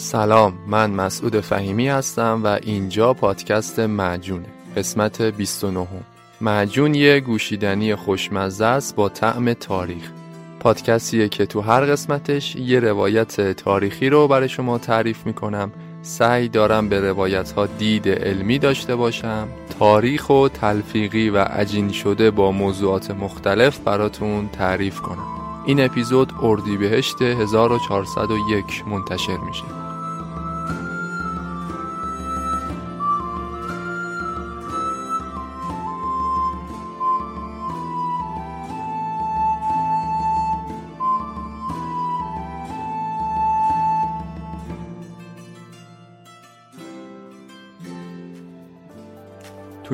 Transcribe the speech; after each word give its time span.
سلام 0.00 0.54
من 0.66 0.90
مسعود 0.90 1.40
فهیمی 1.40 1.88
هستم 1.88 2.40
و 2.44 2.58
اینجا 2.62 3.14
پادکست 3.14 3.78
معجونه 3.78 4.46
قسمت 4.76 5.22
29 5.22 5.86
معجون 6.40 6.94
یه 6.94 7.20
گوشیدنی 7.20 7.94
خوشمزه 7.94 8.64
است 8.64 8.96
با 8.96 9.08
طعم 9.08 9.52
تاریخ. 9.52 10.10
پادکستیه 10.60 11.28
که 11.28 11.46
تو 11.46 11.60
هر 11.60 11.80
قسمتش 11.80 12.56
یه 12.56 12.80
روایت 12.80 13.52
تاریخی 13.52 14.08
رو 14.08 14.28
برای 14.28 14.48
شما 14.48 14.78
تعریف 14.78 15.26
می‌کنم. 15.26 15.72
سعی 16.02 16.48
دارم 16.48 16.88
به 16.88 17.00
روایت 17.00 17.52
ها 17.52 17.66
دید 17.66 18.08
علمی 18.08 18.58
داشته 18.58 18.96
باشم. 18.96 19.48
تاریخ 19.78 20.30
و 20.30 20.48
تلفیقی 20.48 21.30
و 21.30 21.38
عجین 21.38 21.92
شده 21.92 22.30
با 22.30 22.52
موضوعات 22.52 23.10
مختلف 23.10 23.78
براتون 23.78 24.48
تعریف 24.48 25.00
کنم. 25.00 25.26
این 25.66 25.84
اپیزود 25.84 26.32
اردیبهشت 26.42 27.22
1401 27.22 28.84
منتشر 28.86 29.36
میشه. 29.36 29.89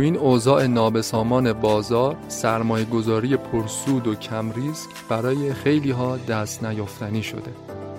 این 0.06 0.16
اوضاع 0.16 0.66
نابسامان 0.66 1.52
بازار 1.52 2.16
سرمایه 2.28 2.84
گذاری 2.84 3.36
پرسود 3.36 4.06
و 4.06 4.14
کم 4.14 4.52
ریسک 4.52 4.88
برای 5.08 5.54
خیلی 5.54 5.90
ها 5.90 6.16
دست 6.16 6.64
نیافتنی 6.64 7.22
شده. 7.22 7.50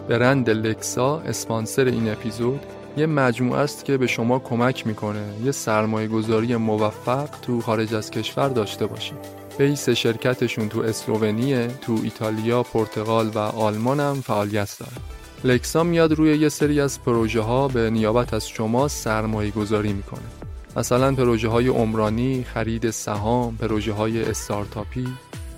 برند 0.10 0.50
لکسا 0.50 1.20
اسپانسر 1.20 1.86
این 1.86 2.12
اپیزود 2.12 2.60
یه 2.98 3.06
مجموعه 3.06 3.60
است 3.60 3.86
که 3.86 3.98
به 3.98 4.08
شما 4.08 4.40
کمک 4.40 4.88
می‌کنه 4.88 5.24
یه 5.46 5.52
سرمایه 5.52 6.08
گذاری 6.08 6.56
موفق 6.56 7.30
تو 7.42 7.62
خارج 7.62 7.96
از 7.96 8.12
کشور 8.12 8.50
داشته 8.50 8.86
باشید. 8.86 9.18
بیس 9.58 9.90
شرکتشون 9.90 10.70
تو 10.70 10.82
اسلوونیه 10.82 11.68
تو 11.82 12.00
ایتالیا، 12.04 12.64
پرتغال 12.64 13.28
و 13.28 13.38
آلمان 13.38 14.00
هم 14.00 14.14
فعالیت 14.14 14.78
داره 14.80 14.92
لکسا 15.44 15.84
میاد 15.84 16.14
روی 16.14 16.38
یه 16.38 16.50
سری 16.50 16.82
از 16.82 17.04
پروژه 17.04 17.42
ها 17.42 17.68
به 17.68 17.90
نیابت 17.90 18.34
از 18.34 18.48
شما 18.48 18.88
سرمایه 18.88 19.52
گذاری 19.52 19.94
می‌کنه. 19.94 20.37
مثلا 20.78 21.16
پروژه 21.16 21.48
های 21.48 21.68
عمرانی، 21.68 22.46
خرید 22.54 22.90
سهام، 22.90 23.56
پروژه 23.56 23.94
های 23.94 24.24
استارتاپی 24.24 25.08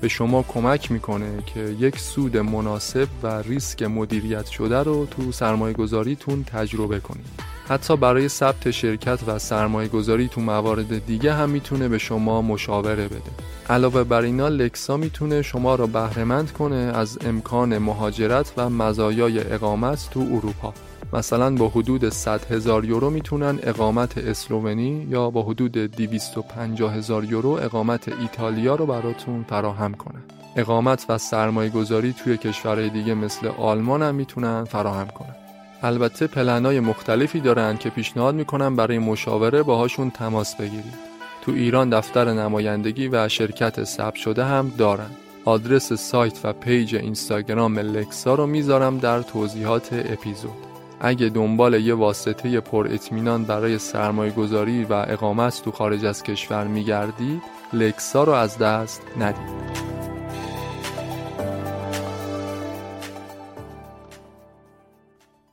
به 0.02 0.08
شما 0.08 0.44
کمک 0.44 0.92
می‌کنه 0.92 1.44
که 1.46 1.60
یک 1.60 2.00
سود 2.00 2.38
مناسب 2.38 3.08
و 3.24 3.42
ریسک 3.42 3.84
مدیریت 3.84 4.46
شده 4.46 4.84
رو 4.84 5.06
تو 5.06 5.32
سرمایه 5.32 5.74
گذاریتون 5.74 6.44
تجربه 6.44 7.00
کنید. 7.00 7.26
حتی 7.70 7.98
برای 7.98 8.30
ثبت 8.30 8.72
شرکت 8.72 9.20
و 9.28 9.40
سرمایه 9.40 9.88
گذاری 9.88 10.28
تو 10.28 10.42
موارد 10.42 11.06
دیگه 11.06 11.34
هم 11.34 11.50
می‌تونه 11.50 11.88
به 11.88 11.98
شما 11.98 12.42
مشاوره 12.42 13.06
بده. 13.08 13.32
علاوه 13.70 14.04
بر 14.04 14.22
اینا 14.22 14.48
لکسا 14.48 14.98
می‌تونه 14.98 15.42
شما 15.42 15.76
را 15.76 15.88
بهرهمند 15.88 16.52
کنه 16.52 16.76
از 16.76 17.18
امکان 17.26 17.78
مهاجرت 17.78 18.54
و 18.58 18.70
مزایای 18.70 19.40
اقامت 19.40 20.08
تو 20.12 20.20
اروپا. 20.20 20.74
مثلا 21.14 21.56
با 21.56 21.70
حدود 21.70 22.10
100 22.10 22.46
هزار 22.52 22.86
یورو 22.86 23.10
می‌تونن 23.10 23.60
اقامت 23.64 24.18
اسلوونی 24.18 25.08
یا 25.10 25.30
با 25.30 25.44
حدود 25.44 25.72
250 25.72 26.94
هزار 26.94 27.24
یورو 27.24 27.50
اقامت 27.50 28.08
ایتالیا 28.22 28.76
رو 28.76 28.86
براتون 28.86 29.46
فراهم 29.50 29.94
کنن. 29.94 30.22
اقامت 30.56 31.06
و 31.10 31.18
سرمایه 31.18 31.70
گذاری 31.70 32.14
توی 32.14 32.38
کشورهای 32.38 32.90
دیگه 32.90 33.14
مثل 33.14 33.48
آلمان 33.48 34.02
هم 34.02 34.16
می‌تونن 34.16 34.64
فراهم 34.64 35.08
کنن. 35.08 35.36
البته 35.84 36.28
پلنای 36.28 36.80
مختلفی 36.80 37.40
دارن 37.40 37.78
که 37.78 37.90
پیشنهاد 37.90 38.36
می‌کنن 38.36 38.76
برای 38.76 39.00
مشاوره 39.00 39.64
باهاشون 39.64 40.10
تماس 40.12 40.56
بگیرید. 40.56 41.10
تو 41.42 41.52
ایران 41.52 41.90
دفتر 41.90 42.34
نمایندگی 42.34 43.08
و 43.08 43.30
شرکت 43.30 43.84
ثبت 43.84 44.16
شده 44.16 44.46
هم 44.46 44.72
دارن. 44.78 45.10
آدرس 45.46 45.94
سایت 45.94 46.40
و 46.44 46.54
پیج 46.54 46.96
اینستاگرام 46.96 47.80
لکسا 47.80 48.36
رو 48.36 48.48
می‌ذارم 48.48 48.98
در 48.98 49.22
توضیحات 49.22 49.90
اپیزود. 49.94 50.69
اگه 51.02 51.30
دنبال 51.30 51.74
یه 51.74 51.94
واسطه 51.94 52.60
پر 52.60 52.88
اطمینان 52.92 53.44
برای 53.44 53.78
سرمایه 53.78 54.32
گذاری 54.32 54.84
و 54.84 54.94
اقامت 54.94 55.62
تو 55.64 55.72
خارج 55.72 56.06
از 56.06 56.24
کشور 56.24 56.68
میگردی 56.68 57.42
لکسا 57.74 58.24
رو 58.24 58.32
از 58.32 58.58
دست 58.58 59.02
ندید 59.20 59.90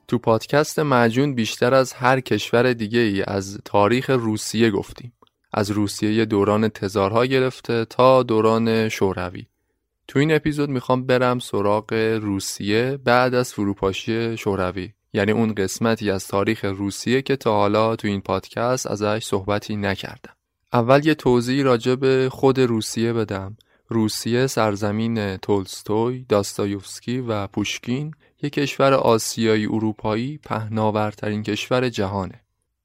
تو 0.07 0.17
پادکست 0.17 0.79
معجون 0.79 1.35
بیشتر 1.35 1.73
از 1.73 1.93
هر 1.93 2.19
کشور 2.19 2.73
دیگه 2.73 2.99
ای 2.99 3.23
از 3.27 3.59
تاریخ 3.65 4.09
روسیه 4.09 4.71
گفتیم. 4.71 5.13
از 5.53 5.71
روسیه 5.71 6.25
دوران 6.25 6.69
تزارها 6.69 7.25
گرفته 7.25 7.85
تا 7.85 8.23
دوران 8.23 8.89
شوروی. 8.89 9.45
تو 10.07 10.19
این 10.19 10.35
اپیزود 10.35 10.69
می‌خوام 10.69 11.05
برم 11.05 11.39
سراغ 11.39 11.93
روسیه 12.21 12.97
بعد 13.03 13.33
از 13.33 13.53
فروپاشی 13.53 14.37
شوروی. 14.37 14.96
یعنی 15.17 15.31
اون 15.31 15.53
قسمتی 15.53 16.11
از 16.11 16.27
تاریخ 16.27 16.65
روسیه 16.65 17.21
که 17.21 17.35
تا 17.35 17.53
حالا 17.53 17.95
تو 17.95 18.07
این 18.07 18.21
پادکست 18.21 18.87
ازش 18.87 19.23
صحبتی 19.23 19.75
نکردم 19.75 20.33
اول 20.73 21.05
یه 21.05 21.15
توضیح 21.15 21.63
راجع 21.63 21.95
به 21.95 22.29
خود 22.31 22.59
روسیه 22.59 23.13
بدم 23.13 23.57
روسیه 23.87 24.47
سرزمین 24.47 25.37
تولستوی، 25.37 26.25
داستایوفسکی 26.29 27.19
و 27.19 27.47
پوشکین 27.47 28.11
یک 28.41 28.53
کشور 28.53 28.93
آسیایی 28.93 29.65
اروپایی 29.65 30.37
پهناورترین 30.37 31.43
کشور 31.43 31.89
جهانه. 31.89 32.41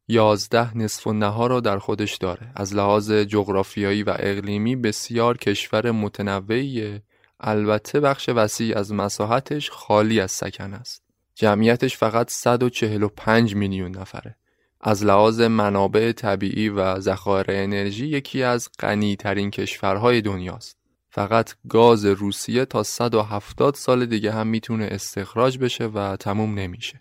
یازده 0.08 0.76
نصف 0.78 1.06
و 1.06 1.12
نها 1.12 1.46
را 1.46 1.60
در 1.60 1.78
خودش 1.78 2.16
داره. 2.16 2.52
از 2.56 2.74
لحاظ 2.74 3.10
جغرافیایی 3.12 4.02
و 4.02 4.16
اقلیمی 4.18 4.76
بسیار 4.76 5.38
کشور 5.38 5.90
متنوعیه 5.90 7.02
البته 7.40 8.00
بخش 8.00 8.28
وسیع 8.28 8.78
از 8.78 8.92
مساحتش 8.92 9.70
خالی 9.70 10.20
از 10.20 10.30
سکن 10.30 10.74
است. 10.74 11.11
جمعیتش 11.34 11.96
فقط 11.96 12.30
145 12.30 13.54
میلیون 13.54 13.90
نفره. 13.90 14.36
از 14.80 15.04
لحاظ 15.04 15.40
منابع 15.40 16.12
طبیعی 16.12 16.68
و 16.68 17.00
ذخایر 17.00 17.46
انرژی 17.48 18.06
یکی 18.06 18.42
از 18.42 18.68
غنی 18.78 19.16
ترین 19.16 19.50
کشورهای 19.50 20.20
دنیاست. 20.20 20.76
فقط 21.10 21.54
گاز 21.68 22.04
روسیه 22.04 22.64
تا 22.64 22.82
170 22.82 23.74
سال 23.74 24.06
دیگه 24.06 24.32
هم 24.32 24.46
می‌تونه 24.46 24.88
استخراج 24.90 25.58
بشه 25.58 25.86
و 25.86 26.16
تموم 26.16 26.58
نمیشه. 26.58 27.00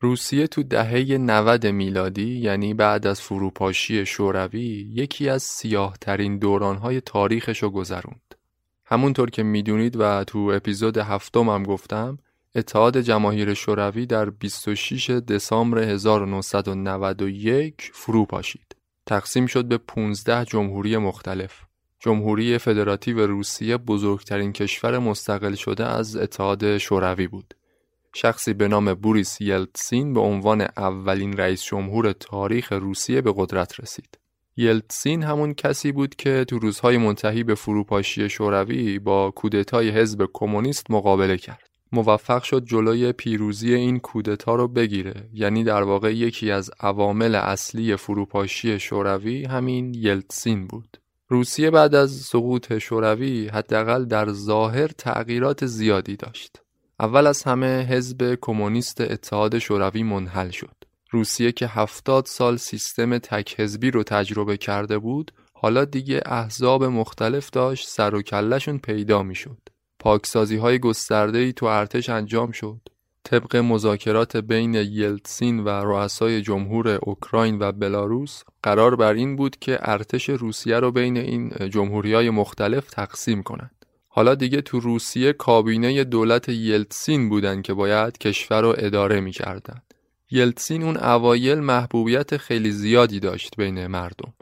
روسیه 0.00 0.46
تو 0.46 0.62
دهه 0.62 1.18
90 1.18 1.66
میلادی 1.66 2.38
یعنی 2.38 2.74
بعد 2.74 3.06
از 3.06 3.20
فروپاشی 3.20 4.06
شوروی 4.06 4.92
یکی 4.94 5.28
از 5.28 5.42
سیاه 5.42 5.96
ترین 6.00 6.38
دورانهای 6.38 7.00
تاریخش 7.00 7.62
رو 7.62 7.70
گذروند. 7.70 8.34
همونطور 8.84 9.30
که 9.30 9.42
می‌دونید 9.42 9.96
و 9.96 10.24
تو 10.24 10.38
اپیزود 10.38 10.98
هفتم 10.98 11.48
هم 11.48 11.62
گفتم 11.62 12.18
اتحاد 12.54 13.00
جماهیر 13.00 13.54
شوروی 13.54 14.06
در 14.06 14.30
26 14.30 15.10
دسامبر 15.10 15.78
1991 15.78 17.90
فرو 17.94 18.24
پاشید. 18.24 18.76
تقسیم 19.06 19.46
شد 19.46 19.64
به 19.64 19.78
15 19.78 20.44
جمهوری 20.44 20.96
مختلف. 20.96 21.62
جمهوری 22.00 22.58
فدراتیو 22.58 23.26
روسیه 23.26 23.76
بزرگترین 23.76 24.52
کشور 24.52 24.98
مستقل 24.98 25.54
شده 25.54 25.86
از 25.86 26.16
اتحاد 26.16 26.78
شوروی 26.78 27.26
بود. 27.26 27.54
شخصی 28.12 28.54
به 28.54 28.68
نام 28.68 28.94
بوریس 28.94 29.40
یلتسین 29.40 30.14
به 30.14 30.20
عنوان 30.20 30.60
اولین 30.60 31.36
رئیس 31.36 31.62
جمهور 31.62 32.12
تاریخ 32.12 32.72
روسیه 32.72 33.20
به 33.20 33.34
قدرت 33.36 33.80
رسید. 33.80 34.18
یلتسین 34.56 35.22
همون 35.22 35.54
کسی 35.54 35.92
بود 35.92 36.14
که 36.14 36.44
تو 36.48 36.58
روزهای 36.58 36.96
منتهی 36.96 37.44
به 37.44 37.54
فروپاشی 37.54 38.28
شوروی 38.28 38.98
با 38.98 39.30
کودتای 39.30 39.90
حزب 39.90 40.28
کمونیست 40.32 40.90
مقابله 40.90 41.36
کرد. 41.36 41.69
موفق 41.92 42.42
شد 42.42 42.64
جلوی 42.64 43.12
پیروزی 43.12 43.74
این 43.74 43.98
کودتا 43.98 44.54
رو 44.54 44.68
بگیره 44.68 45.28
یعنی 45.32 45.64
در 45.64 45.82
واقع 45.82 46.14
یکی 46.14 46.50
از 46.50 46.70
عوامل 46.80 47.34
اصلی 47.34 47.96
فروپاشی 47.96 48.80
شوروی 48.80 49.44
همین 49.44 49.94
یلتسین 49.94 50.66
بود. 50.66 51.00
روسیه 51.28 51.70
بعد 51.70 51.94
از 51.94 52.10
سقوط 52.10 52.78
شوروی 52.78 53.48
حداقل 53.48 54.04
در 54.04 54.32
ظاهر 54.32 54.88
تغییرات 54.88 55.66
زیادی 55.66 56.16
داشت. 56.16 56.62
اول 57.00 57.26
از 57.26 57.42
همه 57.42 57.86
حزب 57.86 58.38
کمونیست 58.40 59.00
اتحاد 59.00 59.58
شوروی 59.58 60.02
منحل 60.02 60.50
شد. 60.50 60.76
روسیه 61.10 61.52
که 61.52 61.66
هفتاد 61.66 62.26
سال 62.26 62.56
سیستم 62.56 63.18
تک 63.18 63.60
حزبی 63.60 63.90
رو 63.90 64.02
تجربه 64.02 64.56
کرده 64.56 64.98
بود 64.98 65.32
حالا 65.52 65.84
دیگه 65.84 66.22
احزاب 66.26 66.84
مختلف 66.84 67.50
داشت 67.50 67.88
سر 67.88 68.14
و 68.14 68.22
کلشون 68.22 68.78
پیدا 68.78 69.22
می‌شد. 69.22 69.58
پاکسازی 70.00 70.56
های 70.56 70.78
گسترده 70.78 71.38
ای 71.38 71.52
تو 71.52 71.66
ارتش 71.66 72.08
انجام 72.08 72.50
شد. 72.50 72.80
طبق 73.24 73.56
مذاکرات 73.56 74.36
بین 74.36 74.74
یلتسین 74.74 75.60
و 75.60 75.68
رؤسای 75.68 76.42
جمهور 76.42 76.88
اوکراین 76.88 77.58
و 77.58 77.72
بلاروس 77.72 78.42
قرار 78.62 78.96
بر 78.96 79.12
این 79.12 79.36
بود 79.36 79.56
که 79.56 79.78
ارتش 79.80 80.28
روسیه 80.28 80.80
رو 80.80 80.92
بین 80.92 81.16
این 81.16 81.52
جمهوری 81.70 82.14
های 82.14 82.30
مختلف 82.30 82.90
تقسیم 82.90 83.42
کنند. 83.42 83.84
حالا 84.08 84.34
دیگه 84.34 84.60
تو 84.60 84.80
روسیه 84.80 85.32
کابینه 85.32 86.04
دولت 86.04 86.48
یلتسین 86.48 87.28
بودن 87.28 87.62
که 87.62 87.74
باید 87.74 88.18
کشور 88.18 88.62
رو 88.62 88.74
اداره 88.78 89.20
می 89.20 89.32
کردن. 89.32 89.82
یلتسین 90.30 90.82
اون 90.82 90.96
اوایل 90.96 91.58
محبوبیت 91.58 92.36
خیلی 92.36 92.70
زیادی 92.70 93.20
داشت 93.20 93.56
بین 93.56 93.86
مردم 93.86 94.32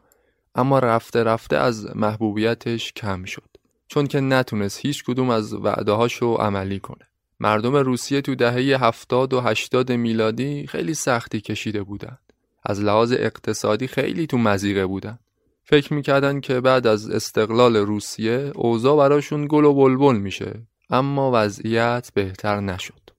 اما 0.55 0.79
رفته 0.79 1.23
رفته 1.23 1.57
از 1.57 1.97
محبوبیتش 1.97 2.93
کم 2.93 3.25
شد 3.25 3.58
چون 3.89 4.07
که 4.07 4.21
نتونست 4.21 4.79
هیچ 4.83 5.05
کدوم 5.05 5.31
از 5.31 5.55
وعده 5.55 6.09
رو 6.21 6.35
عملی 6.35 6.81
کنه. 6.81 7.09
مردم 7.41 7.77
روسیه 7.77 8.21
تو 8.21 8.35
دهه 8.35 8.85
هفتاد 8.85 9.33
و 9.33 9.41
هشتاد 9.41 9.93
میلادی 9.93 10.67
خیلی 10.67 10.95
سختی 10.95 11.41
کشیده 11.41 11.83
بودن 11.83 12.19
از 12.63 12.81
لحاظ 12.81 13.13
اقتصادی 13.13 13.87
خیلی 13.87 14.27
تو 14.27 14.39
مزیقه 14.39 14.87
بودن 14.87 15.19
فکر 15.65 15.95
می‌کردن 15.95 16.41
که 16.41 16.61
بعد 16.61 16.87
از 16.87 17.11
استقلال 17.11 17.77
روسیه 17.77 18.53
اوضاع 18.55 18.97
براشون 18.97 19.47
گل 19.51 19.65
و 19.65 19.75
بلبل 19.75 20.17
میشه 20.17 20.63
اما 20.91 21.31
وضعیت 21.35 22.11
بهتر 22.15 22.61
نشد. 22.61 23.11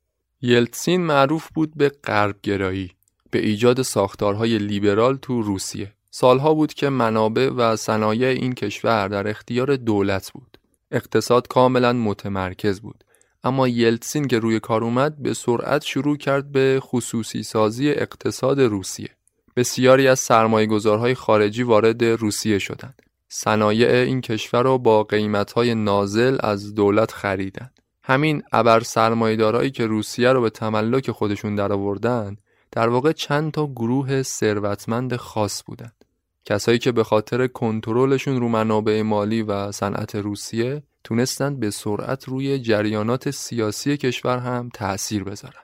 یلتسین 0.42 1.02
معروف 1.02 1.50
بود 1.54 1.78
به 1.78 1.90
غربگرایی 1.90 2.92
به 3.32 3.40
ایجاد 3.40 3.82
ساختارهای 3.82 4.58
لیبرال 4.58 5.18
تو 5.18 5.42
روسیه. 5.42 5.94
سالها 6.12 6.54
بود 6.54 6.74
که 6.74 6.90
منابع 6.90 7.50
و 7.50 7.76
صنایع 7.76 8.28
این 8.28 8.54
کشور 8.54 9.08
در 9.08 9.28
اختیار 9.28 9.76
دولت 9.76 10.32
بود. 10.32 10.59
اقتصاد 10.92 11.48
کاملا 11.48 11.94
متمرکز 11.94 12.80
بود. 12.80 13.04
اما 13.44 13.68
یلتسین 13.68 14.28
که 14.28 14.40
روی 14.40 14.60
کار 14.60 14.84
اومد 14.84 15.22
به 15.24 15.34
سرعت 15.34 15.84
شروع 15.84 16.18
کرد 16.18 16.52
به 16.52 16.80
خصوصی 16.82 17.44
سازی 17.44 17.90
اقتصاد 17.90 18.62
روسیه. 18.62 19.10
بسیاری 19.56 20.08
از 20.08 20.20
سرمایه 20.20 20.68
گذارهای 20.68 21.16
خارجی 21.16 21.64
وارد 21.64 22.04
روسیه 22.04 22.60
شدند. 22.60 23.02
صنایع 23.30 23.90
این 23.90 24.22
کشور 24.22 24.64
را 24.64 24.78
با 24.78 25.04
قیمتهای 25.04 25.76
نازل 25.76 26.38
از 26.40 26.76
دولت 26.76 27.12
خریدند. 27.12 27.80
همین 28.04 28.44
ابر 28.52 28.80
سرمایدارایی 28.80 29.72
که 29.72 29.86
روسیه 29.86 30.34
رو 30.34 30.42
به 30.42 30.50
تملک 30.50 31.12
خودشون 31.12 31.56
درآوردن 31.56 32.38
در 32.72 32.90
واقع 32.90 33.12
چند 33.12 33.52
تا 33.52 33.68
گروه 33.68 34.24
ثروتمند 34.24 35.16
خاص 35.16 35.64
بودند 35.66 35.99
کسایی 36.50 36.80
که 36.80 36.92
به 36.92 37.04
خاطر 37.04 37.48
کنترلشون 37.48 38.40
رو 38.40 38.48
منابع 38.50 39.02
مالی 39.02 39.42
و 39.42 39.72
صنعت 39.72 40.16
روسیه 40.16 40.84
تونستند 41.04 41.60
به 41.60 41.70
سرعت 41.70 42.24
روی 42.24 42.60
جریانات 42.60 43.32
سیاسی 43.32 43.98
کشور 43.98 44.38
هم 44.38 44.70
تأثیر 44.74 45.24
بذارن 45.24 45.62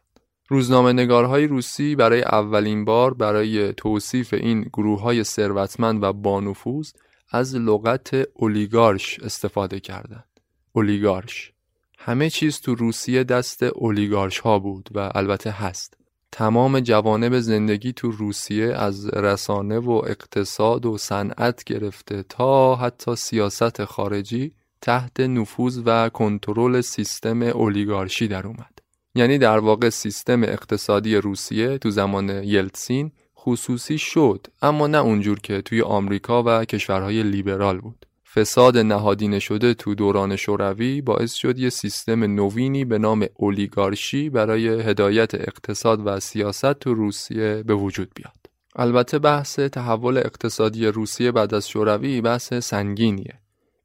روزنامه 0.48 0.94
نگارهای 0.94 1.48
روسی 1.48 1.96
برای 1.96 2.22
اولین 2.22 2.86
بار 2.86 3.14
برای 3.14 3.74
توصیف 3.74 4.34
این 4.34 4.62
گروه 4.62 5.02
های 5.02 5.24
ثروتمند 5.24 6.04
و 6.04 6.14
بانفوذ 6.14 6.92
از 7.32 7.56
لغت 7.56 8.28
اولیگارش 8.34 9.20
استفاده 9.20 9.80
کردند. 9.80 10.40
اولیگارش 10.72 11.54
همه 11.98 12.30
چیز 12.30 12.62
تو 12.62 12.76
روسیه 12.76 13.24
دست 13.24 13.64
اولیگارش 13.64 14.40
ها 14.40 14.60
بود 14.60 14.90
و 14.96 15.12
البته 15.16 15.52
هست. 15.52 15.98
تمام 16.38 16.80
جوانب 16.80 17.40
زندگی 17.40 17.94
تو 17.94 18.12
روسیه 18.12 18.66
از 18.66 19.10
رسانه 19.10 19.80
و 19.80 19.92
اقتصاد 19.92 20.86
و 20.86 20.98
صنعت 20.98 21.64
گرفته 21.64 22.24
تا 22.24 22.76
حتی 22.76 23.16
سیاست 23.16 23.86
خارجی 23.86 24.52
تحت 24.82 25.20
نفوذ 25.20 25.82
و 25.86 26.10
کنترل 26.10 26.82
سیستم 26.82 27.42
اولیگارشی 27.42 28.28
در 28.28 28.48
اومد. 28.48 28.80
یعنی 29.16 29.38
در 29.38 29.58
واقع 29.58 29.90
سیستم 29.90 30.44
اقتصادی 30.44 31.16
روسیه 31.16 31.78
تو 31.78 31.90
زمان 31.90 32.30
یلتسین 32.30 33.12
خصوصی 33.38 33.98
شد 33.98 34.48
اما 34.62 34.88
نه 34.88 34.98
اونجور 34.98 35.40
که 35.40 35.62
توی 35.62 35.82
آمریکا 35.82 36.44
و 36.44 36.66
کشورهای 36.66 37.24
لیبرال 37.24 37.80
بود. 37.80 38.05
فساد 38.36 38.78
نهادینه 38.78 39.40
شده 39.40 39.74
تو 39.74 39.96
دوران 39.96 40.36
شوروی 40.36 41.02
باعث 41.02 41.34
شد 41.34 41.60
یه 41.60 41.70
سیستم 41.70 42.24
نوینی 42.24 42.86
به 42.86 42.98
نام 42.98 43.26
اولیگارشی 43.36 44.30
برای 44.30 44.68
هدایت 44.68 45.36
اقتصاد 45.36 46.02
و 46.06 46.20
سیاست 46.20 46.74
تو 46.74 46.94
روسیه 46.94 47.64
به 47.68 47.76
وجود 47.76 48.12
بیاد. 48.16 48.36
البته 48.76 49.20
بحث 49.20 49.60
تحول 49.60 50.18
اقتصادی 50.18 50.88
روسیه 50.88 51.32
بعد 51.32 51.54
از 51.54 51.70
شوروی 51.70 52.22
بحث 52.22 52.54
سنگینیه. 52.54 53.34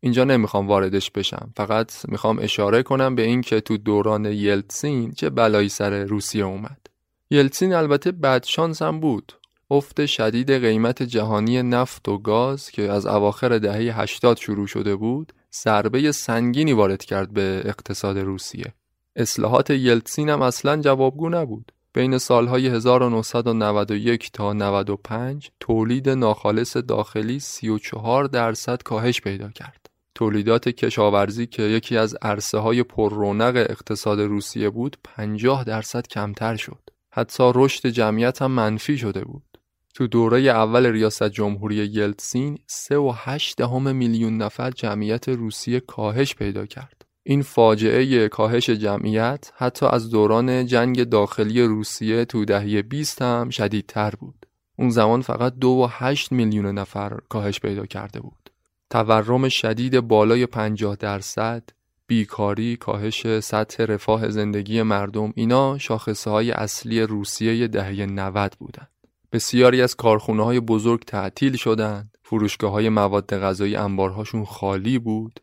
اینجا 0.01 0.25
نمی‌خوام 0.25 0.69
واردش 0.69 1.11
بشم 1.11 1.53
فقط 1.57 1.93
می‌خوام 2.09 2.39
اشاره 2.39 2.83
کنم 2.83 3.15
به 3.15 3.23
این 3.23 3.41
که 3.41 3.61
تو 3.61 3.77
دوران 3.77 4.25
یلتسین 4.25 5.13
چه 5.13 5.31
بلایی 5.31 5.69
سر 5.69 6.05
روسیه 6.05 6.45
اومد. 6.45 6.87
یلتسین 7.31 7.75
البته 7.75 8.13
بدشانس 8.13 8.83
هم 8.83 9.01
بود 9.01 9.33
افت 9.71 10.07
شدید 10.07 10.51
قیمت 10.51 11.03
جهانی 11.03 11.63
نفت 11.63 12.09
و 12.09 12.19
گاز 12.19 12.71
که 12.71 12.93
از 12.93 13.07
اواخر 13.07 13.59
دهه 13.59 14.01
80 14.01 14.37
شروع 14.37 14.67
شده 14.67 14.97
بود 14.97 15.33
ضربه 15.63 16.13
سنگینی 16.13 16.73
وارد 16.73 17.05
کرد 17.05 17.33
به 17.33 17.63
اقتصاد 17.65 18.19
روسیه 18.19 18.75
اصلاحات 19.17 19.71
یلتسین 19.71 20.29
هم 20.29 20.43
اصلا 20.43 20.77
جوابگو 20.77 21.29
نبود 21.29 21.73
بین 21.93 22.19
سالهای 22.19 22.67
1991 22.67 24.33
تا 24.33 24.53
95 24.53 25.51
تولید 25.61 26.09
ناخالص 26.09 26.77
داخلی 26.77 27.41
34 27.41 28.25
درصد 28.25 28.83
کاهش 28.83 29.21
پیدا 29.21 29.49
کرد. 29.49 29.87
تولیدات 30.15 30.69
کشاورزی 30.69 31.47
که 31.47 31.63
یکی 31.63 31.97
از 31.97 32.17
عرصه 32.23 32.59
های 32.59 32.83
پررونق 32.83 33.67
اقتصاد 33.71 34.21
روسیه 34.21 34.71
بود 34.71 34.97
50 35.05 35.65
درصد 35.65 36.07
کمتر 36.07 36.57
شد. 36.57 36.83
حتی 37.13 37.53
رشد 37.55 37.89
جمعیت 37.89 38.43
هم 38.43 38.51
منفی 38.51 38.99
شده 38.99 39.25
بود. 39.25 39.50
تو 39.95 40.07
دوره 40.07 40.41
اول 40.41 40.87
ریاست 40.87 41.29
جمهوری 41.29 41.77
یلتسین 41.77 42.59
3.8 42.71 43.55
دهم 43.57 43.97
میلیون 43.97 44.37
نفر 44.37 44.71
جمعیت 44.71 45.29
روسیه 45.29 45.81
کاهش 45.81 46.35
پیدا 46.35 46.67
کرد. 46.67 47.05
این 47.23 47.43
فاجعه 47.43 48.29
کاهش 48.29 48.71
جمعیت 48.71 49.53
حتی 49.57 49.87
از 49.87 50.11
دوران 50.11 50.67
جنگ 50.67 51.05
داخلی 51.05 51.63
روسیه 51.63 52.25
تو 52.25 52.45
دهه 52.45 52.83
20 52.83 53.23
هم 53.23 53.51
شدیدتر 53.51 54.11
بود. 54.11 54.47
اون 54.79 54.91
زمان 54.91 55.21
فقط 55.21 55.53
2.8 55.61 56.33
میلیون 56.33 56.67
نفر 56.67 57.19
کاهش 57.29 57.61
پیدا 57.61 57.87
کرده 57.87 58.21
بود. 58.21 58.51
تورم 58.91 59.49
شدید 59.49 60.01
بالای 60.01 60.47
50 60.47 60.97
درصد، 60.97 61.63
بیکاری، 62.07 62.77
کاهش 62.77 63.41
سطح 63.41 63.85
رفاه 63.85 64.29
زندگی 64.29 64.83
مردم 64.83 65.33
اینا 65.37 65.79
شاخصه 65.79 66.31
های 66.31 66.51
اصلی 66.51 67.01
روسیه 67.01 67.69
دهه 67.69 68.07
90 68.07 68.57
بودند. 68.59 68.90
بسیاری 69.33 69.83
از 69.83 69.97
کارخونه 69.97 70.45
های 70.45 70.61
بزرگ 70.61 71.05
تعطیل 71.05 71.57
شدند، 71.57 72.19
فروشگاه 72.23 72.73
های 72.73 72.89
مواد 72.89 73.39
غذایی 73.39 73.77
انبارهاشون 73.77 74.45
خالی 74.45 74.99
بود. 74.99 75.41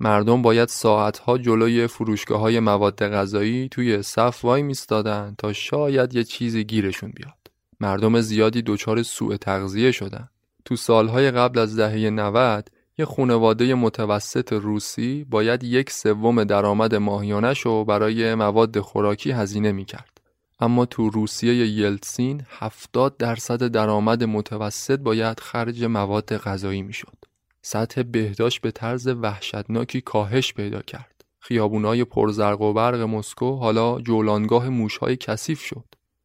مردم 0.00 0.42
باید 0.42 0.68
ساعتها 0.68 1.38
جلوی 1.38 1.86
فروشگاه 1.86 2.40
های 2.40 2.60
مواد 2.60 3.08
غذایی 3.08 3.68
توی 3.68 4.02
صف 4.02 4.44
وای 4.44 4.62
میستادن 4.62 5.34
تا 5.38 5.52
شاید 5.52 6.14
یه 6.14 6.24
چیزی 6.24 6.64
گیرشون 6.64 7.12
بیاد. 7.16 7.50
مردم 7.80 8.20
زیادی 8.20 8.62
دچار 8.62 9.02
سوء 9.02 9.36
تغذیه 9.36 9.92
شدن. 9.92 10.28
تو 10.64 10.76
سالهای 10.76 11.30
قبل 11.30 11.58
از 11.58 11.76
دهه 11.76 12.10
90 12.10 12.68
یه 12.98 13.04
خونواده 13.04 13.74
متوسط 13.74 14.52
روسی 14.52 15.24
باید 15.30 15.64
یک 15.64 15.90
سوم 15.90 16.44
درآمد 16.44 16.94
ماهیانش 16.94 17.60
رو 17.60 17.84
برای 17.84 18.34
مواد 18.34 18.80
خوراکی 18.80 19.30
هزینه 19.30 19.72
می‌کرد. 19.72 20.19
اما 20.62 20.86
تو 20.86 21.10
روسیه 21.10 21.54
یلتسین 21.54 22.42
70 22.48 23.16
درصد 23.16 23.66
درآمد 23.66 24.24
متوسط 24.24 24.98
باید 24.98 25.40
خرج 25.40 25.84
مواد 25.84 26.36
غذایی 26.36 26.82
می‌شد. 26.82 27.16
سطح 27.62 28.02
بهداشت 28.02 28.60
به 28.60 28.70
طرز 28.70 29.08
وحشتناکی 29.08 30.00
کاهش 30.00 30.54
پیدا 30.54 30.82
کرد. 30.82 31.24
خیابونای 31.38 32.04
پرزرق 32.04 32.60
و 32.60 32.72
برق 32.72 33.00
مسکو 33.00 33.56
حالا 33.56 34.00
جولانگاه 34.00 34.68
موشهای 34.68 35.16
کثیف 35.16 35.60
شد. 35.60 35.84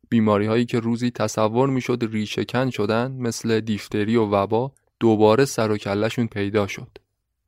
بیماری 0.10 0.46
هایی 0.46 0.66
که 0.66 0.80
روزی 0.80 1.12
تصور 1.12 1.70
می‌شد 1.70 2.08
ریشهکن 2.12 2.70
شدن 2.70 3.12
مثل 3.12 3.60
دیفتری 3.60 4.16
و 4.16 4.26
وبا 4.26 4.72
دوباره 5.00 5.46
سر 5.46 5.72
و 5.72 5.78
کلشون 5.78 6.28
پیدا 6.28 6.68
شد. 6.68 6.98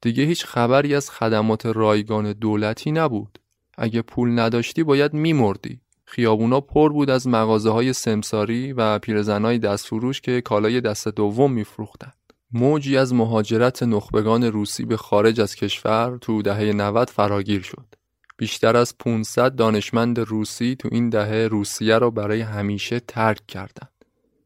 دیگه 0.02 0.24
هیچ 0.24 0.46
خبری 0.46 0.96
از 0.96 1.10
خدمات 1.10 1.66
رایگان 1.66 2.34
دولتی 2.34 2.92
نبود. 2.92 3.40
اگه 3.78 4.02
پول 4.02 4.40
نداشتی 4.40 4.84
باید 4.84 5.14
میمردی. 5.14 5.82
خیابونا 6.10 6.62
پر 6.62 6.94
بود 6.94 7.10
از 7.10 7.28
مغازه 7.28 7.70
های 7.70 7.94
سمساری 7.94 8.74
و 8.74 9.00
پیرزنای 9.00 9.60
دستفروش 9.60 10.22
که 10.22 10.42
کالای 10.42 10.82
دست 10.82 11.08
دوم 11.08 11.54
میفروختند. 11.54 12.14
موجی 12.52 12.98
از 12.98 13.14
مهاجرت 13.14 13.84
نخبگان 13.84 14.44
روسی 14.44 14.86
به 14.86 14.98
خارج 14.98 15.42
از 15.42 15.56
کشور 15.56 16.18
تو 16.22 16.42
دهه 16.42 16.74
90 16.74 17.10
فراگیر 17.10 17.62
شد. 17.62 17.86
بیشتر 18.38 18.78
از 18.78 18.98
500 18.98 19.56
دانشمند 19.56 20.20
روسی 20.20 20.76
تو 20.80 20.90
این 20.92 21.10
دهه 21.10 21.48
روسیه 21.52 21.98
را 21.98 22.10
برای 22.10 22.42
همیشه 22.42 23.00
ترک 23.00 23.48
کردند. 23.48 23.92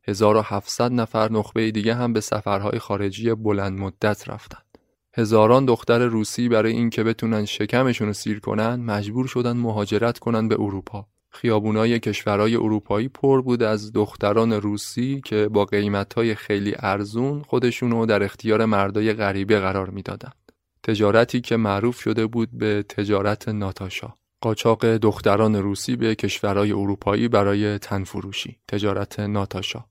1700 0.08 0.92
نفر 0.92 1.32
نخبه 1.32 1.72
دیگه 1.72 1.96
هم 1.96 2.14
به 2.14 2.22
سفرهای 2.22 2.80
خارجی 2.80 3.34
بلند 3.34 3.80
مدت 3.80 4.30
رفتند. 4.30 4.78
هزاران 5.14 5.66
دختر 5.66 6.06
روسی 6.06 6.50
برای 6.50 6.72
اینکه 6.72 7.04
بتونن 7.04 7.46
شکمشون 7.46 8.08
رو 8.08 8.14
سیر 8.14 8.40
کنن 8.40 8.76
مجبور 8.76 9.28
شدن 9.28 9.58
مهاجرت 9.58 10.20
کنن 10.20 10.48
به 10.48 10.56
اروپا. 10.56 11.08
خیابونای 11.32 12.00
کشورهای 12.00 12.56
اروپایی 12.56 13.08
پر 13.08 13.42
بود 13.42 13.64
از 13.64 13.94
دختران 13.94 14.54
روسی 14.54 15.22
که 15.26 15.48
با 15.48 15.66
قیمتهای 15.66 16.36
خیلی 16.36 16.74
ارزون 16.80 17.42
خودشونو 17.42 18.06
در 18.06 18.24
اختیار 18.24 18.66
مردای 18.66 19.14
غریبه 19.14 19.60
قرار 19.60 19.90
می‌دادند. 19.90 20.52
تجارتی 20.84 21.42
که 21.42 21.58
معروف 21.58 22.00
شده 22.00 22.26
بود 22.28 22.50
به 22.54 22.84
تجارت 22.84 23.50
ناتاشا. 23.50 24.14
قاچاق 24.42 24.86
دختران 24.86 25.56
روسی 25.56 25.96
به 25.96 26.16
کشورهای 26.16 26.72
اروپایی 26.72 27.28
برای 27.28 27.78
تنفروشی 27.78 28.58
تجارت 28.68 29.20
ناتاشا 29.20 29.86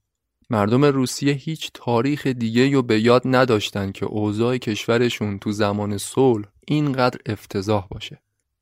مردم 0.49 0.85
روسیه 0.85 1.33
هیچ 1.33 1.71
تاریخ 1.73 2.27
دیگه 2.27 2.71
رو 2.71 2.81
به 2.81 3.01
یاد 3.01 3.21
نداشتن 3.25 3.91
که 3.91 4.05
اوضاع 4.05 4.57
کشورشون 4.57 5.39
تو 5.39 5.51
زمان 5.51 5.97
صلح 5.97 6.45
اینقدر 6.67 7.19
افتضاح 7.25 7.87
باشه 7.87 8.21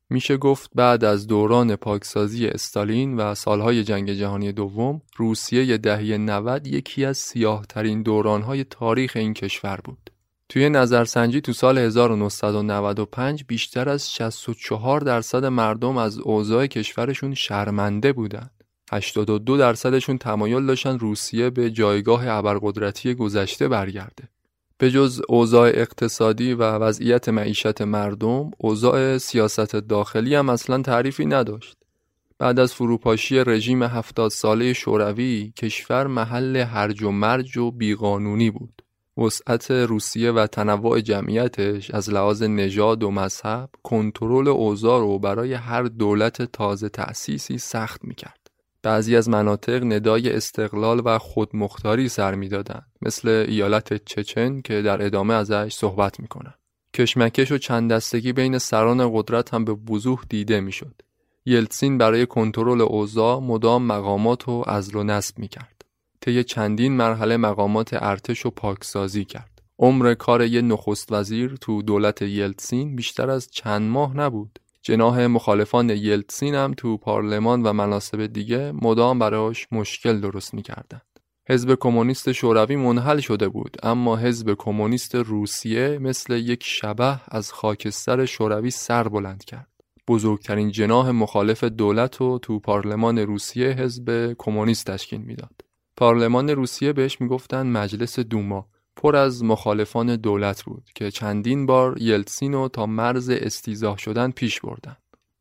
میشه 0.10 0.38
گفت 0.38 0.72
بعد 0.76 1.04
از 1.04 1.28
دوران 1.28 1.76
پاکسازی 1.76 2.48
استالین 2.48 3.18
و 3.18 3.36
سالهای 3.36 3.84
جنگ 3.84 4.14
جهانی 4.14 4.52
دوم 4.52 5.02
روسیه 5.18 5.78
دهه 5.78 6.18
90 6.18 6.68
یکی 6.68 7.06
از 7.06 7.18
سیاه 7.18 7.66
ترین 7.66 8.04
دورانهای 8.04 8.64
تاریخ 8.64 9.12
این 9.16 9.34
کشور 9.34 9.80
بود 9.84 10.10
توی 10.50 10.70
نظرسنجی 10.70 11.42
تو 11.42 11.54
سال 11.54 11.78
1995 11.78 13.44
بیشتر 13.48 13.90
از 13.90 14.14
64 14.14 15.02
درصد 15.02 15.46
مردم 15.46 15.98
از 15.98 16.20
اوضاع 16.20 16.68
کشورشون 16.68 17.34
شرمنده 17.34 18.14
بودن. 18.14 18.50
82 18.92 19.58
درصدشون 19.58 20.18
تمایل 20.18 20.66
داشتن 20.66 21.00
روسیه 21.00 21.50
به 21.50 21.72
جایگاه 21.72 22.28
ابرقدرتی 22.28 23.14
گذشته 23.14 23.68
برگرده. 23.68 24.30
به 24.82 24.92
جز 24.92 25.22
اوضاع 25.30 25.68
اقتصادی 25.68 26.54
و 26.54 26.64
وضعیت 26.64 27.30
معیشت 27.30 27.82
مردم، 27.82 28.52
اوضاع 28.58 29.18
سیاست 29.18 29.76
داخلی 29.76 30.36
هم 30.36 30.50
اصلا 30.50 30.82
تعریفی 30.82 31.26
نداشت. 31.26 31.78
بعد 32.38 32.60
از 32.60 32.74
فروپاشی 32.74 33.44
رژیم 33.44 33.84
هفتاد 33.84 34.32
ساله 34.32 34.74
شوروی، 34.74 35.54
کشور 35.58 36.08
محل 36.08 36.56
هرج 36.56 37.04
و 37.04 37.12
مرج 37.12 37.58
و 37.58 37.72
بیقانونی 37.72 38.52
بود. 38.52 38.82
وسعت 39.18 39.72
روسیه 39.72 40.32
و 40.32 40.48
تنوع 40.48 41.02
جمعیتش 41.02 41.92
از 41.92 42.10
لحاظ 42.10 42.44
نژاد 42.44 43.04
و 43.04 43.12
مذهب 43.12 43.70
کنترل 43.84 44.48
اوضاع 44.48 45.00
رو 45.00 45.20
برای 45.20 45.54
هر 45.54 45.84
دولت 45.84 46.42
تازه 46.42 46.90
تأسیسی 46.90 47.58
سخت 47.58 48.06
می‌کرد. 48.06 48.39
بعضی 48.84 49.16
از 49.16 49.30
مناطق 49.30 49.84
ندای 49.84 50.34
استقلال 50.34 51.02
و 51.06 51.18
خودمختاری 51.18 52.10
سر 52.10 52.36
می‌دادند 52.36 52.86
مثل 53.02 53.46
ایالت 53.50 54.06
چچن 54.06 54.62
که 54.62 54.82
در 54.82 55.06
ادامه 55.06 55.34
ازش 55.34 55.74
صحبت 55.74 56.20
می‌کنن. 56.20 56.54
کشمکش 56.94 57.52
و 57.52 57.58
چند 57.58 57.92
دستگی 57.92 58.34
بین 58.34 58.58
سران 58.58 59.12
قدرت 59.14 59.54
هم 59.54 59.66
به 59.66 59.78
وضوح 59.90 60.24
دیده 60.30 60.60
می‌شد. 60.60 61.02
یلتسین 61.46 61.98
برای 61.98 62.26
کنترل 62.26 62.82
اوضاع 62.82 63.40
مدام 63.40 63.84
مقامات 63.84 64.50
و 64.50 64.64
ازل 64.68 64.98
و 64.98 65.04
نصب 65.04 65.40
می‌کرد. 65.40 65.86
طی 66.22 66.44
چندین 66.44 66.92
مرحله 66.92 67.38
مقامات 67.38 67.90
ارتش 67.94 68.46
و 68.46 68.50
پاکسازی 68.50 69.26
کرد. 69.26 69.62
عمر 69.80 70.14
کار 70.14 70.46
یه 70.46 70.62
نخست 70.62 71.12
وزیر 71.12 71.56
تو 71.62 71.82
دولت 71.82 72.22
یلتسین 72.22 72.96
بیشتر 72.96 73.30
از 73.30 73.52
چند 73.52 73.90
ماه 73.90 74.18
نبود. 74.18 74.60
جناح 74.82 75.26
مخالفان 75.26 75.90
یلتسین 75.90 76.56
هم 76.56 76.74
تو 76.78 76.98
پارلمان 76.98 77.64
و 77.64 77.74
مناسب 77.74 78.26
دیگه 78.26 78.72
مدام 78.72 79.20
براش 79.20 79.68
مشکل 79.72 80.20
درست 80.20 80.54
می‌کردند. 80.54 81.02
حزب 81.50 81.76
کمونیست 81.76 82.32
شوروی 82.32 82.76
منحل 82.76 83.20
شده 83.20 83.50
بود 83.50 83.78
اما 83.84 84.18
حزب 84.18 84.54
کمونیست 84.54 85.16
روسیه 85.16 85.98
مثل 85.98 86.34
یک 86.34 86.64
شبه 86.64 87.22
از 87.28 87.52
خاکستر 87.52 88.26
شوروی 88.26 88.70
سر 88.70 89.08
بلند 89.08 89.46
کرد. 89.46 89.68
بزرگترین 90.08 90.72
جناح 90.72 91.10
مخالف 91.10 91.64
دولت 91.64 92.18
رو 92.18 92.40
تو 92.40 92.60
پارلمان 92.60 93.18
روسیه 93.18 93.70
حزب 93.70 94.34
کمونیست 94.38 94.92
تشکیل 94.92 95.22
می‌داد. 95.22 95.62
پارلمان 95.98 96.50
روسیه 96.50 96.94
بهش 96.94 97.22
می‌گفتن 97.22 97.68
مجلس 97.68 98.20
دوما 98.20 98.68
پر 99.00 99.16
از 99.16 99.44
مخالفان 99.44 100.16
دولت 100.16 100.64
بود 100.64 100.84
که 100.96 101.12
چندین 101.12 101.66
بار 101.66 102.02
یلتسین 102.02 102.68
تا 102.68 102.86
مرز 102.86 103.30
استیزاه 103.30 103.98
شدن 103.98 104.32
پیش 104.32 104.62
بردن. 104.62 104.96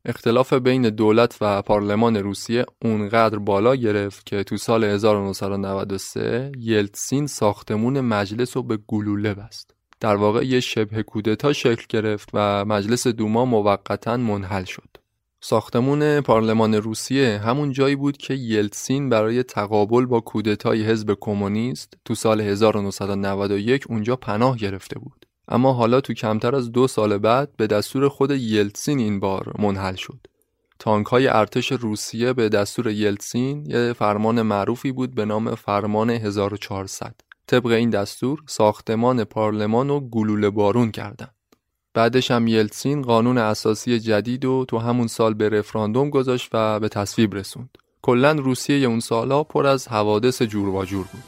اختلاف 0.05 0.53
بین 0.53 0.89
دولت 0.89 1.37
و 1.41 1.61
پارلمان 1.61 2.15
روسیه 2.15 2.65
اونقدر 2.81 3.39
بالا 3.39 3.75
گرفت 3.75 4.25
که 4.25 4.43
تو 4.43 4.57
سال 4.57 4.83
1993 4.83 6.51
یلتسین 6.57 7.27
ساختمون 7.27 8.01
مجلس 8.01 8.57
رو 8.57 8.63
به 8.63 8.77
گلوله 8.87 9.33
بست. 9.33 9.75
در 9.99 10.15
واقع 10.15 10.45
یه 10.45 10.59
شبه 10.59 11.03
کودتا 11.03 11.53
شکل 11.53 11.85
گرفت 11.89 12.29
و 12.33 12.65
مجلس 12.65 13.07
دوما 13.07 13.45
موقتا 13.45 14.17
منحل 14.17 14.63
شد. 14.63 14.89
ساختمون 15.41 16.21
پارلمان 16.21 16.75
روسیه 16.75 17.37
همون 17.37 17.71
جایی 17.71 17.95
بود 17.95 18.17
که 18.17 18.33
یلتسین 18.33 19.09
برای 19.09 19.43
تقابل 19.43 20.05
با 20.05 20.19
کودتای 20.19 20.83
حزب 20.83 21.17
کمونیست 21.21 21.93
تو 22.05 22.15
سال 22.15 22.41
1991 22.41 23.85
اونجا 23.89 24.15
پناه 24.15 24.57
گرفته 24.57 24.99
بود. 24.99 25.25
اما 25.47 25.73
حالا 25.73 26.01
تو 26.01 26.13
کمتر 26.13 26.55
از 26.55 26.71
دو 26.71 26.87
سال 26.87 27.17
بعد 27.17 27.55
به 27.57 27.67
دستور 27.67 28.09
خود 28.09 28.31
یلتسین 28.31 28.99
این 28.99 29.19
بار 29.19 29.53
منحل 29.59 29.95
شد. 29.95 30.19
تانک 30.79 31.07
های 31.07 31.27
ارتش 31.27 31.71
روسیه 31.71 32.33
به 32.33 32.49
دستور 32.49 32.87
یلتسین 32.87 33.65
یه 33.65 33.93
فرمان 33.93 34.41
معروفی 34.41 34.91
بود 34.91 35.15
به 35.15 35.25
نام 35.25 35.55
فرمان 35.55 36.09
1400. 36.09 37.15
طبق 37.47 37.65
این 37.65 37.89
دستور 37.89 38.39
ساختمان 38.47 39.23
پارلمان 39.23 39.89
رو 39.89 39.99
گلوله 39.99 40.49
بارون 40.49 40.91
کردند. 40.91 41.38
بعدش 41.93 42.31
هم 42.31 42.47
یلتسین 42.47 43.01
قانون 43.01 43.37
اساسی 43.37 43.99
جدید 43.99 44.45
و 44.45 44.65
تو 44.67 44.77
همون 44.77 45.07
سال 45.07 45.33
به 45.33 45.49
رفراندوم 45.49 46.09
گذاشت 46.09 46.49
و 46.53 46.79
به 46.79 46.89
تصویب 46.89 47.35
رسوند. 47.35 47.77
کلا 48.01 48.31
روسیه 48.31 48.87
اون 48.87 48.99
سالا 48.99 49.43
پر 49.43 49.67
از 49.67 49.87
حوادث 49.87 50.41
جور 50.41 50.69
و 50.69 50.85
جور 50.85 51.05
بود. 51.11 51.23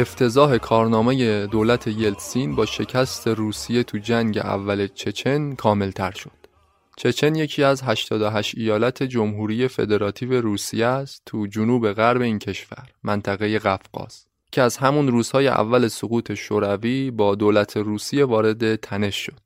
افتضاح 0.00 0.58
کارنامه 0.58 1.46
دولت 1.46 1.86
یلتسین 1.86 2.54
با 2.54 2.66
شکست 2.66 3.28
روسیه 3.28 3.82
تو 3.82 3.98
جنگ 3.98 4.38
اول 4.38 4.86
چچن 4.86 5.52
کاملتر 5.54 6.10
شد. 6.10 6.30
چچن 6.96 7.34
یکی 7.34 7.62
از 7.62 7.82
88 7.82 8.54
ایالت 8.58 9.02
جمهوری 9.02 9.68
فدراتیو 9.68 10.40
روسیه 10.40 10.86
است 10.86 11.22
تو 11.26 11.46
جنوب 11.46 11.92
غرب 11.92 12.20
این 12.20 12.38
کشور، 12.38 12.88
منطقه 13.02 13.58
قفقاز. 13.58 14.24
که 14.52 14.62
از 14.62 14.76
همون 14.76 15.08
روزهای 15.08 15.48
اول 15.48 15.88
سقوط 15.88 16.34
شوروی 16.34 17.10
با 17.10 17.34
دولت 17.34 17.76
روسیه 17.76 18.24
وارد 18.24 18.76
تنش 18.76 19.16
شد. 19.16 19.40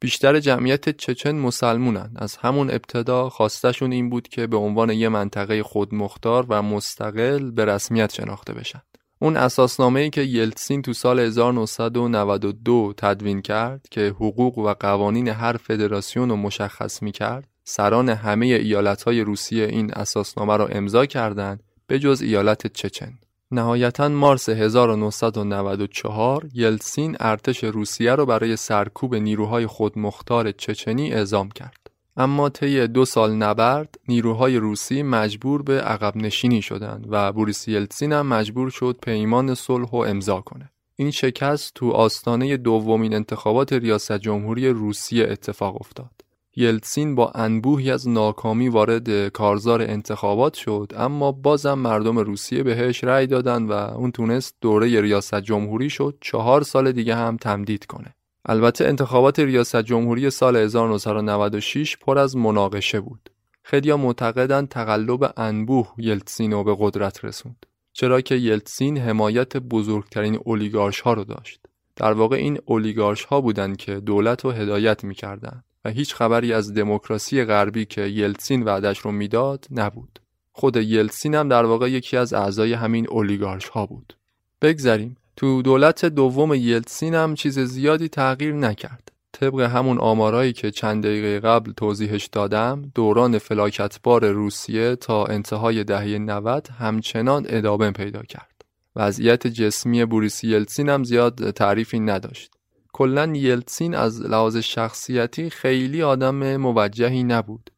بیشتر 0.00 0.40
جمعیت 0.40 0.96
چچن 0.96 1.34
مسلمونن 1.34 2.10
از 2.16 2.36
همون 2.36 2.70
ابتدا 2.70 3.28
خواستشون 3.28 3.92
این 3.92 4.10
بود 4.10 4.28
که 4.28 4.46
به 4.46 4.56
عنوان 4.56 4.90
یه 4.90 5.08
منطقه 5.08 5.62
خودمختار 5.62 6.46
و 6.48 6.62
مستقل 6.62 7.50
به 7.50 7.64
رسمیت 7.64 8.12
شناخته 8.12 8.52
بشن. 8.52 8.82
اون 9.24 9.36
اساسنامه 9.36 10.00
ای 10.00 10.10
که 10.10 10.22
یلتسین 10.22 10.82
تو 10.82 10.92
سال 10.92 11.20
1992 11.20 12.94
تدوین 12.96 13.42
کرد 13.42 13.86
که 13.90 14.08
حقوق 14.08 14.58
و 14.58 14.74
قوانین 14.80 15.28
هر 15.28 15.56
فدراسیون 15.56 16.28
رو 16.28 16.36
مشخص 16.36 17.02
می 17.02 17.12
کرد 17.12 17.48
سران 17.64 18.08
همه 18.08 18.46
ایالت 18.46 19.02
های 19.02 19.20
روسیه 19.20 19.64
این 19.64 19.94
اساسنامه 19.94 20.56
را 20.56 20.66
امضا 20.66 21.06
کردند 21.06 21.62
به 21.86 21.98
جز 21.98 22.22
ایالت 22.22 22.66
چچن. 22.66 23.12
نهایتا 23.50 24.08
مارس 24.08 24.48
1994 24.48 26.48
یلسین 26.54 27.16
ارتش 27.20 27.64
روسیه 27.64 28.14
را 28.14 28.24
برای 28.24 28.56
سرکوب 28.56 29.14
نیروهای 29.14 29.66
خودمختار 29.66 30.52
چچنی 30.52 31.12
اعزام 31.12 31.48
کرد. 31.48 31.83
اما 32.16 32.48
طی 32.48 32.86
دو 32.86 33.04
سال 33.04 33.34
نبرد 33.34 33.98
نیروهای 34.08 34.56
روسی 34.56 35.02
مجبور 35.02 35.62
به 35.62 35.80
عقب 35.80 36.16
نشینی 36.16 36.62
شدند 36.62 37.06
و 37.10 37.32
بوریس 37.32 37.68
یلتسین 37.68 38.12
هم 38.12 38.26
مجبور 38.26 38.70
شد 38.70 38.98
پیمان 39.02 39.54
صلح 39.54 39.88
و 39.88 39.96
امضا 39.96 40.40
کنه. 40.40 40.70
این 40.96 41.10
شکست 41.10 41.74
تو 41.74 41.90
آستانه 41.90 42.56
دومین 42.56 43.14
انتخابات 43.14 43.72
ریاست 43.72 44.18
جمهوری 44.18 44.68
روسیه 44.68 45.26
اتفاق 45.30 45.76
افتاد. 45.80 46.10
یلتسین 46.56 47.14
با 47.14 47.30
انبوهی 47.30 47.90
از 47.90 48.08
ناکامی 48.08 48.68
وارد 48.68 49.28
کارزار 49.28 49.82
انتخابات 49.82 50.54
شد 50.54 50.92
اما 50.96 51.32
بازم 51.32 51.74
مردم 51.74 52.18
روسیه 52.18 52.62
بهش 52.62 53.04
رأی 53.04 53.26
دادن 53.26 53.62
و 53.62 53.72
اون 53.72 54.12
تونست 54.12 54.56
دوره 54.60 55.00
ریاست 55.00 55.40
جمهوری 55.40 55.90
شد 55.90 56.18
چهار 56.20 56.62
سال 56.62 56.92
دیگه 56.92 57.14
هم 57.14 57.36
تمدید 57.36 57.86
کنه. 57.86 58.14
البته 58.46 58.84
انتخابات 58.84 59.38
ریاست 59.38 59.82
جمهوری 59.82 60.30
سال 60.30 60.56
1996 60.56 61.96
پر 61.96 62.18
از 62.18 62.36
مناقشه 62.36 63.00
بود. 63.00 63.30
خیلی 63.62 63.94
معتقدند 63.94 64.68
تقلب 64.68 65.32
انبوه 65.36 65.94
یلتسین 65.98 66.52
رو 66.52 66.64
به 66.64 66.76
قدرت 66.78 67.24
رسوند. 67.24 67.66
چرا 67.92 68.20
که 68.20 68.34
یلتسین 68.34 68.98
حمایت 68.98 69.56
بزرگترین 69.56 70.38
اولیگارش 70.44 71.00
ها 71.00 71.12
رو 71.12 71.24
داشت. 71.24 71.60
در 71.96 72.12
واقع 72.12 72.36
این 72.36 72.58
اولیگارش 72.64 73.24
ها 73.24 73.40
بودند 73.40 73.76
که 73.76 74.00
دولت 74.00 74.44
رو 74.44 74.50
هدایت 74.50 75.04
می‌کردند 75.04 75.64
و 75.84 75.90
هیچ 75.90 76.14
خبری 76.14 76.52
از 76.52 76.74
دموکراسی 76.74 77.44
غربی 77.44 77.84
که 77.84 78.00
یلتسین 78.00 78.62
وعدش 78.62 78.98
رو 78.98 79.12
می‌داد 79.12 79.66
نبود. 79.70 80.18
خود 80.52 80.76
یلتسین 80.76 81.34
هم 81.34 81.48
در 81.48 81.64
واقع 81.64 81.90
یکی 81.90 82.16
از 82.16 82.32
اعضای 82.32 82.72
همین 82.72 83.06
اولیگارش 83.08 83.68
ها 83.68 83.86
بود. 83.86 84.16
بگذریم 84.62 85.16
تو 85.36 85.62
دولت 85.62 86.04
دوم 86.04 86.54
یلتسین 86.54 87.14
هم 87.14 87.34
چیز 87.34 87.58
زیادی 87.58 88.08
تغییر 88.08 88.54
نکرد. 88.54 89.12
طبق 89.32 89.60
همون 89.60 89.98
آمارایی 89.98 90.52
که 90.52 90.70
چند 90.70 91.04
دقیقه 91.04 91.40
قبل 91.40 91.72
توضیحش 91.72 92.26
دادم 92.26 92.82
دوران 92.94 93.38
فلاکتبار 93.38 94.30
روسیه 94.30 94.96
تا 94.96 95.24
انتهای 95.24 95.84
دهه 95.84 96.18
90 96.18 96.68
همچنان 96.78 97.46
ادامه 97.48 97.90
پیدا 97.90 98.22
کرد. 98.22 98.64
وضعیت 98.96 99.46
جسمی 99.46 100.04
بوریس 100.04 100.44
یلتسین 100.44 100.88
هم 100.88 101.04
زیاد 101.04 101.50
تعریفی 101.50 102.00
نداشت. 102.00 102.50
کلا 102.92 103.32
یلتسین 103.34 103.94
از 103.94 104.22
لحاظ 104.22 104.56
شخصیتی 104.56 105.50
خیلی 105.50 106.02
آدم 106.02 106.56
موجهی 106.56 107.24
نبود. 107.24 107.70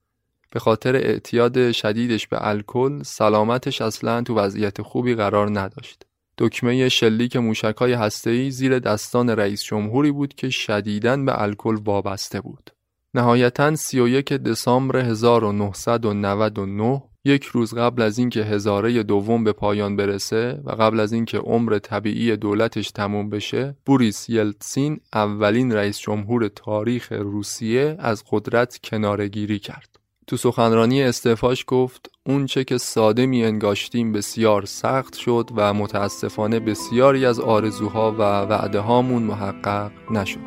به 0.51 0.61
خاطر 0.61 0.97
اعتیاد 0.97 1.73
شدیدش 1.73 2.27
به 2.29 2.49
الکل 2.49 3.03
سلامتش 3.03 3.83
اصلا 3.83 4.23
تو 4.23 4.35
وضعیت 4.35 4.83
خوبی 4.83 5.15
قرار 5.15 5.61
نداشت. 5.61 6.07
دکمه 6.39 6.89
شلیک 6.89 7.37
موشکهای 7.37 7.93
هسته‌ای 7.93 8.51
زیر 8.51 8.79
دستان 8.79 9.31
رئیس 9.31 9.63
جمهوری 9.63 10.13
بود 10.13 10.35
که 10.35 10.51
شدیداً 10.51 11.17
به 11.17 11.43
الکل 11.43 11.77
وابسته 11.85 12.41
بود. 12.41 12.71
نهایتا 13.15 13.77
31 13.77 14.33
دسامبر 14.33 14.97
1999 14.97 17.03
یک 17.25 17.45
روز 17.45 17.75
قبل 17.75 18.03
از 18.03 18.19
اینکه 18.19 18.45
هزاره 18.45 19.03
دوم 19.03 19.45
به 19.45 19.53
پایان 19.53 19.97
برسه 19.97 20.61
و 20.65 20.71
قبل 20.71 21.01
از 21.01 21.13
اینکه 21.13 21.39
عمر 21.39 21.79
طبیعی 21.79 22.37
دولتش 22.37 22.91
تموم 22.91 23.31
بشه 23.31 23.77
بوریس 23.87 24.29
یلتسین 24.29 25.01
اولین 25.15 25.73
رئیس 25.73 25.99
جمهور 25.99 26.49
تاریخ 26.49 27.13
روسیه 27.13 27.97
از 27.99 28.25
قدرت 28.31 28.79
کنارگیری 28.85 29.59
کرد 29.59 29.97
تو 30.29 30.37
سخنرانی 30.37 31.03
استعفاش 31.03 31.65
گفت 31.67 32.11
اونچه 32.27 32.65
که 32.65 32.79
ساده 32.79 33.27
می 33.27 33.45
انگاشتیم 33.45 34.13
بسیار 34.13 34.65
سخت 34.65 35.15
شد 35.15 35.51
و 35.57 35.75
متاسفانه 35.75 36.61
بسیاری 36.61 37.27
از 37.27 37.41
آرزوها 37.41 38.13
و 38.13 38.23
وعده 38.23 38.81
هامون 38.81 39.23
محقق 39.23 39.91
نشد. 40.11 40.39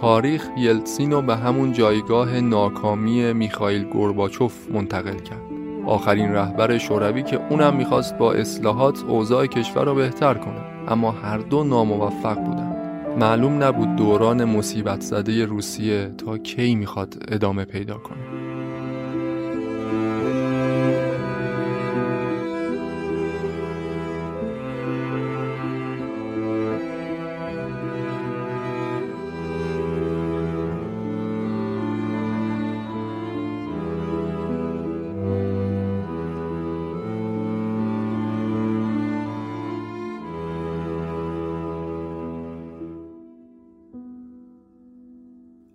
تاریخ 0.00 0.46
یلتسین 0.58 1.26
به 1.26 1.36
همون 1.36 1.72
جایگاه 1.72 2.40
ناکامی 2.40 3.32
میخائیل 3.32 3.84
گورباچوف 3.84 4.70
منتقل 4.70 5.18
کرد. 5.18 5.42
آخرین 5.86 6.32
رهبر 6.32 6.78
شوروی 6.78 7.22
که 7.22 7.40
اونم 7.50 7.76
می‌خواست 7.76 8.18
با 8.18 8.32
اصلاحات 8.32 9.04
اوضاع 9.04 9.46
کشور 9.46 9.84
رو 9.84 9.94
بهتر 9.94 10.34
کنه. 10.34 10.60
اما 10.88 11.10
هر 11.10 11.38
دو 11.38 11.64
ناموفق 11.64 12.36
بودن 12.36 12.76
معلوم 13.18 13.62
نبود 13.62 13.96
دوران 13.96 14.44
مصیبت 14.44 15.00
زده 15.00 15.44
روسیه 15.44 16.14
تا 16.18 16.38
کی 16.38 16.74
می‌خواد 16.74 17.22
ادامه 17.28 17.64
پیدا 17.64 17.98
کنه. 17.98 18.29
Thank 19.90 20.02
you. 20.04 20.19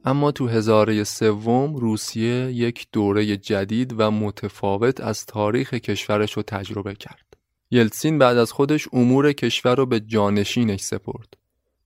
اما 0.07 0.31
تو 0.31 0.47
هزاره 0.47 1.03
سوم 1.03 1.75
روسیه 1.75 2.51
یک 2.51 2.87
دوره 2.91 3.37
جدید 3.37 3.95
و 3.97 4.11
متفاوت 4.11 5.01
از 5.01 5.25
تاریخ 5.25 5.73
کشورش 5.73 6.33
رو 6.33 6.43
تجربه 6.43 6.95
کرد. 6.95 7.25
یلتسین 7.71 8.17
بعد 8.17 8.37
از 8.37 8.51
خودش 8.51 8.87
امور 8.93 9.33
کشور 9.33 9.75
رو 9.75 9.85
به 9.85 9.99
جانشینش 9.99 10.81
سپرد. 10.81 11.33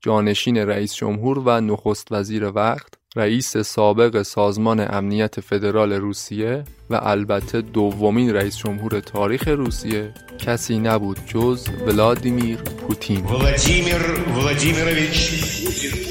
جانشین 0.01 0.57
رئیس 0.57 0.95
جمهور 0.95 1.39
و 1.39 1.61
نخست 1.61 2.11
وزیر 2.11 2.51
وقت، 2.51 2.93
رئیس 3.15 3.57
سابق 3.57 4.21
سازمان 4.21 4.79
امنیت 4.79 5.39
فدرال 5.39 5.93
روسیه 5.93 6.63
و 6.89 6.99
البته 7.03 7.61
دومین 7.61 8.33
رئیس 8.33 8.57
جمهور 8.57 8.99
تاریخ 8.99 9.47
روسیه 9.47 10.13
کسی 10.39 10.79
نبود 10.79 11.19
جز 11.27 11.67
ولادیمیر 11.87 12.57
پوتین. 12.57 13.25
ولادیمیر 13.25 14.01
ولادیمیروویچ 14.37 16.08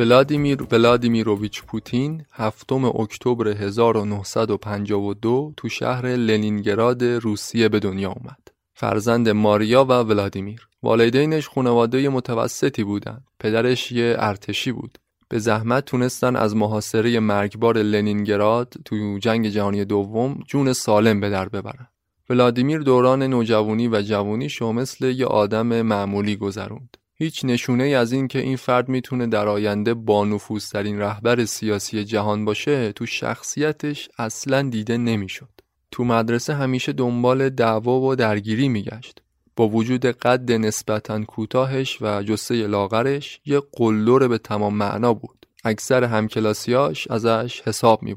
ولادیمیر 0.00 0.62
ولادیمیروویچ 0.70 1.62
پوتین 1.62 2.24
هفتم 2.32 2.84
اکتبر 2.84 3.48
1952 3.48 5.52
تو 5.56 5.68
شهر 5.68 6.06
لنینگراد 6.06 7.04
روسیه 7.04 7.68
به 7.68 7.78
دنیا 7.78 8.10
اومد. 8.10 8.48
فرزند 8.74 9.28
ماریا 9.28 9.84
و 9.84 9.92
ولادیمیر. 9.92 10.68
والدینش 10.82 11.48
خانواده 11.48 12.08
متوسطی 12.08 12.84
بودند. 12.84 13.24
پدرش 13.40 13.92
یه 13.92 14.16
ارتشی 14.18 14.72
بود. 14.72 14.98
به 15.28 15.38
زحمت 15.38 15.84
تونستن 15.84 16.36
از 16.36 16.56
محاصره 16.56 17.20
مرگبار 17.20 17.78
لنینگراد 17.78 18.74
تو 18.84 19.18
جنگ 19.18 19.48
جهانی 19.48 19.84
دوم 19.84 20.38
جون 20.46 20.72
سالم 20.72 21.20
به 21.20 21.30
در 21.30 21.48
ببرن. 21.48 21.86
ولادیمیر 22.30 22.78
دوران 22.78 23.22
نوجوانی 23.22 23.88
و 23.88 24.02
جوانیشو 24.02 24.72
مثل 24.72 25.04
یه 25.04 25.26
آدم 25.26 25.82
معمولی 25.82 26.36
گذروند. 26.36 26.96
هیچ 27.22 27.44
نشونه 27.44 27.84
ای 27.84 27.94
از 27.94 28.12
این 28.12 28.28
که 28.28 28.38
این 28.38 28.56
فرد 28.56 28.88
می‌تونه 28.88 29.26
در 29.26 29.48
آینده 29.48 29.94
با 29.94 30.38
ترین 30.72 30.98
رهبر 30.98 31.44
سیاسی 31.44 32.04
جهان 32.04 32.44
باشه 32.44 32.92
تو 32.92 33.06
شخصیتش 33.06 34.08
اصلا 34.18 34.62
دیده 34.62 34.96
نمی‌شد. 34.96 35.48
تو 35.90 36.04
مدرسه 36.04 36.54
همیشه 36.54 36.92
دنبال 36.92 37.48
دعوا 37.48 38.00
و 38.00 38.14
درگیری 38.14 38.68
میگشت. 38.68 39.22
با 39.56 39.68
وجود 39.68 40.06
قد 40.06 40.52
نسبتا 40.52 41.24
کوتاهش 41.24 42.02
و 42.02 42.22
جسه 42.22 42.66
لاغرش 42.66 43.40
یه 43.44 43.62
قلدر 43.72 44.28
به 44.28 44.38
تمام 44.38 44.74
معنا 44.74 45.14
بود. 45.14 45.46
اکثر 45.64 46.04
همکلاسیاش 46.04 47.08
ازش 47.10 47.60
حساب 47.60 48.02
می. 48.02 48.16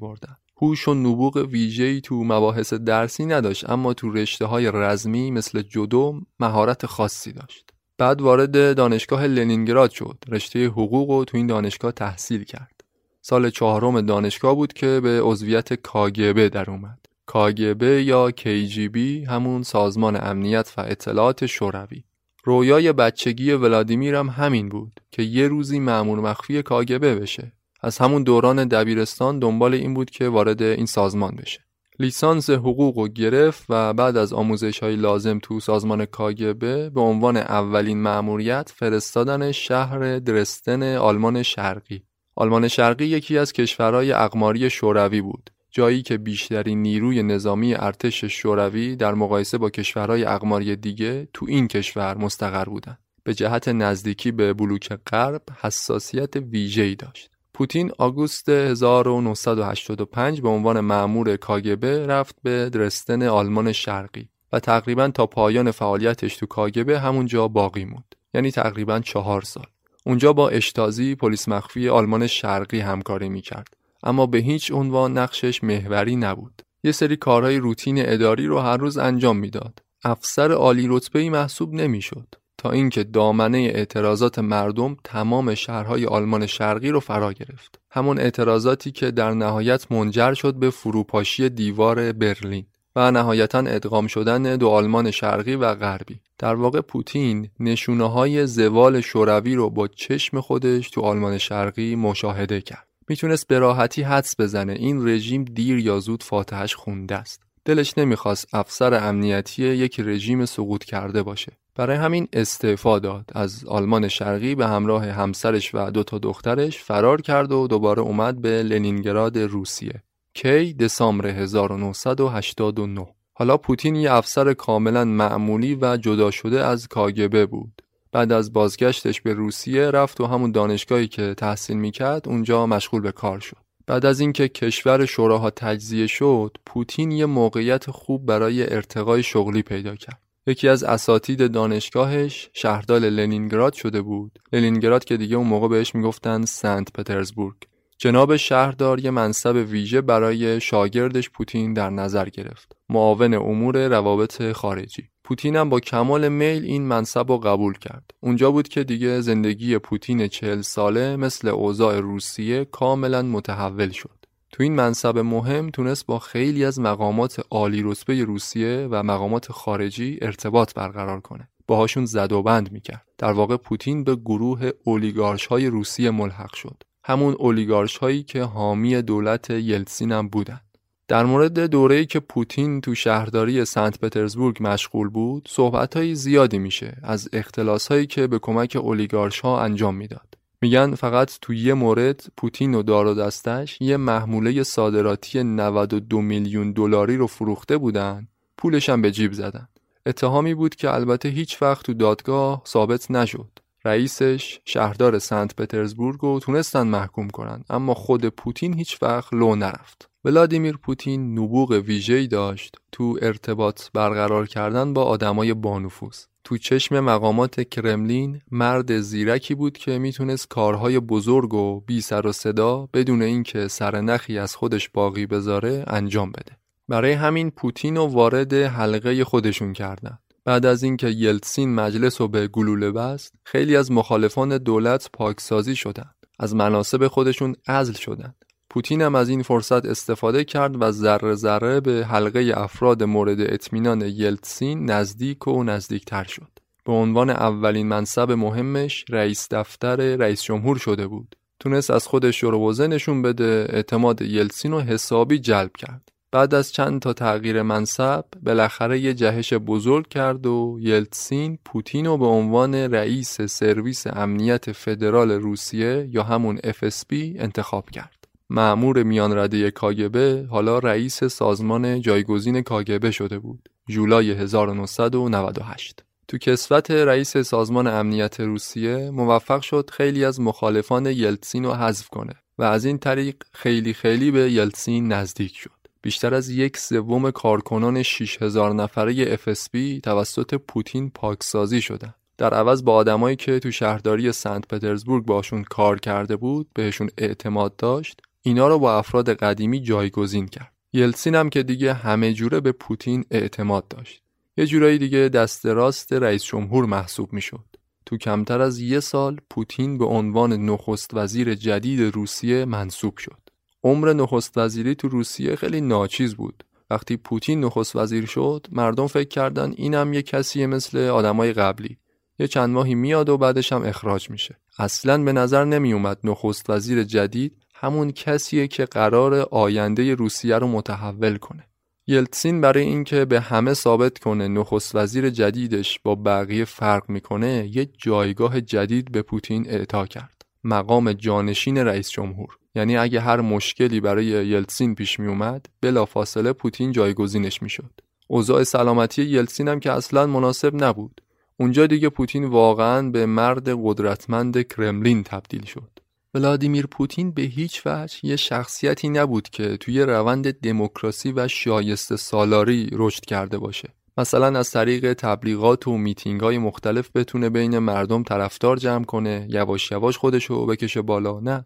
هوش 0.61 0.87
و 0.87 0.93
نبوغ 0.93 1.37
ویژه‌ای 1.37 2.01
تو 2.01 2.23
مباحث 2.23 2.73
درسی 2.73 3.25
نداشت 3.25 3.69
اما 3.69 3.93
تو 3.93 4.11
رشته 4.11 4.45
های 4.45 4.71
رزمی 4.73 5.31
مثل 5.31 5.61
جدو 5.61 6.21
مهارت 6.39 6.85
خاصی 6.85 7.31
داشت. 7.31 7.72
بعد 7.97 8.21
وارد 8.21 8.75
دانشگاه 8.75 9.27
لنینگراد 9.27 9.91
شد. 9.91 10.17
رشته 10.29 10.65
حقوق 10.65 11.09
و 11.09 11.25
تو 11.25 11.37
این 11.37 11.47
دانشگاه 11.47 11.91
تحصیل 11.91 12.43
کرد. 12.43 12.83
سال 13.21 13.49
چهارم 13.49 14.01
دانشگاه 14.01 14.55
بود 14.55 14.73
که 14.73 14.99
به 15.03 15.21
عضویت 15.21 15.73
کاگبه 15.73 16.49
در 16.49 16.71
اومد. 16.71 16.99
کاگبه 17.25 18.03
یا 18.03 18.31
KGB 18.31 18.97
همون 19.27 19.63
سازمان 19.63 20.19
امنیت 20.21 20.73
و 20.77 20.81
اطلاعات 20.81 21.45
شوروی. 21.45 22.03
رویای 22.43 22.93
بچگی 22.93 23.51
ولادیمیر 23.51 24.15
هم 24.15 24.29
همین 24.29 24.69
بود 24.69 24.99
که 25.11 25.23
یه 25.23 25.47
روزی 25.47 25.79
معمور 25.79 26.19
مخفی 26.19 26.63
کاگبه 26.63 27.15
بشه. 27.15 27.51
از 27.81 27.97
همون 27.97 28.23
دوران 28.23 28.67
دبیرستان 28.67 29.39
دنبال 29.39 29.73
این 29.73 29.93
بود 29.93 30.09
که 30.09 30.27
وارد 30.29 30.61
این 30.61 30.85
سازمان 30.85 31.35
بشه. 31.35 31.59
لیسانس 31.99 32.49
حقوق 32.49 32.97
و 32.97 33.07
گرفت 33.07 33.65
و 33.69 33.93
بعد 33.93 34.17
از 34.17 34.33
آموزش 34.33 34.79
های 34.79 34.95
لازم 34.95 35.39
تو 35.39 35.59
سازمان 35.59 36.05
کاگبه 36.05 36.89
به 36.89 37.01
عنوان 37.01 37.37
اولین 37.37 38.01
مأموریت 38.01 38.71
فرستادن 38.75 39.51
شهر 39.51 40.19
درستن 40.19 40.95
آلمان 40.95 41.43
شرقی. 41.43 42.03
آلمان 42.35 42.67
شرقی 42.67 43.05
یکی 43.05 43.37
از 43.37 43.53
کشورهای 43.53 44.11
اقماری 44.11 44.69
شوروی 44.69 45.21
بود. 45.21 45.49
جایی 45.71 46.01
که 46.01 46.17
بیشترین 46.17 46.81
نیروی 46.81 47.23
نظامی 47.23 47.75
ارتش 47.75 48.25
شوروی 48.25 48.95
در 48.95 49.13
مقایسه 49.13 49.57
با 49.57 49.69
کشورهای 49.69 50.25
اقماری 50.25 50.75
دیگه 50.75 51.27
تو 51.33 51.45
این 51.49 51.67
کشور 51.67 52.17
مستقر 52.17 52.65
بودند. 52.65 52.99
به 53.23 53.33
جهت 53.33 53.67
نزدیکی 53.67 54.31
به 54.31 54.53
بلوک 54.53 54.89
غرب 55.07 55.41
حساسیت 55.61 56.35
ویژه‌ای 56.35 56.95
داشت. 56.95 57.32
پوتین 57.53 57.91
آگوست 57.97 58.49
1985 58.49 60.41
به 60.41 60.49
عنوان 60.49 60.79
مأمور 60.79 61.35
کاگبه 61.35 62.07
رفت 62.07 62.35
به 62.43 62.69
درستن 62.69 63.23
آلمان 63.23 63.71
شرقی 63.71 64.29
و 64.53 64.59
تقریبا 64.59 65.07
تا 65.07 65.27
پایان 65.27 65.71
فعالیتش 65.71 66.37
تو 66.37 66.45
کاگبه 66.45 66.99
همونجا 66.99 67.47
باقی 67.47 67.85
موند. 67.85 68.15
یعنی 68.33 68.51
تقریبا 68.51 68.99
چهار 68.99 69.41
سال. 69.41 69.65
اونجا 70.05 70.33
با 70.33 70.49
اشتازی 70.49 71.15
پلیس 71.15 71.47
مخفی 71.47 71.89
آلمان 71.89 72.27
شرقی 72.27 72.79
همکاری 72.79 73.29
می‌کرد 73.29 73.77
اما 74.03 74.25
به 74.25 74.37
هیچ 74.37 74.71
عنوان 74.71 75.17
نقشش 75.17 75.63
محوری 75.63 76.15
نبود. 76.15 76.61
یه 76.83 76.91
سری 76.91 77.15
کارهای 77.15 77.57
روتین 77.57 77.95
اداری 77.99 78.45
رو 78.45 78.59
هر 78.59 78.77
روز 78.77 78.97
انجام 78.97 79.37
می‌داد. 79.37 79.79
افسر 80.03 80.51
عالی 80.51 80.87
رتبه 80.89 81.29
محسوب 81.29 81.73
نمی‌شد. 81.73 82.35
تا 82.63 82.71
اینکه 82.71 83.03
دامنه 83.03 83.57
اعتراضات 83.57 84.39
مردم 84.39 84.97
تمام 85.03 85.55
شهرهای 85.55 86.05
آلمان 86.05 86.45
شرقی 86.45 86.89
رو 86.89 86.99
فرا 86.99 87.33
گرفت. 87.33 87.79
همون 87.91 88.19
اعتراضاتی 88.19 88.91
که 88.91 89.11
در 89.11 89.31
نهایت 89.31 89.91
منجر 89.91 90.33
شد 90.33 90.55
به 90.55 90.69
فروپاشی 90.69 91.49
دیوار 91.49 92.11
برلین 92.11 92.65
و 92.95 93.11
نهایتا 93.11 93.59
ادغام 93.59 94.07
شدن 94.07 94.55
دو 94.55 94.69
آلمان 94.69 95.11
شرقی 95.11 95.55
و 95.55 95.75
غربی. 95.75 96.19
در 96.39 96.55
واقع 96.55 96.81
پوتین 96.81 97.49
نشونه 97.59 98.09
های 98.09 98.47
زوال 98.47 99.01
شوروی 99.01 99.55
رو 99.55 99.69
با 99.69 99.87
چشم 99.87 100.41
خودش 100.41 100.89
تو 100.89 101.01
آلمان 101.01 101.37
شرقی 101.37 101.95
مشاهده 101.95 102.61
کرد. 102.61 102.87
می‌تونست 103.09 103.47
به 103.47 103.59
راحتی 103.59 104.01
حدس 104.01 104.35
بزنه 104.39 104.73
این 104.73 105.07
رژیم 105.07 105.43
دیر 105.43 105.79
یا 105.79 105.99
زود 105.99 106.23
فاتحش 106.23 106.75
خونده 106.75 107.15
است. 107.15 107.41
دلش 107.65 107.97
نمی‌خواست 107.97 108.55
افسر 108.55 108.93
امنیتی 108.93 109.63
یک 109.63 109.99
رژیم 109.99 110.45
سقوط 110.45 110.83
کرده 110.83 111.23
باشه. 111.23 111.51
برای 111.75 111.97
همین 111.97 112.27
استعفا 112.33 112.99
داد 112.99 113.25
از 113.35 113.65
آلمان 113.65 114.07
شرقی 114.07 114.55
به 114.55 114.67
همراه 114.67 115.05
همسرش 115.05 115.75
و 115.75 115.91
دو 115.91 116.03
تا 116.03 116.17
دخترش 116.17 116.77
فرار 116.77 117.21
کرد 117.21 117.51
و 117.51 117.67
دوباره 117.67 118.01
اومد 118.01 118.41
به 118.41 118.63
لنینگراد 118.63 119.37
روسیه. 119.37 120.03
کی 120.33 120.73
دسامبر 120.73 121.27
1989 121.27 123.07
حالا 123.33 123.57
پوتین 123.57 123.95
یه 123.95 124.13
افسر 124.13 124.53
کاملا 124.53 125.05
معمولی 125.05 125.75
و 125.81 125.97
جدا 125.97 126.31
شده 126.31 126.65
از 126.65 126.87
کاگبه 126.87 127.45
بود. 127.45 127.81
بعد 128.11 128.31
از 128.31 128.53
بازگشتش 128.53 129.21
به 129.21 129.33
روسیه 129.33 129.91
رفت 129.91 130.21
و 130.21 130.25
همون 130.25 130.51
دانشگاهی 130.51 131.07
که 131.07 131.33
تحصیل 131.33 131.77
می‌کرد 131.77 132.27
اونجا 132.27 132.65
مشغول 132.65 133.01
به 133.01 133.11
کار 133.11 133.39
شد. 133.39 133.57
بعد 133.87 134.05
از 134.05 134.19
اینکه 134.19 134.47
کشور 134.47 135.05
شوراها 135.05 135.49
تجزیه 135.49 136.07
شد، 136.07 136.57
پوتین 136.65 137.11
یه 137.11 137.25
موقعیت 137.25 137.91
خوب 137.91 138.25
برای 138.25 138.73
ارتقای 138.73 139.23
شغلی 139.23 139.61
پیدا 139.61 139.95
کرد. 139.95 140.22
یکی 140.47 140.67
از 140.67 140.83
اساتید 140.83 141.51
دانشگاهش 141.51 142.49
شهردال 142.53 143.09
لنینگراد 143.09 143.73
شده 143.73 144.01
بود. 144.01 144.39
لنینگراد 144.53 145.03
که 145.03 145.17
دیگه 145.17 145.35
اون 145.35 145.47
موقع 145.47 145.67
بهش 145.67 145.95
می‌گفتن 145.95 146.45
سنت 146.45 146.91
پترزبورگ. 146.93 147.55
جناب 147.97 148.35
شهردار 148.35 148.99
یه 148.99 149.11
منصب 149.11 149.55
ویژه 149.55 150.01
برای 150.01 150.61
شاگردش 150.61 151.29
پوتین 151.29 151.73
در 151.73 151.89
نظر 151.89 152.29
گرفت. 152.29 152.71
معاون 152.89 153.33
امور 153.33 153.87
روابط 153.87 154.51
خارجی. 154.51 155.03
پوتین 155.23 155.55
هم 155.55 155.69
با 155.69 155.79
کمال 155.79 156.29
میل 156.29 156.63
این 156.63 156.83
منصب 156.83 157.31
رو 157.31 157.37
قبول 157.37 157.77
کرد. 157.77 158.11
اونجا 158.19 158.51
بود 158.51 158.67
که 158.67 158.83
دیگه 158.83 159.21
زندگی 159.21 159.77
پوتین 159.77 160.27
چهل 160.27 160.61
ساله 160.61 161.15
مثل 161.15 161.47
اوضاع 161.47 161.99
روسیه 161.99 162.65
کاملا 162.65 163.21
متحول 163.21 163.89
شد. 163.89 164.22
تو 164.53 164.63
این 164.63 164.75
منصب 164.75 165.17
مهم 165.17 165.69
تونست 165.69 166.05
با 166.05 166.19
خیلی 166.19 166.65
از 166.65 166.79
مقامات 166.79 167.41
عالی 167.51 167.81
رتبه 167.83 168.23
روسیه 168.23 168.87
و 168.91 169.03
مقامات 169.03 169.51
خارجی 169.51 170.17
ارتباط 170.21 170.73
برقرار 170.73 171.21
کنه. 171.21 171.49
باهاشون 171.67 172.05
زد 172.05 172.31
و 172.31 172.43
بند 172.43 172.71
می‌کرد. 172.71 173.05
در 173.17 173.31
واقع 173.31 173.57
پوتین 173.57 174.03
به 174.03 174.15
گروه 174.15 174.69
اولیگارش 174.83 175.45
های 175.45 175.67
روسیه 175.67 176.11
ملحق 176.11 176.55
شد. 176.55 176.83
همون 177.03 177.35
اولیگارش 177.39 177.97
هایی 177.97 178.23
که 178.23 178.43
حامی 178.43 179.01
دولت 179.01 179.49
یلتسین 179.49 180.11
هم 180.11 180.27
بودن. 180.27 180.61
در 181.07 181.25
مورد 181.25 181.59
دوره‌ای 181.59 182.05
که 182.05 182.19
پوتین 182.19 182.81
تو 182.81 182.95
شهرداری 182.95 183.65
سنت 183.65 183.99
پترزبورگ 183.99 184.57
مشغول 184.61 185.09
بود، 185.09 185.47
صحبت‌های 185.51 186.15
زیادی 186.15 186.59
میشه 186.59 186.97
از 187.03 187.29
اختلاس‌هایی 187.33 188.07
که 188.07 188.27
به 188.27 188.39
کمک 188.39 188.77
اولیگارش 188.81 189.39
ها 189.39 189.61
انجام 189.61 189.95
می‌داد. 189.95 190.32
میگن 190.63 190.95
فقط 190.95 191.37
تو 191.41 191.53
یه 191.53 191.73
مورد 191.73 192.25
پوتین 192.37 192.75
و 192.75 192.83
دار 192.83 193.07
و 193.07 193.13
دستش 193.13 193.77
یه 193.81 193.97
محموله 193.97 194.63
صادراتی 194.63 195.43
92 195.43 196.21
میلیون 196.21 196.71
دلاری 196.71 197.17
رو 197.17 197.27
فروخته 197.27 197.77
بودن، 197.77 198.27
پولش 198.57 198.89
هم 198.89 199.01
به 199.01 199.11
جیب 199.11 199.33
زدن. 199.33 199.67
اتهامی 200.05 200.53
بود 200.53 200.75
که 200.75 200.93
البته 200.93 201.29
هیچ 201.29 201.61
وقت 201.61 201.85
تو 201.85 201.93
دادگاه 201.93 202.61
ثابت 202.67 203.11
نشد. 203.11 203.59
رئیسش 203.85 204.59
شهردار 204.65 205.19
سنت 205.19 205.55
پترزبورگ 205.55 206.19
رو 206.19 206.39
تونستن 206.39 206.87
محکوم 206.87 207.29
کنن 207.29 207.63
اما 207.69 207.93
خود 207.93 208.25
پوتین 208.25 208.73
هیچ 208.73 209.03
وقت 209.03 209.33
لو 209.33 209.55
نرفت. 209.55 210.09
ولادیمیر 210.25 210.77
پوتین 210.77 211.39
نبوغ 211.39 211.71
ویژه‌ای 211.71 212.27
داشت 212.27 212.75
تو 212.91 213.17
ارتباط 213.21 213.81
برقرار 213.93 214.47
کردن 214.47 214.93
با 214.93 215.03
آدمای 215.03 215.53
بانفوذ. 215.53 216.17
تو 216.43 216.57
چشم 216.57 216.99
مقامات 216.99 217.69
کرملین 217.69 218.41
مرد 218.51 218.99
زیرکی 218.99 219.55
بود 219.55 219.77
که 219.77 219.99
می‌تونست 219.99 220.47
کارهای 220.47 220.99
بزرگ 220.99 221.53
و 221.53 221.81
بی 221.81 222.01
سر 222.01 222.27
و 222.27 222.31
صدا 222.31 222.89
بدون 222.93 223.21
اینکه 223.21 223.67
سرنخی 223.67 224.37
از 224.37 224.55
خودش 224.55 224.89
باقی 224.89 225.25
بذاره 225.25 225.83
انجام 225.87 226.31
بده. 226.31 226.57
برای 226.87 227.11
همین 227.11 227.51
پوتین 227.51 227.95
رو 227.95 228.05
وارد 228.05 228.53
حلقه 228.53 229.23
خودشون 229.23 229.73
کردن. 229.73 230.17
بعد 230.45 230.65
از 230.65 230.83
اینکه 230.83 231.07
یلتسین 231.07 231.75
مجلس 231.75 232.21
رو 232.21 232.27
به 232.27 232.47
گلوله 232.47 232.91
بست، 232.91 233.33
خیلی 233.43 233.75
از 233.75 233.91
مخالفان 233.91 234.57
دولت 234.57 235.09
پاکسازی 235.13 235.75
شدند. 235.75 236.15
از 236.39 236.55
مناسب 236.55 237.07
خودشون 237.07 237.55
ازل 237.65 237.93
شدند. 237.93 238.35
پوتین 238.73 239.01
هم 239.01 239.15
از 239.15 239.29
این 239.29 239.41
فرصت 239.41 239.85
استفاده 239.85 240.43
کرد 240.43 240.81
و 240.81 240.91
ذره 240.91 241.35
ذره 241.35 241.79
به 241.79 242.05
حلقه 242.09 242.53
افراد 242.55 243.03
مورد 243.03 243.41
اطمینان 243.41 244.01
یلتسین 244.01 244.91
نزدیک 244.91 245.47
و 245.47 245.63
نزدیکتر 245.63 246.23
شد. 246.23 246.49
به 246.85 246.91
عنوان 246.91 247.29
اولین 247.29 247.87
منصب 247.87 248.31
مهمش 248.31 249.05
رئیس 249.09 249.47
دفتر 249.51 250.15
رئیس 250.15 250.43
جمهور 250.43 250.77
شده 250.77 251.07
بود. 251.07 251.35
تونست 251.59 251.91
از 251.91 252.07
خودش 252.07 252.39
شروع 252.39 252.87
نشون 252.87 253.21
بده 253.21 253.67
اعتماد 253.69 254.21
یلتسین 254.21 254.71
رو 254.71 254.79
حسابی 254.79 255.39
جلب 255.39 255.71
کرد. 255.77 256.09
بعد 256.31 256.53
از 256.53 256.71
چند 256.71 257.01
تا 257.01 257.13
تغییر 257.13 257.61
منصب 257.61 258.25
بالاخره 258.43 258.99
یه 258.99 259.13
جهش 259.13 259.53
بزرگ 259.53 260.07
کرد 260.07 260.45
و 260.45 260.77
یلتسین 260.81 261.59
پوتین 261.65 262.05
رو 262.05 262.17
به 262.17 262.25
عنوان 262.25 262.75
رئیس 262.75 263.41
سرویس 263.41 264.07
امنیت 264.07 264.71
فدرال 264.71 265.31
روسیه 265.31 266.07
یا 266.11 266.23
همون 266.23 266.57
FSB 266.57 267.13
انتخاب 267.13 267.89
کرد. 267.89 268.22
معمور 268.55 269.03
میان 269.03 269.37
رده 269.37 269.71
کاگبه 269.71 270.45
حالا 270.49 270.79
رئیس 270.79 271.23
سازمان 271.23 272.01
جایگزین 272.01 272.61
کاگبه 272.61 273.11
شده 273.11 273.39
بود. 273.39 273.69
جولای 273.89 274.31
1998 274.31 276.03
تو 276.27 276.37
کسوت 276.37 276.91
رئیس 276.91 277.37
سازمان 277.37 277.87
امنیت 277.87 278.39
روسیه 278.39 279.09
موفق 279.11 279.61
شد 279.61 279.89
خیلی 279.93 280.25
از 280.25 280.41
مخالفان 280.41 281.05
یلتسین 281.05 281.63
رو 281.65 281.73
حذف 281.73 282.09
کنه 282.09 282.33
و 282.57 282.63
از 282.63 282.85
این 282.85 282.97
طریق 282.97 283.35
خیلی 283.51 283.93
خیلی 283.93 284.31
به 284.31 284.51
یلتسین 284.51 285.07
نزدیک 285.07 285.55
شد. 285.55 285.71
بیشتر 286.01 286.33
از 286.33 286.49
یک 286.49 286.77
سوم 286.77 287.31
کارکنان 287.31 288.03
6000 288.03 288.73
نفره 288.73 289.35
FSB 289.35 290.01
توسط 290.03 290.53
پوتین 290.53 291.09
پاکسازی 291.09 291.81
شدند. 291.81 292.15
در 292.37 292.53
عوض 292.53 292.83
با 292.83 292.95
آدمایی 292.95 293.35
که 293.35 293.59
تو 293.59 293.71
شهرداری 293.71 294.31
سنت 294.31 294.67
پترزبورگ 294.67 295.25
باشون 295.25 295.63
کار 295.63 295.99
کرده 295.99 296.35
بود 296.35 296.67
بهشون 296.73 297.09
اعتماد 297.17 297.75
داشت 297.75 298.21
اینا 298.45 298.67
رو 298.67 298.79
با 298.79 298.97
افراد 298.97 299.29
قدیمی 299.33 299.81
جایگزین 299.81 300.47
کرد. 300.47 300.73
یلسین 300.93 301.35
هم 301.35 301.49
که 301.49 301.63
دیگه 301.63 301.93
همه 301.93 302.33
جوره 302.33 302.59
به 302.59 302.71
پوتین 302.71 303.25
اعتماد 303.31 303.87
داشت. 303.87 304.23
یه 304.57 304.65
جورایی 304.65 304.97
دیگه 304.97 305.29
دست 305.33 305.65
راست 305.65 306.13
رئیس 306.13 306.43
جمهور 306.43 306.85
محسوب 306.85 307.33
می‌شد. 307.33 307.65
تو 308.05 308.17
کمتر 308.17 308.61
از 308.61 308.79
یه 308.79 308.99
سال 308.99 309.37
پوتین 309.49 309.97
به 309.97 310.05
عنوان 310.05 310.53
نخست 310.53 311.13
وزیر 311.13 311.55
جدید 311.55 312.01
روسیه 312.01 312.65
منصوب 312.65 313.17
شد. 313.17 313.39
عمر 313.83 314.13
نخست 314.13 314.57
وزیری 314.57 314.95
تو 314.95 315.07
روسیه 315.07 315.55
خیلی 315.55 315.81
ناچیز 315.81 316.35
بود. 316.35 316.63
وقتی 316.89 317.17
پوتین 317.17 317.63
نخست 317.63 317.95
وزیر 317.95 318.25
شد 318.25 318.67
مردم 318.71 319.07
فکر 319.07 319.27
کردن 319.27 319.73
اینم 319.77 320.13
یه 320.13 320.21
کسی 320.21 320.65
مثل 320.65 320.97
آدمای 320.97 321.53
قبلی. 321.53 321.97
یه 322.39 322.47
چند 322.47 322.69
ماهی 322.69 322.95
میاد 322.95 323.29
و 323.29 323.37
بعدش 323.37 323.73
هم 323.73 323.83
اخراج 323.83 324.29
میشه. 324.29 324.57
اصلا 324.79 325.23
به 325.23 325.31
نظر 325.31 325.65
نمی 325.65 325.93
اومد 325.93 326.19
نخست 326.23 326.69
وزیر 326.69 327.03
جدید 327.03 327.62
همون 327.73 328.11
کسیه 328.11 328.67
که 328.67 328.85
قرار 328.85 329.33
آینده 329.35 330.15
روسیه 330.15 330.57
رو 330.57 330.67
متحول 330.67 331.37
کنه. 331.37 331.67
یلتسین 332.07 332.61
برای 332.61 332.83
اینکه 332.83 333.25
به 333.25 333.39
همه 333.39 333.73
ثابت 333.73 334.19
کنه 334.19 334.47
نخست 334.47 334.95
وزیر 334.95 335.29
جدیدش 335.29 335.99
با 335.99 336.15
بقیه 336.15 336.65
فرق 336.65 337.09
می‌کنه 337.09 337.69
یه 337.71 337.85
جایگاه 337.85 338.61
جدید 338.61 339.11
به 339.11 339.21
پوتین 339.21 339.69
اعطا 339.69 340.05
کرد. 340.05 340.41
مقام 340.63 341.13
جانشین 341.13 341.77
رئیس 341.77 342.09
جمهور. 342.09 342.57
یعنی 342.75 342.97
اگه 342.97 343.19
هر 343.19 343.41
مشکلی 343.41 343.99
برای 343.99 344.25
یلتسین 344.25 344.95
پیش 344.95 345.19
می 345.19 345.27
اومد 345.27 345.65
بلافاصله 345.81 346.53
پوتین 346.53 346.91
جایگزینش 346.91 347.61
می‌شد. 347.61 347.91
اوضاع 348.27 348.63
سلامتی 348.63 349.23
یلتسین 349.23 349.67
هم 349.67 349.79
که 349.79 349.91
اصلا 349.91 350.27
مناسب 350.27 350.83
نبود. 350.83 351.21
اونجا 351.57 351.87
دیگه 351.87 352.09
پوتین 352.09 352.45
واقعا 352.45 353.09
به 353.09 353.25
مرد 353.25 353.69
قدرتمند 353.83 354.67
کرملین 354.67 355.23
تبدیل 355.23 355.65
شد. 355.65 355.99
ولادیمیر 356.35 356.87
پوتین 356.87 357.31
به 357.31 357.41
هیچ 357.41 357.81
وجه 357.85 358.17
یه 358.23 358.35
شخصیتی 358.35 359.09
نبود 359.09 359.49
که 359.49 359.77
توی 359.77 360.01
روند 360.01 360.59
دموکراسی 360.59 361.31
و 361.31 361.47
شایسته 361.47 362.15
سالاری 362.15 362.89
رشد 362.91 363.25
کرده 363.25 363.57
باشه. 363.57 363.89
مثلا 364.17 364.59
از 364.59 364.71
طریق 364.71 365.13
تبلیغات 365.13 365.87
و 365.87 365.97
میتینگ 365.97 366.41
های 366.41 366.57
مختلف 366.57 367.09
بتونه 367.15 367.49
بین 367.49 367.79
مردم 367.79 368.23
طرفدار 368.23 368.77
جمع 368.77 369.03
کنه 369.05 369.47
یواش 369.49 369.91
یواش 369.91 370.17
خودشو 370.17 370.65
بکشه 370.65 371.01
بالا. 371.01 371.39
نه. 371.39 371.65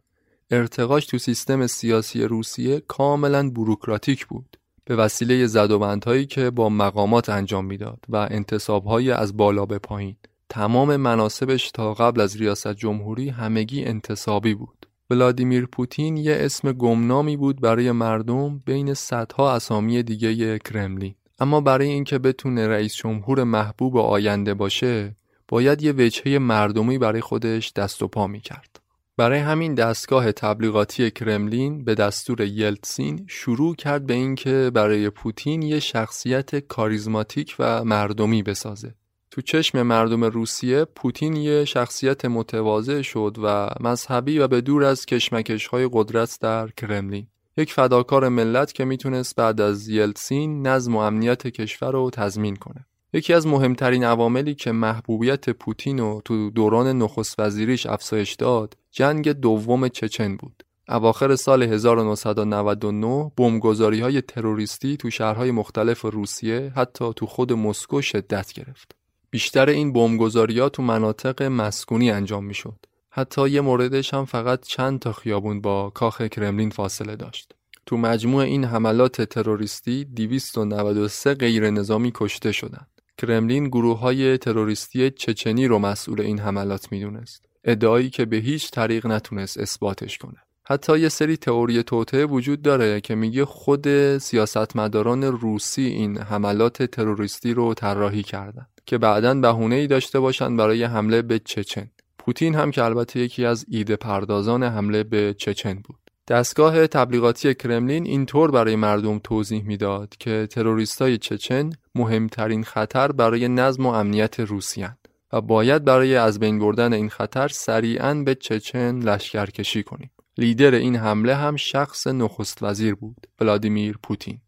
ارتقاش 0.51 1.06
تو 1.06 1.17
سیستم 1.17 1.67
سیاسی 1.67 2.23
روسیه 2.23 2.80
کاملا 2.80 3.49
بروکراتیک 3.49 4.25
بود. 4.25 4.58
به 4.86 4.95
وسیله 4.95 5.47
زدوبندهایی 5.47 6.25
که 6.25 6.49
با 6.49 6.69
مقامات 6.69 7.30
انجام 7.30 7.65
می‌داد 7.65 7.99
و 8.10 8.15
انتصابهایی 8.32 9.12
از 9.12 9.38
بالا 9.38 9.65
به 9.65 9.80
پایین. 9.80 10.15
تمام 10.49 10.95
مناسبش 10.95 11.71
تا 11.71 11.93
قبل 11.93 12.21
از 12.21 12.38
ریاست 12.38 12.73
جمهوری 12.73 13.29
همگی 13.29 13.86
انتصابی 13.86 14.53
بود. 14.53 14.86
ولادیمیر 15.10 15.65
پوتین 15.65 16.17
یه 16.17 16.38
اسم 16.39 16.71
گمنامی 16.71 17.38
بود 17.38 17.62
برای 17.62 17.91
مردم 17.91 18.60
بین 18.65 18.93
صدها 18.93 19.53
اسامی 19.53 20.03
دیگه 20.03 20.60
کرملین. 20.60 21.15
اما 21.39 21.62
برای 21.62 21.88
اینکه 21.88 22.19
بتونه 22.19 22.67
رئیس 22.67 22.95
جمهور 22.95 23.43
محبوب 23.43 23.97
آینده 23.97 24.53
باشه 24.53 25.15
باید 25.47 25.81
یه 25.81 25.91
وجهه 25.91 26.38
مردمی 26.38 26.97
برای 26.97 27.21
خودش 27.21 27.73
دست 27.73 28.03
و 28.03 28.07
پا 28.07 28.27
می‌کرد. 28.27 28.79
برای 29.17 29.39
همین 29.39 29.75
دستگاه 29.75 30.31
تبلیغاتی 30.31 31.12
کرملین 31.12 31.83
به 31.83 31.95
دستور 31.95 32.41
یلتسین 32.41 33.25
شروع 33.27 33.75
کرد 33.75 34.05
به 34.05 34.13
اینکه 34.13 34.71
برای 34.73 35.10
پوتین 35.10 35.62
یه 35.62 35.79
شخصیت 35.79 36.55
کاریزماتیک 36.55 37.55
و 37.60 37.83
مردمی 37.83 38.43
بسازه. 38.43 38.93
تو 39.38 39.41
چشم 39.41 39.82
مردم 39.82 40.23
روسیه 40.23 40.86
پوتین 40.86 41.36
یه 41.36 41.65
شخصیت 41.65 42.26
متواضع 42.26 43.02
شد 43.02 43.38
و 43.43 43.69
مذهبی 43.80 44.39
و 44.39 44.47
به 44.47 44.62
دور 44.62 44.84
از 44.84 45.06
کشمکش 45.06 45.67
های 45.67 45.89
قدرت 45.93 46.38
در 46.41 46.67
کرملین. 46.67 47.28
یک 47.58 47.73
فداکار 47.73 48.30
ملت 48.30 48.73
که 48.73 48.86
می‌تونست 48.86 49.36
بعد 49.36 49.62
از 49.62 49.88
یلتسین 49.89 50.67
نظم 50.67 50.95
و 50.95 51.00
امنیت 51.00 51.47
کشور 51.47 51.91
رو 51.91 52.10
تضمین 52.10 52.56
کنه. 52.56 52.86
یکی 53.13 53.34
از 53.34 53.47
مهمترین 53.47 54.04
عواملی 54.04 54.56
که 54.56 54.71
محبوبیت 54.71 55.50
پوتین 55.50 55.97
رو 55.97 56.21
تو 56.26 56.50
دوران 56.50 56.97
نخست 56.97 57.39
وزیریش 57.39 57.86
افزایش 57.86 58.34
داد 58.34 58.78
جنگ 58.91 59.32
دوم 59.32 59.88
چچن 59.88 60.38
بود. 60.38 60.63
اواخر 60.89 61.36
سال 61.36 61.63
1999 61.63 63.32
بمبگذاری 63.38 64.00
های 64.00 64.21
تروریستی 64.21 64.97
تو 64.97 65.10
شهرهای 65.10 65.52
مختلف 65.52 66.02
روسیه 66.02 66.71
حتی 66.76 67.13
تو 67.15 67.26
خود 67.26 67.54
مسکو 67.54 68.02
شدت 68.02 68.54
گرفت. 68.54 68.96
بیشتر 69.30 69.70
این 69.70 69.94
بمبگذاری‌ها 69.94 70.70
تو 70.70 70.84
مناطق 70.84 71.44
مسکونی 71.44 72.12
انجام 72.12 72.46
می‌شد. 72.46 72.86
حتی 73.10 73.50
یه 73.50 73.62
موردش 73.62 74.13
هم 74.13 74.26
فقط 74.26 74.62
چند 74.68 75.00
تا 75.00 75.12
خیابون 75.13 75.62
با 75.62 75.90
کاخ 75.90 76.22
کرملین 76.22 76.70
فاصله 76.70 77.16
داشت. 77.16 77.54
تو 77.86 77.98
مجموع 77.98 78.44
این 78.44 78.63
حملات 78.63 79.22
تروریستی 79.22 80.06
293 80.06 81.34
غیر 81.34 81.70
نظامی 81.70 82.12
کشته 82.16 82.52
شدند. 82.52 82.88
کرملین 83.18 83.68
گروه 83.68 84.00
های 84.00 84.38
تروریستی 84.38 85.12
چچنی 85.12 85.68
رو 85.68 85.80
مسئول 85.80 86.22
این 86.22 86.40
حملات 86.40 86.92
می‌دونست. 86.92 87.46
ادعایی 87.63 88.10
که 88.10 88.26
به 88.26 88.38
هیچ 88.38 88.72
طریق 88.72 89.08
نتونست 89.08 89.58
اثباتش 89.58 90.18
کنه. 90.18 90.46
حتی 90.69 90.99
یه 90.99 91.10
سری 91.10 91.38
تئوری 91.38 91.84
توطعه 91.84 92.25
وجود 92.25 92.62
داره 92.62 93.01
که 93.01 93.15
میگه 93.15 93.45
خود 93.45 94.17
سیاستمداران 94.17 95.23
روسی 95.23 95.82
این 95.82 96.17
حملات 96.17 96.84
تروریستی 96.84 97.53
رو 97.53 97.73
طراحی 97.73 98.23
کردن. 98.23 98.67
که 98.88 98.97
بعدا 98.97 99.34
بهونه 99.34 99.75
ای 99.75 99.88
داشته 99.88 100.19
باشند 100.19 100.58
برای 100.58 100.84
حمله 100.84 101.21
به 101.21 101.39
چچن 101.39 101.89
پوتین 102.19 102.56
هم 102.56 102.71
که 102.71 102.84
البته 102.84 103.19
یکی 103.19 103.45
از 103.45 103.65
ایده 103.69 103.95
پردازان 103.95 104.63
حمله 104.63 105.03
به 105.03 105.36
چچن 105.38 105.73
بود 105.73 105.99
دستگاه 106.27 106.88
تبلیغاتی 106.88 107.53
کرملین 107.53 108.06
اینطور 108.06 108.51
برای 108.51 108.75
مردم 108.75 109.19
توضیح 109.19 109.63
می‌داد 109.63 110.13
که 110.19 110.47
تروریستای 110.51 111.17
چچن 111.17 111.69
مهمترین 111.95 112.63
خطر 112.63 113.12
برای 113.12 113.47
نظم 113.47 113.86
و 113.86 113.89
امنیت 113.89 114.39
روسیان 114.39 114.97
و 115.34 115.41
باید 115.41 115.86
برای 115.86 116.15
از 116.15 116.39
بین 116.39 116.60
بردن 116.60 116.93
این 116.93 117.10
خطر 117.10 117.47
سریعا 117.47 118.13
به 118.13 118.36
چچن 118.36 118.99
لشکرکشی 118.99 119.84
کنیم. 119.84 120.12
لیدر 120.38 120.76
این 120.76 120.95
حمله 120.95 121.36
هم 121.36 121.56
شخص 121.56 122.08
نخست 122.08 122.63
وزیر 122.63 122.95
بود، 122.95 123.28
ولادیمیر 123.41 123.97
پوتین. 124.04 124.39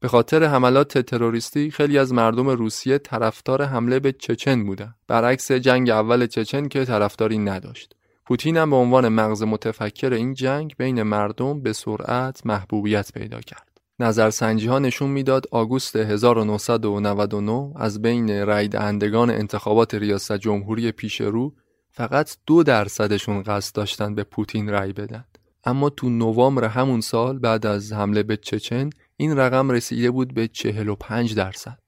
به 0.00 0.08
خاطر 0.08 0.44
حملات 0.44 0.98
تروریستی 0.98 1.70
خیلی 1.70 1.98
از 1.98 2.12
مردم 2.12 2.48
روسیه 2.48 2.98
طرفدار 2.98 3.62
حمله 3.62 4.00
به 4.00 4.12
چچن 4.12 4.64
بودند 4.64 4.94
برعکس 5.08 5.52
جنگ 5.52 5.90
اول 5.90 6.26
چچن 6.26 6.68
که 6.68 6.84
طرفداری 6.84 7.38
نداشت. 7.38 7.94
پوتین 8.26 8.56
هم 8.56 8.70
به 8.70 8.76
عنوان 8.76 9.08
مغز 9.08 9.42
متفکر 9.42 10.12
این 10.12 10.34
جنگ 10.34 10.74
بین 10.78 11.02
مردم 11.02 11.60
به 11.62 11.72
سرعت 11.72 12.46
محبوبیت 12.46 13.12
پیدا 13.12 13.40
کرد. 13.40 13.80
نظرسنجی 13.98 14.66
ها 14.66 14.78
نشون 14.78 15.10
می‌داد 15.10 15.46
آگوست 15.50 15.96
1999 15.96 17.72
از 17.76 18.02
بین 18.02 18.46
رای 18.46 18.68
دهندگان 18.68 19.30
انتخابات 19.30 19.94
ریاست 19.94 20.32
جمهوری 20.32 20.92
پیش 20.92 21.20
رو 21.20 21.54
فقط 21.90 22.36
دو 22.46 22.62
درصدشون 22.62 23.42
قصد 23.42 23.74
داشتن 23.74 24.14
به 24.14 24.24
پوتین 24.24 24.68
رای 24.68 24.92
بدن. 24.92 25.24
اما 25.66 25.90
تو 25.90 26.08
نوامبر 26.08 26.64
همون 26.64 27.00
سال 27.00 27.38
بعد 27.38 27.66
از 27.66 27.92
حمله 27.92 28.22
به 28.22 28.36
چچن 28.36 28.90
این 29.16 29.36
رقم 29.36 29.70
رسیده 29.70 30.10
بود 30.10 30.34
به 30.34 30.48
45 30.48 31.34
درصد. 31.34 31.78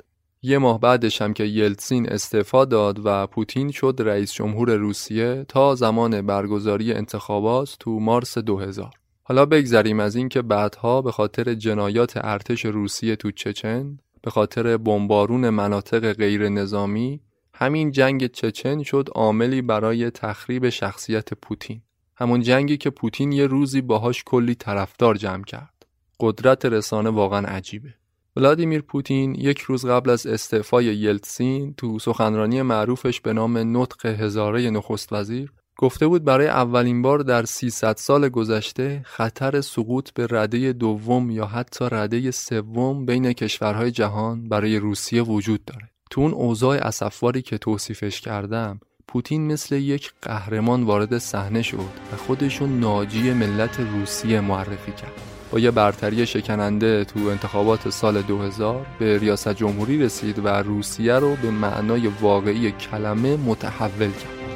یه 0.42 0.58
ماه 0.58 0.80
بعدش 0.80 1.22
هم 1.22 1.34
که 1.34 1.44
یلتسین 1.44 2.08
استعفا 2.08 2.64
داد 2.64 3.00
و 3.04 3.26
پوتین 3.26 3.70
شد 3.70 3.96
رئیس 3.98 4.32
جمهور 4.32 4.74
روسیه 4.74 5.44
تا 5.48 5.74
زمان 5.74 6.22
برگزاری 6.22 6.92
انتخابات 6.92 7.76
تو 7.80 7.90
مارس 7.90 8.38
2000. 8.38 8.90
حالا 9.22 9.46
بگذریم 9.46 10.00
از 10.00 10.16
این 10.16 10.28
که 10.28 10.42
بعدها 10.42 11.02
به 11.02 11.12
خاطر 11.12 11.54
جنایات 11.54 12.12
ارتش 12.16 12.64
روسیه 12.64 13.16
تو 13.16 13.30
چچن 13.30 13.98
به 14.22 14.30
خاطر 14.30 14.76
بمبارون 14.76 15.50
مناطق 15.50 16.12
غیر 16.12 16.48
نظامی 16.48 17.20
همین 17.54 17.90
جنگ 17.90 18.26
چچن 18.26 18.82
شد 18.82 19.08
عاملی 19.14 19.62
برای 19.62 20.10
تخریب 20.10 20.68
شخصیت 20.68 21.34
پوتین 21.34 21.80
همون 22.16 22.40
جنگی 22.40 22.76
که 22.76 22.90
پوتین 22.90 23.32
یه 23.32 23.46
روزی 23.46 23.80
باهاش 23.80 24.24
کلی 24.24 24.54
طرفدار 24.54 25.14
جمع 25.14 25.44
کرد 25.44 25.86
قدرت 26.20 26.64
رسانه 26.64 27.10
واقعا 27.10 27.46
عجیبه 27.46 27.94
ولادیمیر 28.36 28.80
پوتین 28.80 29.34
یک 29.34 29.60
روز 29.60 29.86
قبل 29.86 30.10
از 30.10 30.26
استعفای 30.26 30.84
یلتسین 30.84 31.74
تو 31.74 31.98
سخنرانی 31.98 32.62
معروفش 32.62 33.20
به 33.20 33.32
نام 33.32 33.76
نطق 33.76 34.06
هزاره 34.06 34.70
نخست 34.70 35.12
وزیر 35.12 35.52
گفته 35.78 36.06
بود 36.06 36.24
برای 36.24 36.46
اولین 36.46 37.02
بار 37.02 37.18
در 37.18 37.44
300 37.44 37.96
سال 37.96 38.28
گذشته 38.28 39.02
خطر 39.04 39.60
سقوط 39.60 40.10
به 40.10 40.26
رده 40.30 40.72
دوم 40.72 41.30
یا 41.30 41.46
حتی 41.46 41.84
رده 41.90 42.30
سوم 42.30 43.06
بین 43.06 43.32
کشورهای 43.32 43.90
جهان 43.90 44.48
برای 44.48 44.76
روسیه 44.78 45.22
وجود 45.22 45.64
داره. 45.64 45.90
تو 46.10 46.20
اون 46.20 46.32
اوضاع 46.32 46.76
اسفواری 46.76 47.42
که 47.42 47.58
توصیفش 47.58 48.20
کردم 48.20 48.80
پوتین 49.08 49.52
مثل 49.52 49.74
یک 49.74 50.12
قهرمان 50.22 50.82
وارد 50.82 51.18
صحنه 51.18 51.62
شد 51.62 51.78
و 52.12 52.16
خودشون 52.16 52.80
ناجی 52.80 53.32
ملت 53.32 53.80
روسیه 53.80 54.40
معرفی 54.40 54.92
کرد. 54.92 55.12
با 55.52 55.58
یه 55.58 55.70
برتری 55.70 56.26
شکننده 56.26 57.04
تو 57.04 57.20
انتخابات 57.20 57.90
سال 57.90 58.22
2000 58.22 58.86
به 58.98 59.18
ریاست 59.18 59.48
جمهوری 59.54 59.98
رسید 59.98 60.38
و 60.38 60.48
روسیه 60.48 61.14
رو 61.14 61.36
به 61.36 61.50
معنای 61.50 62.06
واقعی 62.06 62.72
کلمه 62.72 63.36
متحول 63.36 64.10
کرد. 64.10 64.55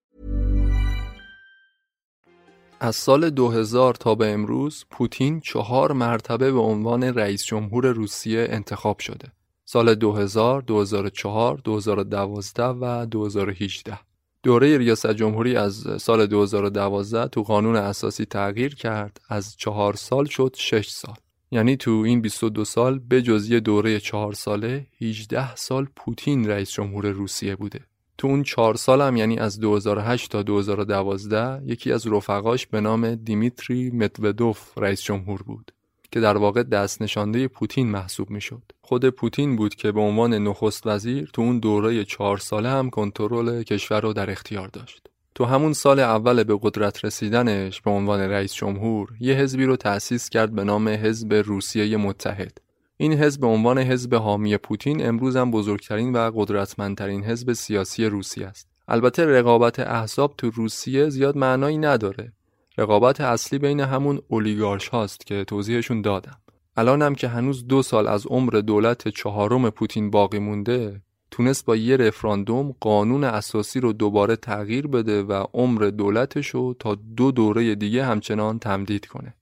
از 2.83 2.95
سال 2.95 3.29
2000 3.29 3.93
تا 3.93 4.15
به 4.15 4.31
امروز 4.31 4.85
پوتین 4.91 5.39
چهار 5.39 5.91
مرتبه 5.91 6.51
به 6.51 6.59
عنوان 6.59 7.03
رئیس 7.03 7.45
جمهور 7.45 7.87
روسیه 7.87 8.47
انتخاب 8.49 8.99
شده. 8.99 9.31
سال 9.65 9.95
2000، 9.95 9.97
2004، 9.97 11.61
2012 11.63 12.63
و 12.63 13.05
2018. 13.05 13.99
دوره 14.43 14.77
ریاست 14.77 15.11
جمهوری 15.11 15.55
از 15.55 15.87
سال 15.99 16.25
2012 16.25 17.27
تو 17.27 17.43
قانون 17.43 17.75
اساسی 17.75 18.25
تغییر 18.25 18.75
کرد 18.75 19.21
از 19.29 19.55
چهار 19.57 19.95
سال 19.95 20.25
شد 20.25 20.55
6 20.57 20.89
سال. 20.89 21.15
یعنی 21.51 21.77
تو 21.77 21.91
این 21.91 22.21
22 22.21 22.65
سال 22.65 22.99
به 22.99 23.21
جز 23.21 23.51
دوره 23.51 23.99
چهار 23.99 24.33
ساله 24.33 24.87
18 25.01 25.55
سال 25.55 25.87
پوتین 25.95 26.49
رئیس 26.49 26.71
جمهور 26.71 27.07
روسیه 27.07 27.55
بوده. 27.55 27.79
تو 28.21 28.27
اون 28.27 28.43
چهار 28.43 28.75
سال 28.75 29.01
هم 29.01 29.17
یعنی 29.17 29.39
از 29.39 29.59
2008 29.59 30.31
تا 30.31 30.43
2012 30.43 31.61
یکی 31.65 31.91
از 31.91 32.07
رفقاش 32.07 32.67
به 32.67 32.81
نام 32.81 33.15
دیمیتری 33.15 33.91
مدودوف 33.91 34.77
رئیس 34.77 35.01
جمهور 35.01 35.43
بود 35.43 35.71
که 36.11 36.19
در 36.19 36.37
واقع 36.37 36.63
دست 36.63 37.01
نشانده 37.01 37.47
پوتین 37.47 37.89
محسوب 37.89 38.29
می‌شد. 38.29 38.61
خود 38.81 39.09
پوتین 39.09 39.55
بود 39.55 39.75
که 39.75 39.91
به 39.91 39.99
عنوان 39.99 40.33
نخست 40.33 40.87
وزیر 40.87 41.29
تو 41.33 41.41
اون 41.41 41.59
دوره 41.59 42.05
چهار 42.05 42.37
ساله 42.37 42.69
هم 42.69 42.89
کنترل 42.89 43.63
کشور 43.63 44.01
رو 44.01 44.13
در 44.13 44.31
اختیار 44.31 44.67
داشت. 44.67 45.07
تو 45.35 45.45
همون 45.45 45.73
سال 45.73 45.99
اول 45.99 46.43
به 46.43 46.59
قدرت 46.61 47.05
رسیدنش 47.05 47.81
به 47.81 47.91
عنوان 47.91 48.19
رئیس 48.19 48.53
جمهور 48.53 49.09
یه 49.19 49.35
حزبی 49.35 49.65
رو 49.65 49.75
تأسیس 49.75 50.29
کرد 50.29 50.55
به 50.55 50.63
نام 50.63 50.87
حزب 50.87 51.33
روسیه 51.33 51.97
متحد 51.97 52.57
این 53.01 53.13
حزب 53.13 53.41
به 53.41 53.47
عنوان 53.47 53.77
حزب 53.77 54.15
حامی 54.15 54.57
پوتین 54.57 55.07
امروز 55.07 55.35
هم 55.35 55.51
بزرگترین 55.51 56.15
و 56.15 56.31
قدرتمندترین 56.35 57.23
حزب 57.23 57.53
سیاسی 57.53 58.05
روسیه 58.05 58.47
است. 58.47 58.67
البته 58.87 59.25
رقابت 59.25 59.79
احزاب 59.79 60.33
تو 60.37 60.49
روسیه 60.49 61.09
زیاد 61.09 61.37
معنایی 61.37 61.77
نداره. 61.77 62.33
رقابت 62.77 63.21
اصلی 63.21 63.59
بین 63.59 63.79
همون 63.79 64.19
اولیگارش 64.27 64.87
هاست 64.87 65.25
که 65.25 65.43
توضیحشون 65.43 66.01
دادم. 66.01 66.37
الان 66.77 67.01
هم 67.01 67.15
که 67.15 67.27
هنوز 67.27 67.67
دو 67.67 67.81
سال 67.81 68.07
از 68.07 68.25
عمر 68.25 68.51
دولت 68.51 69.07
چهارم 69.07 69.69
پوتین 69.69 70.11
باقی 70.11 70.39
مونده 70.39 71.01
تونست 71.31 71.65
با 71.65 71.75
یه 71.75 71.97
رفراندوم 71.97 72.75
قانون 72.79 73.23
اساسی 73.23 73.79
رو 73.79 73.93
دوباره 73.93 74.35
تغییر 74.35 74.87
بده 74.87 75.23
و 75.23 75.45
عمر 75.53 75.81
دولتش 75.81 76.47
رو 76.47 76.75
تا 76.79 76.95
دو 76.95 77.31
دوره 77.31 77.75
دیگه 77.75 78.05
همچنان 78.05 78.59
تمدید 78.59 79.05
کنه. 79.05 79.33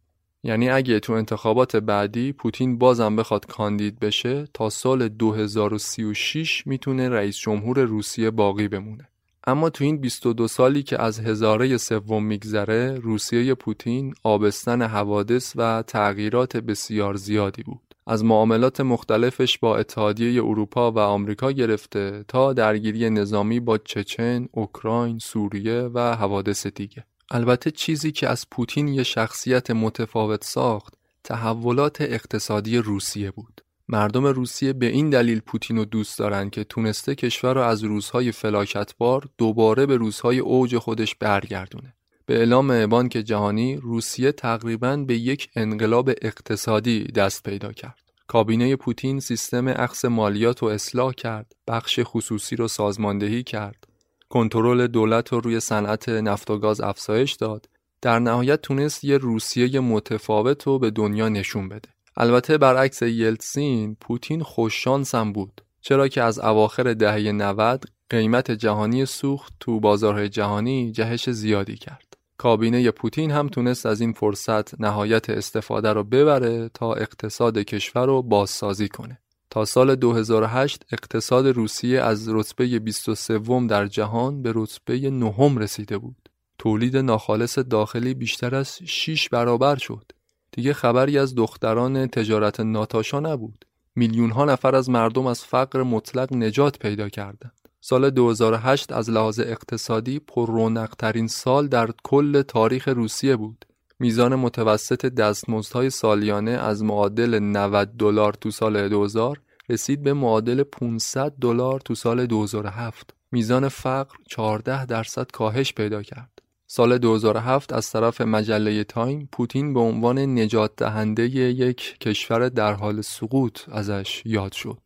یعنی 0.43 0.69
اگه 0.69 0.99
تو 0.99 1.13
انتخابات 1.13 1.75
بعدی 1.75 2.33
پوتین 2.33 2.77
بازم 2.77 3.15
بخواد 3.15 3.45
کاندید 3.45 3.99
بشه 3.99 4.47
تا 4.53 4.69
سال 4.69 5.07
2036 5.07 6.67
می‌تونه 6.67 7.09
رئیس 7.09 7.37
جمهور 7.37 7.79
روسیه 7.79 8.31
باقی 8.31 8.67
بمونه. 8.67 9.09
اما 9.47 9.69
تو 9.69 9.83
این 9.83 9.97
22 9.97 10.47
سالی 10.47 10.83
که 10.83 11.01
از 11.01 11.19
هزاره 11.19 11.77
سوم 11.77 12.23
میگذره 12.23 12.95
روسیه 12.95 13.53
پوتین 13.53 14.13
آبستن 14.23 14.81
حوادث 14.81 15.53
و 15.55 15.83
تغییرات 15.87 16.57
بسیار 16.57 17.15
زیادی 17.15 17.63
بود. 17.63 17.95
از 18.07 18.25
معاملات 18.25 18.81
مختلفش 18.81 19.57
با 19.57 19.77
اتحادیه 19.77 20.43
اروپا 20.43 20.91
و 20.91 20.99
آمریکا 20.99 21.51
گرفته 21.51 22.25
تا 22.27 22.53
درگیری 22.53 23.09
نظامی 23.09 23.59
با 23.59 23.77
چچن، 23.77 24.47
اوکراین، 24.51 25.19
سوریه 25.19 25.81
و 25.93 26.15
حوادث 26.15 26.67
دیگه. 26.67 27.05
البته 27.31 27.71
چیزی 27.71 28.11
که 28.11 28.29
از 28.29 28.45
پوتین 28.51 28.87
یه 28.87 29.03
شخصیت 29.03 29.71
متفاوت 29.71 30.43
ساخت 30.43 30.93
تحولات 31.23 32.01
اقتصادی 32.01 32.77
روسیه 32.77 33.31
بود. 33.31 33.61
مردم 33.87 34.25
روسیه 34.25 34.73
به 34.73 34.85
این 34.85 35.09
دلیل 35.09 35.39
پوتین 35.39 35.77
رو 35.77 35.85
دوست 35.85 36.19
دارن 36.19 36.49
که 36.49 36.63
تونسته 36.63 37.15
کشور 37.15 37.53
رو 37.53 37.61
از 37.61 37.83
روزهای 37.83 38.31
فلاکتبار 38.31 39.29
دوباره 39.37 39.85
به 39.85 39.97
روزهای 39.97 40.39
اوج 40.39 40.77
خودش 40.77 41.15
برگردونه. 41.15 41.93
به 42.25 42.37
اعلام 42.37 42.85
بانک 42.85 43.11
جهانی 43.11 43.75
روسیه 43.75 44.31
تقریبا 44.31 44.97
به 44.97 45.17
یک 45.17 45.49
انقلاب 45.55 46.09
اقتصادی 46.21 47.03
دست 47.03 47.43
پیدا 47.43 47.71
کرد. 47.71 47.99
کابینه 48.27 48.75
پوتین 48.75 49.19
سیستم 49.19 49.67
اخص 49.67 50.05
مالیات 50.05 50.59
رو 50.59 50.67
اصلاح 50.67 51.13
کرد، 51.13 51.53
بخش 51.67 51.99
خصوصی 52.03 52.55
رو 52.55 52.67
سازماندهی 52.67 53.43
کرد، 53.43 53.87
کنترل 54.29 54.87
دولت 54.87 55.33
رو 55.33 55.39
روی 55.39 55.59
صنعت 55.59 56.09
نفت 56.09 56.51
و 56.51 56.57
گاز 56.57 56.81
افزایش 56.81 57.33
داد. 57.33 57.69
در 58.01 58.19
نهایت 58.19 58.61
تونست 58.61 59.03
یه 59.03 59.17
روسیه 59.17 59.79
متفاوت 59.79 60.63
رو 60.63 60.79
به 60.79 60.91
دنیا 60.91 61.29
نشون 61.29 61.69
بده. 61.69 61.89
البته 62.17 62.57
برعکس 62.57 63.01
یلتسین 63.01 63.97
پوتین 64.01 64.43
خوششانس 64.43 65.15
هم 65.15 65.33
بود. 65.33 65.61
چرا 65.81 66.07
که 66.07 66.21
از 66.21 66.39
اواخر 66.39 66.93
دهه 66.93 67.31
90 67.31 67.85
قیمت 68.09 68.51
جهانی 68.51 69.05
سوخت 69.05 69.53
تو 69.59 69.79
بازارهای 69.79 70.29
جهانی 70.29 70.91
جهش 70.91 71.29
زیادی 71.29 71.75
کرد. 71.75 72.17
کابینه 72.37 72.91
پوتین 72.91 73.31
هم 73.31 73.47
تونست 73.47 73.85
از 73.85 74.01
این 74.01 74.13
فرصت 74.13 74.81
نهایت 74.81 75.29
استفاده 75.29 75.93
رو 75.93 76.03
ببره 76.03 76.69
تا 76.73 76.93
اقتصاد 76.93 77.57
کشور 77.57 78.05
رو 78.05 78.21
بازسازی 78.21 78.87
کنه. 78.87 79.19
تا 79.49 79.65
سال 79.65 79.95
2008 79.95 80.85
اقتصاد 80.91 81.47
روسیه 81.47 82.01
از 82.01 82.29
رتبه 82.29 82.79
23 82.79 83.39
در 83.67 83.87
جهان 83.87 84.41
به 84.41 84.51
رتبه 84.55 85.09
نهم 85.09 85.57
رسیده 85.57 85.97
بود. 85.97 86.29
تولید 86.57 86.97
ناخالص 86.97 87.59
داخلی 87.59 88.13
بیشتر 88.13 88.55
از 88.55 88.79
6 88.85 89.29
برابر 89.29 89.75
شد. 89.75 90.11
دیگه 90.51 90.73
خبری 90.73 91.17
از 91.17 91.35
دختران 91.35 92.07
تجارت 92.07 92.59
ناتاشا 92.59 93.19
نبود. 93.19 93.65
میلیون 93.95 94.31
ها 94.31 94.45
نفر 94.45 94.75
از 94.75 94.89
مردم 94.89 95.27
از 95.27 95.43
فقر 95.43 95.83
مطلق 95.83 96.33
نجات 96.33 96.79
پیدا 96.79 97.09
کردند. 97.09 97.69
سال 97.81 98.09
2008 98.09 98.91
از 98.91 99.09
لحاظ 99.09 99.39
اقتصادی 99.39 100.19
پر 100.19 100.87
ترین 100.97 101.27
سال 101.27 101.67
در 101.67 101.89
کل 102.03 102.41
تاریخ 102.41 102.87
روسیه 102.87 103.35
بود. 103.35 103.65
میزان 104.01 104.35
متوسط 104.35 105.05
دستمزدهای 105.05 105.89
سالیانه 105.89 106.51
از 106.51 106.83
معادل 106.83 107.39
90 107.39 107.87
دلار 107.97 108.33
تو 108.33 108.51
سال 108.51 108.89
2000 108.89 109.41
رسید 109.69 110.03
به 110.03 110.13
معادل 110.13 110.63
500 110.63 111.33
دلار 111.41 111.79
تو 111.79 111.95
سال 111.95 112.25
2007. 112.25 113.13
میزان 113.31 113.69
فقر 113.69 114.15
14 114.27 114.85
درصد 114.85 115.31
کاهش 115.31 115.73
پیدا 115.73 116.01
کرد. 116.03 116.41
سال 116.67 116.97
2007 116.97 117.73
از 117.73 117.91
طرف 117.91 118.21
مجله 118.21 118.83
تایم 118.83 119.29
پوتین 119.31 119.73
به 119.73 119.79
عنوان 119.79 120.19
نجات 120.19 120.71
دهنده 120.77 121.29
یک 121.29 121.99
کشور 121.99 122.49
در 122.49 122.73
حال 122.73 123.01
سقوط 123.01 123.59
ازش 123.71 124.21
یاد 124.25 124.51
شد. 124.51 124.79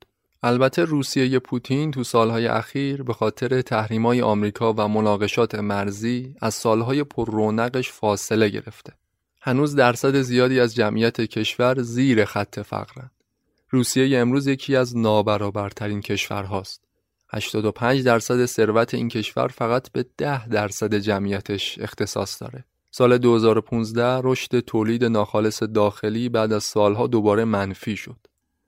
البته 0.44 0.86
روسیه 0.86 1.40
پوتین 1.40 1.92
تو 1.92 2.04
سالهای 2.04 2.48
اخیر 2.48 3.04
به 3.04 3.14
خاطر 3.14 3.62
تحریمای 3.62 4.22
آمریکا 4.22 4.74
و 4.74 4.88
مناقشات 4.88 5.56
مرزی 5.56 6.36
از 6.42 6.54
سالهای 6.54 7.04
پر 7.04 7.32
رونقش 7.32 7.92
فاصله 7.92 8.50
گرفته. 8.50 8.94
هنوز 9.46 9.76
درصد 9.76 10.22
زیادی 10.22 10.60
از 10.60 10.76
جمعیت 10.76 11.22
کشور 11.22 11.82
زیر 11.82 12.26
خط 12.26 12.60
فقرند. 12.60 13.12
روسیه 13.70 14.20
امروز 14.20 14.48
یکی 14.48 14.76
از 14.76 14.98
نابرابرترین 14.98 16.02
کشورهاست. 16.02 16.82
85 17.30 18.04
درصد 18.04 18.46
ثروت 18.46 18.94
این 18.94 19.10
کشور 19.10 19.48
فقط 19.48 19.92
به 19.92 20.06
10 20.18 20.48
درصد 20.48 20.94
جمعیتش 20.94 21.80
اختصاص 21.80 22.42
داره. 22.42 22.66
سال 22.92 23.18
2015 23.18 24.22
رشد 24.24 24.60
تولید 24.60 25.06
ناخالص 25.06 25.64
داخلی 25.64 26.30
بعد 26.30 26.54
از 26.54 26.64
سالها 26.64 27.08
دوباره 27.08 27.46
منفی 27.46 27.96
شد. 27.96 28.20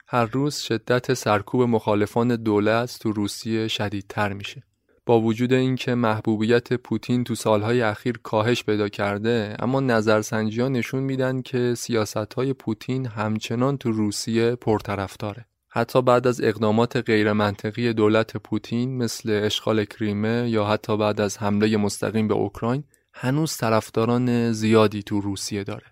هر 0.08 0.26
روز 0.26 0.56
شدت 0.56 1.14
سرکوب 1.14 1.62
مخالفان 1.62 2.36
دولت 2.36 3.00
تو 3.02 3.12
روسیه 3.12 3.68
شدیدتر 3.68 4.34
میشه. 4.34 4.64
با 5.06 5.22
وجود 5.22 5.54
اینکه 5.54 5.96
محبوبیت 5.96 6.74
پوتین 6.74 7.24
تو 7.24 7.36
سالهای 7.36 7.82
اخیر 7.82 8.20
کاهش 8.24 8.64
پیدا 8.64 8.90
کرده 8.90 9.56
اما 9.60 9.80
نظرسنجی 9.80 10.62
ها 10.62 10.68
نشون 10.68 11.04
میدن 11.04 11.42
که 11.42 11.74
سیاست 11.78 12.34
های 12.34 12.54
پوتین 12.54 13.06
همچنان 13.06 13.78
تو 13.78 13.92
روسیه 13.92 14.56
پرطرفداره. 14.56 15.46
حتی 15.70 16.02
بعد 16.02 16.28
از 16.28 16.42
اقدامات 16.42 16.98
غیرمنطقی 16.98 17.94
دولت 17.94 18.38
پوتین 18.38 18.98
مثل 18.98 19.42
اشغال 19.44 19.86
کریمه 19.86 20.50
یا 20.50 20.66
حتی 20.66 20.98
بعد 20.98 21.22
از 21.22 21.38
حمله 21.38 21.78
مستقیم 21.78 22.28
به 22.28 22.34
اوکراین 22.34 22.84
هنوز 23.14 23.58
طرفداران 23.58 24.52
زیادی 24.52 25.04
تو 25.04 25.22
روسیه 25.22 25.64
داره. 25.64 25.86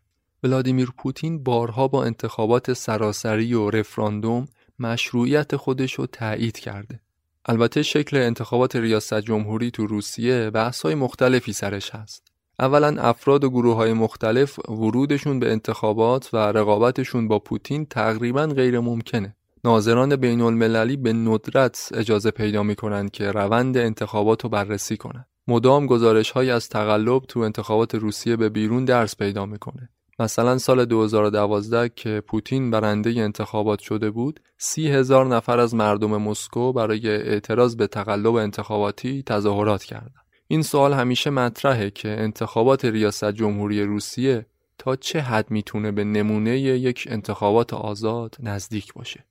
ولادیمیر 0.43 0.89
پوتین 0.97 1.43
بارها 1.43 1.87
با 1.87 2.03
انتخابات 2.03 2.73
سراسری 2.73 3.53
و 3.53 3.69
رفراندوم 3.69 4.45
مشروعیت 4.79 5.55
خودش 5.55 5.93
رو 5.93 6.05
تایید 6.05 6.59
کرده. 6.59 6.99
البته 7.45 7.83
شکل 7.83 8.17
انتخابات 8.17 8.75
ریاست 8.75 9.21
جمهوری 9.21 9.71
تو 9.71 9.87
روسیه 9.87 10.49
بحث‌های 10.49 10.95
مختلفی 10.95 11.53
سرش 11.53 11.95
هست. 11.95 12.31
اولا 12.59 13.01
افراد 13.01 13.43
و 13.43 13.49
گروه 13.49 13.75
های 13.75 13.93
مختلف 13.93 14.69
ورودشون 14.69 15.39
به 15.39 15.51
انتخابات 15.51 16.29
و 16.33 16.37
رقابتشون 16.37 17.27
با 17.27 17.39
پوتین 17.39 17.85
تقریبا 17.85 18.47
غیر 18.47 18.79
ممکنه. 18.79 19.35
ناظران 19.63 20.15
بین 20.15 20.41
المللی 20.41 20.97
به 20.97 21.13
ندرت 21.13 21.89
اجازه 21.93 22.31
پیدا 22.31 22.63
می 22.63 22.75
کنند 22.75 23.11
که 23.11 23.31
روند 23.31 23.77
انتخابات 23.77 24.43
رو 24.43 24.49
بررسی 24.49 24.97
کنند. 24.97 25.27
مدام 25.47 25.87
گزارش 25.87 26.31
های 26.31 26.51
از 26.51 26.69
تقلب 26.69 27.23
تو 27.23 27.39
انتخابات 27.39 27.95
روسیه 27.95 28.35
به 28.35 28.49
بیرون 28.49 28.85
درس 28.85 29.17
پیدا 29.17 29.45
می‌کنه. 29.45 29.89
مثلا 30.19 30.57
سال 30.57 30.85
2012 30.85 31.89
که 31.89 32.23
پوتین 32.27 32.71
برنده 32.71 33.09
انتخابات 33.09 33.79
شده 33.79 34.11
بود، 34.11 34.39
سی 34.57 34.87
هزار 34.87 35.25
نفر 35.25 35.59
از 35.59 35.75
مردم 35.75 36.21
مسکو 36.21 36.73
برای 36.73 37.07
اعتراض 37.07 37.75
به 37.75 37.87
تقلب 37.87 38.35
انتخاباتی 38.35 39.23
تظاهرات 39.23 39.83
کردند. 39.83 40.23
این 40.47 40.61
سوال 40.61 40.93
همیشه 40.93 41.29
مطرحه 41.29 41.89
که 41.89 42.09
انتخابات 42.09 42.85
ریاست 42.85 43.31
جمهوری 43.31 43.83
روسیه 43.83 44.45
تا 44.77 44.95
چه 44.95 45.19
حد 45.21 45.51
می‌تونه 45.51 45.91
به 45.91 46.03
نمونه 46.03 46.59
یک 46.59 47.07
انتخابات 47.09 47.73
آزاد 47.73 48.35
نزدیک 48.39 48.93
باشه. 48.93 49.25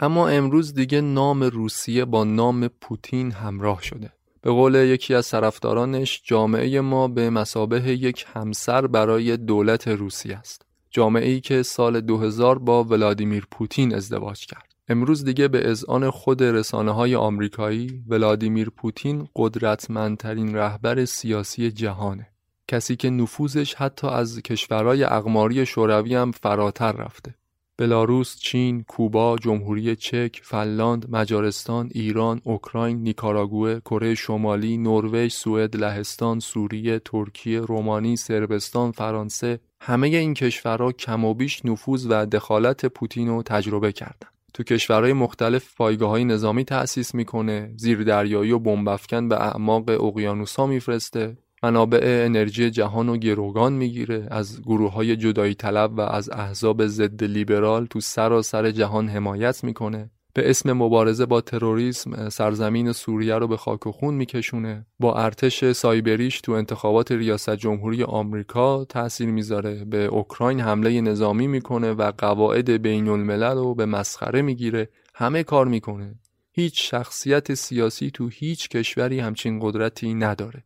اما 0.00 0.28
امروز 0.28 0.74
دیگه 0.74 1.00
نام 1.00 1.42
روسیه 1.42 2.04
با 2.04 2.24
نام 2.24 2.68
پوتین 2.68 3.32
همراه 3.32 3.82
شده. 3.82 4.12
به 4.42 4.50
قول 4.50 4.74
یکی 4.74 5.14
از 5.14 5.30
طرفدارانش 5.30 6.22
جامعه 6.24 6.80
ما 6.80 7.08
به 7.08 7.30
مسابه 7.30 7.92
یک 7.92 8.26
همسر 8.34 8.86
برای 8.86 9.36
دولت 9.36 9.88
روسیه 9.88 10.36
است. 10.36 10.62
جامعه 10.90 11.28
ای 11.28 11.40
که 11.40 11.62
سال 11.62 12.00
2000 12.00 12.58
با 12.58 12.84
ولادیمیر 12.84 13.46
پوتین 13.50 13.94
ازدواج 13.94 14.46
کرد. 14.46 14.72
امروز 14.88 15.24
دیگه 15.24 15.48
به 15.48 15.70
اذعان 15.70 16.10
خود 16.10 16.42
رسانه 16.42 16.90
های 16.90 17.14
آمریکایی 17.14 18.04
ولادیمیر 18.08 18.70
پوتین 18.70 19.28
قدرتمندترین 19.36 20.56
رهبر 20.56 21.04
سیاسی 21.04 21.70
جهانه. 21.70 22.28
کسی 22.68 22.96
که 22.96 23.10
نفوذش 23.10 23.74
حتی 23.74 24.06
از 24.06 24.40
کشورهای 24.42 25.04
اقماری 25.04 25.66
شوروی 25.66 26.14
هم 26.14 26.32
فراتر 26.32 26.92
رفته. 26.92 27.34
بلاروس، 27.82 28.36
چین، 28.38 28.84
کوبا، 28.88 29.36
جمهوری 29.38 29.96
چک، 29.96 30.40
فنلاند، 30.42 31.06
مجارستان، 31.10 31.90
ایران، 31.94 32.40
اوکراین، 32.44 33.02
نیکاراگوه، 33.02 33.80
کره 33.80 34.14
شمالی، 34.14 34.76
نروژ، 34.76 35.32
سوئد، 35.32 35.76
لهستان، 35.76 36.40
سوریه، 36.40 36.98
ترکیه، 36.98 37.60
رومانی، 37.60 38.16
سربستان، 38.16 38.92
فرانسه 38.92 39.60
همه 39.80 40.08
این 40.08 40.34
کشورها 40.34 40.92
کم 40.92 41.24
و 41.24 41.34
بیش 41.34 41.64
نفوذ 41.64 42.06
و 42.10 42.26
دخالت 42.26 42.86
پوتین 42.86 43.28
رو 43.28 43.42
تجربه 43.42 43.92
کردند. 43.92 44.32
تو 44.54 44.62
کشورهای 44.62 45.12
مختلف 45.12 45.76
پایگاه 45.76 46.10
های 46.10 46.24
نظامی 46.24 46.64
تأسیس 46.64 47.14
می‌کنه، 47.14 47.72
زیر 47.76 48.02
دریایی 48.02 48.52
و 48.52 48.58
بمبافکن 48.58 49.28
به 49.28 49.36
اعماق 49.36 49.88
اقیانوسا 49.88 50.66
میفرسته، 50.66 51.36
منابع 51.62 52.24
انرژی 52.26 52.70
جهان 52.70 53.08
و 53.08 53.16
گروگان 53.16 53.72
می‌گیره 53.72 54.28
از 54.30 54.62
گروه 54.62 54.92
های 54.92 55.16
جدایی 55.16 55.54
طلب 55.54 55.98
و 55.98 56.00
از 56.00 56.30
احزاب 56.30 56.86
ضد 56.86 57.24
لیبرال 57.24 57.86
تو 57.86 58.00
سراسر 58.00 58.70
جهان 58.70 59.08
حمایت 59.08 59.64
می‌کنه. 59.64 60.10
به 60.34 60.50
اسم 60.50 60.72
مبارزه 60.72 61.26
با 61.26 61.40
تروریسم 61.40 62.28
سرزمین 62.28 62.92
سوریه 62.92 63.34
رو 63.34 63.48
به 63.48 63.56
خاک 63.56 63.86
و 63.86 63.92
خون 63.92 64.14
میکشونه. 64.14 64.86
با 65.00 65.14
ارتش 65.14 65.72
سایبریش 65.72 66.40
تو 66.40 66.52
انتخابات 66.52 67.12
ریاست 67.12 67.56
جمهوری 67.56 68.02
آمریکا 68.02 68.84
تاثیر 68.84 69.28
می‌ذاره. 69.28 69.84
به 69.84 70.04
اوکراین 70.04 70.60
حمله 70.60 71.00
نظامی 71.00 71.46
می‌کنه 71.46 71.92
و 71.92 72.12
قواعد 72.18 72.70
بین 72.70 73.08
الملل 73.08 73.56
رو 73.56 73.74
به 73.74 73.86
مسخره 73.86 74.42
می‌گیره. 74.42 74.88
همه 75.14 75.42
کار 75.42 75.66
می‌کنه. 75.66 76.14
هیچ 76.52 76.90
شخصیت 76.90 77.54
سیاسی 77.54 78.10
تو 78.10 78.28
هیچ 78.28 78.68
کشوری 78.68 79.20
همچین 79.20 79.58
قدرتی 79.62 80.14
نداره. 80.14 80.64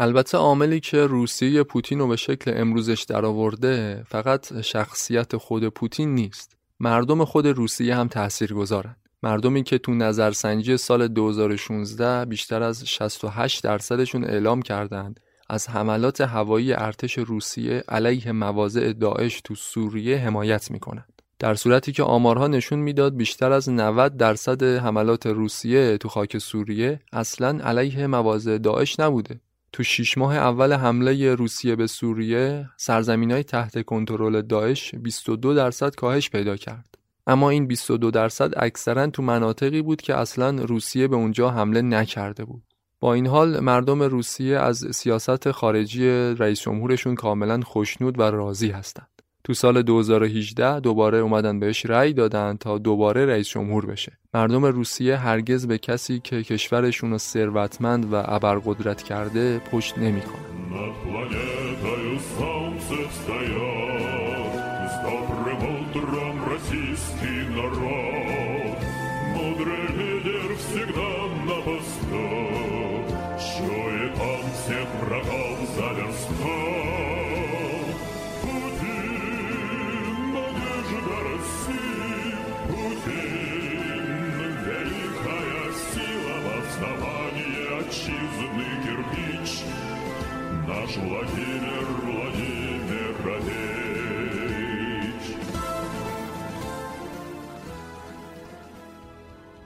البته 0.00 0.38
عاملی 0.38 0.80
که 0.80 1.06
روسیه 1.06 1.62
پوتین 1.62 1.98
رو 1.98 2.08
به 2.08 2.16
شکل 2.16 2.52
امروزش 2.56 3.02
درآورده 3.08 4.04
فقط 4.08 4.60
شخصیت 4.60 5.36
خود 5.36 5.68
پوتین 5.68 6.14
نیست. 6.14 6.56
مردم 6.80 7.24
خود 7.24 7.46
روسیه 7.46 7.96
هم 7.96 8.08
تأثیر 8.08 8.54
گذارن 8.54 8.96
مردمی 9.22 9.62
که 9.62 9.78
تو 9.78 9.94
نظرسنجی 9.94 10.76
سال 10.76 11.08
2016 11.08 12.24
بیشتر 12.24 12.62
از 12.62 12.86
68 12.86 13.64
درصدشون 13.64 14.24
اعلام 14.24 14.62
کردند. 14.62 15.20
از 15.50 15.68
حملات 15.68 16.20
هوایی 16.20 16.72
ارتش 16.72 17.18
روسیه 17.18 17.84
علیه 17.88 18.32
مواضع 18.32 18.92
داعش 18.92 19.40
تو 19.40 19.54
سوریه 19.54 20.18
حمایت 20.18 20.70
می‌کنند. 20.70 21.22
در 21.38 21.54
صورتی 21.54 21.92
که 21.92 22.02
آمارها 22.02 22.46
نشون 22.46 22.78
می‌داد 22.78 23.16
بیشتر 23.16 23.52
از 23.52 23.68
90 23.68 24.16
درصد 24.16 24.62
حملات 24.62 25.26
روسیه 25.26 25.98
تو 25.98 26.08
خاک 26.08 26.38
سوریه 26.38 27.00
اصلا 27.12 27.58
علیه 27.64 28.06
مواضع 28.06 28.58
داعش 28.58 29.00
نبوده. 29.00 29.40
تو 29.72 29.82
شیش 29.82 30.18
ماه 30.18 30.36
اول 30.36 30.72
حمله 30.72 31.34
روسیه 31.34 31.76
به 31.76 31.86
سوریه 31.86 32.70
سرزمین 32.76 33.30
های 33.30 33.42
تحت 33.42 33.82
کنترل 33.84 34.42
داعش 34.42 34.94
22 34.94 35.54
درصد 35.54 35.94
کاهش 35.94 36.30
پیدا 36.30 36.56
کرد. 36.56 36.98
اما 37.26 37.50
این 37.50 37.66
22 37.66 38.10
درصد 38.10 38.52
اکثرا 38.56 39.06
تو 39.06 39.22
مناطقی 39.22 39.82
بود 39.82 40.02
که 40.02 40.14
اصلا 40.14 40.50
روسیه 40.50 41.08
به 41.08 41.16
اونجا 41.16 41.50
حمله 41.50 41.82
نکرده 41.82 42.44
بود. 42.44 42.62
با 43.00 43.14
این 43.14 43.26
حال 43.26 43.60
مردم 43.60 44.02
روسیه 44.02 44.58
از 44.58 44.86
سیاست 44.94 45.50
خارجی 45.50 46.08
رئیس 46.10 46.60
جمهورشون 46.60 47.14
کاملا 47.14 47.60
خوشنود 47.60 48.18
و 48.18 48.22
راضی 48.22 48.70
هستند. 48.70 49.17
تو 49.48 49.54
سال 49.54 49.82
2018 49.82 50.80
دوباره 50.80 51.18
اومدن 51.18 51.60
بهش 51.60 51.86
رأی 51.86 52.12
دادن 52.12 52.56
تا 52.56 52.78
دوباره 52.78 53.26
رئیس 53.26 53.48
جمهور 53.48 53.86
بشه. 53.86 54.12
مردم 54.34 54.64
روسیه 54.64 55.16
هرگز 55.16 55.66
به 55.66 55.78
کسی 55.78 56.20
که 56.20 56.42
کشورشون 56.42 57.10
رو 57.10 57.18
ثروتمند 57.18 58.12
و 58.12 58.22
ابرقدرت 58.26 59.02
کرده 59.02 59.58
پشت 59.58 59.98
نمی‌کنن. 59.98 60.48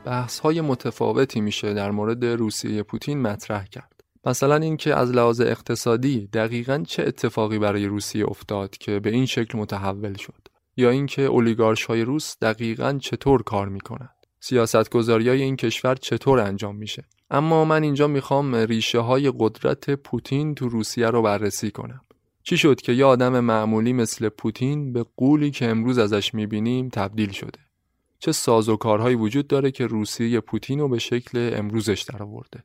بحث 0.04 0.38
های 0.38 0.60
متفاوتی 0.60 1.40
میشه 1.40 1.74
در 1.74 1.90
مورد 1.90 2.24
روسیه 2.24 2.82
پوتین 2.82 3.22
مطرح 3.22 3.64
کرد. 3.64 4.04
مثلا 4.26 4.56
اینکه 4.56 4.94
از 4.94 5.10
لحاظ 5.10 5.40
اقتصادی 5.40 6.26
دقیقا 6.26 6.82
چه 6.86 7.02
اتفاقی 7.02 7.58
برای 7.58 7.86
روسیه 7.86 8.26
افتاد 8.26 8.70
که 8.70 9.00
به 9.00 9.10
این 9.10 9.26
شکل 9.26 9.58
متحول 9.58 10.14
شد 10.14 10.48
یا 10.76 10.90
اینکه 10.90 11.22
اولیگارش 11.22 11.84
های 11.84 12.02
روس 12.02 12.36
دقیقا 12.42 12.98
چطور 13.02 13.42
کار 13.42 13.68
می‌کنند. 13.68 14.14
سیاستگذاری 14.40 15.28
های 15.28 15.42
این 15.42 15.56
کشور 15.56 15.94
چطور 15.94 16.40
انجام 16.40 16.76
میشه. 16.76 17.04
اما 17.30 17.64
من 17.64 17.82
اینجا 17.82 18.06
می‌خوام 18.06 18.54
ریشه 18.54 18.98
های 18.98 19.32
قدرت 19.38 19.90
پوتین 19.90 20.54
تو 20.54 20.68
روسیه 20.68 21.06
رو 21.06 21.22
بررسی 21.22 21.70
کنم. 21.70 22.00
چی 22.42 22.56
شد 22.56 22.80
که 22.80 22.92
یه 22.92 23.04
آدم 23.04 23.40
معمولی 23.40 23.92
مثل 23.92 24.28
پوتین 24.28 24.92
به 24.92 25.04
قولی 25.16 25.50
که 25.50 25.66
امروز 25.66 25.98
ازش 25.98 26.34
می‌بینیم 26.34 26.88
تبدیل 26.88 27.30
شده؟ 27.30 27.58
چه 28.24 28.32
سازوکارهایی 28.32 29.16
وجود 29.16 29.46
داره 29.46 29.70
که 29.70 29.86
روسیه 29.86 30.40
پوتین 30.40 30.78
رو 30.78 30.88
به 30.88 30.98
شکل 30.98 31.50
امروزش 31.54 32.02
درآورده. 32.02 32.64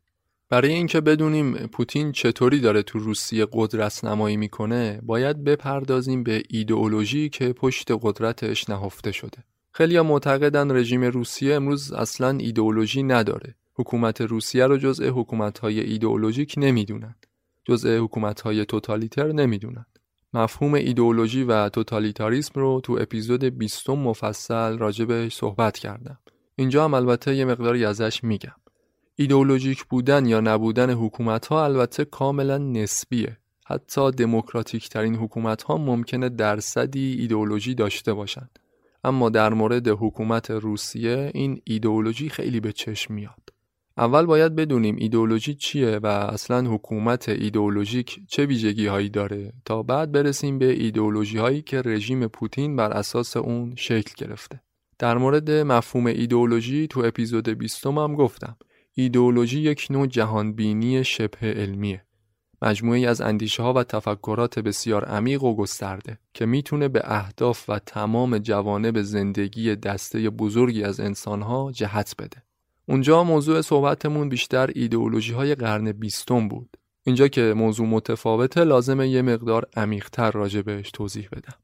برای 0.49 0.73
اینکه 0.73 1.01
بدونیم 1.01 1.53
پوتین 1.53 2.11
چطوری 2.11 2.59
داره 2.59 2.83
تو 2.83 2.99
روسیه 2.99 3.47
قدرت 3.51 4.05
نمایی 4.05 4.37
می‌کنه 4.37 5.01
باید 5.03 5.43
بپردازیم 5.43 6.23
به 6.23 6.43
ایدئولوژی 6.49 7.29
که 7.29 7.53
پشت 7.53 7.91
قدرتش 8.01 8.69
نهفته 8.69 9.11
شده. 9.11 9.37
خیلی 9.71 10.01
معتقدن 10.01 10.71
رژیم 10.71 11.03
روسیه 11.03 11.55
امروز 11.55 11.91
اصلا 11.91 12.37
ایدئولوژی 12.37 13.03
نداره. 13.03 13.55
حکومت 13.73 14.21
روسیه 14.21 14.67
رو 14.67 14.77
جزء 14.77 15.09
حکومت‌های 15.09 15.79
ایدئولوژیک 15.79 16.53
نمی‌دونند 16.57 17.25
جزء 17.65 17.97
حکومت‌های 17.99 18.65
توتالیتر 18.65 19.31
نمی‌دونند 19.31 19.96
مفهوم 20.34 20.73
ایدئولوژی 20.73 21.43
و 21.43 21.69
توتالیتاریسم 21.69 22.59
رو 22.59 22.82
تو 22.84 22.97
اپیزود 23.01 23.43
20 23.43 23.89
مفصل 23.89 24.78
راجبش 24.78 25.36
صحبت 25.36 25.78
کردم. 25.78 26.19
اینجا 26.55 26.84
هم 26.84 26.93
البته 26.93 27.36
یه 27.36 27.45
مقداری 27.45 27.86
ازش 27.86 28.23
میگم. 28.23 28.55
ایدئولوژیک 29.15 29.84
بودن 29.84 30.25
یا 30.25 30.39
نبودن 30.39 30.89
حکومت 30.89 31.47
ها 31.47 31.63
البته 31.65 32.05
کاملا 32.05 32.57
نسبیه. 32.57 33.38
حتی 33.65 34.11
دموکراتیک 34.11 34.89
ترین 34.89 35.15
حکومت 35.15 35.63
ها 35.63 35.78
ممکنه 35.78 36.30
درصدی 36.30 37.13
ایدئولوژی 37.19 37.75
داشته 37.75 38.13
باشند 38.13 38.59
اما 39.03 39.30
در 39.30 39.53
مورد 39.53 39.88
حکومت 39.88 40.51
روسیه 40.51 41.32
این 41.34 41.61
ایدئولوژی 41.63 42.30
خیلی 42.30 42.59
به 42.59 42.71
چشم 42.71 43.13
میاد. 43.13 43.56
اول 43.97 44.25
باید 44.25 44.55
بدونیم 44.55 44.95
ایدئولوژی 44.99 45.53
چیه 45.53 45.99
و 46.03 46.05
اصلا 46.05 46.71
حکومت 46.71 47.29
ایدئولوژیک 47.29 48.19
چه 48.27 48.45
ویژگی 48.45 48.87
هایی 48.87 49.09
داره 49.09 49.53
تا 49.65 49.83
بعد 49.83 50.11
برسیم 50.11 50.59
به 50.59 50.71
ایدئولوژی 50.71 51.37
هایی 51.37 51.61
که 51.61 51.81
رژیم 51.81 52.27
پوتین 52.27 52.75
بر 52.75 52.91
اساس 52.91 53.37
اون 53.37 53.73
شکل 53.75 54.25
گرفته 54.25 54.61
در 54.99 55.17
مورد 55.17 55.51
مفهوم 55.51 56.05
ایدئولوژی 56.05 56.87
تو 56.87 56.99
اپیزود 57.05 57.49
20 57.49 57.87
هم 57.87 58.15
گفتم 58.15 58.57
ایدئولوژی 58.93 59.59
یک 59.59 59.87
نوع 59.89 60.07
جهانبینی 60.07 61.03
شبه 61.03 61.53
علمیه. 61.53 62.03
مجموعی 62.61 63.05
از 63.05 63.21
اندیشه 63.21 63.63
ها 63.63 63.73
و 63.73 63.83
تفکرات 63.83 64.59
بسیار 64.59 65.05
عمیق 65.05 65.43
و 65.43 65.55
گسترده 65.55 66.19
که 66.33 66.45
می‌تونه 66.45 66.87
به 66.87 67.01
اهداف 67.03 67.69
و 67.69 67.79
تمام 67.79 68.37
جوانب 68.37 69.01
زندگی 69.01 69.75
دسته 69.75 70.29
بزرگی 70.29 70.83
از 70.83 70.99
انسانها 70.99 71.71
جهت 71.71 72.15
بده. 72.19 72.46
اونجا 72.89 73.23
موضوع 73.23 73.61
صحبتمون 73.61 74.29
بیشتر 74.29 74.69
ایدئولوژی 74.75 75.33
های 75.33 75.55
قرن 75.55 75.91
بیستم 75.91 76.47
بود. 76.47 76.77
اینجا 77.03 77.27
که 77.27 77.41
موضوع 77.41 77.88
متفاوته 77.88 78.63
لازمه 78.63 79.09
یه 79.09 79.21
مقدار 79.21 79.67
عمیقتر 79.75 80.31
راجبش 80.31 80.91
توضیح 80.91 81.27
بدم. 81.31 81.55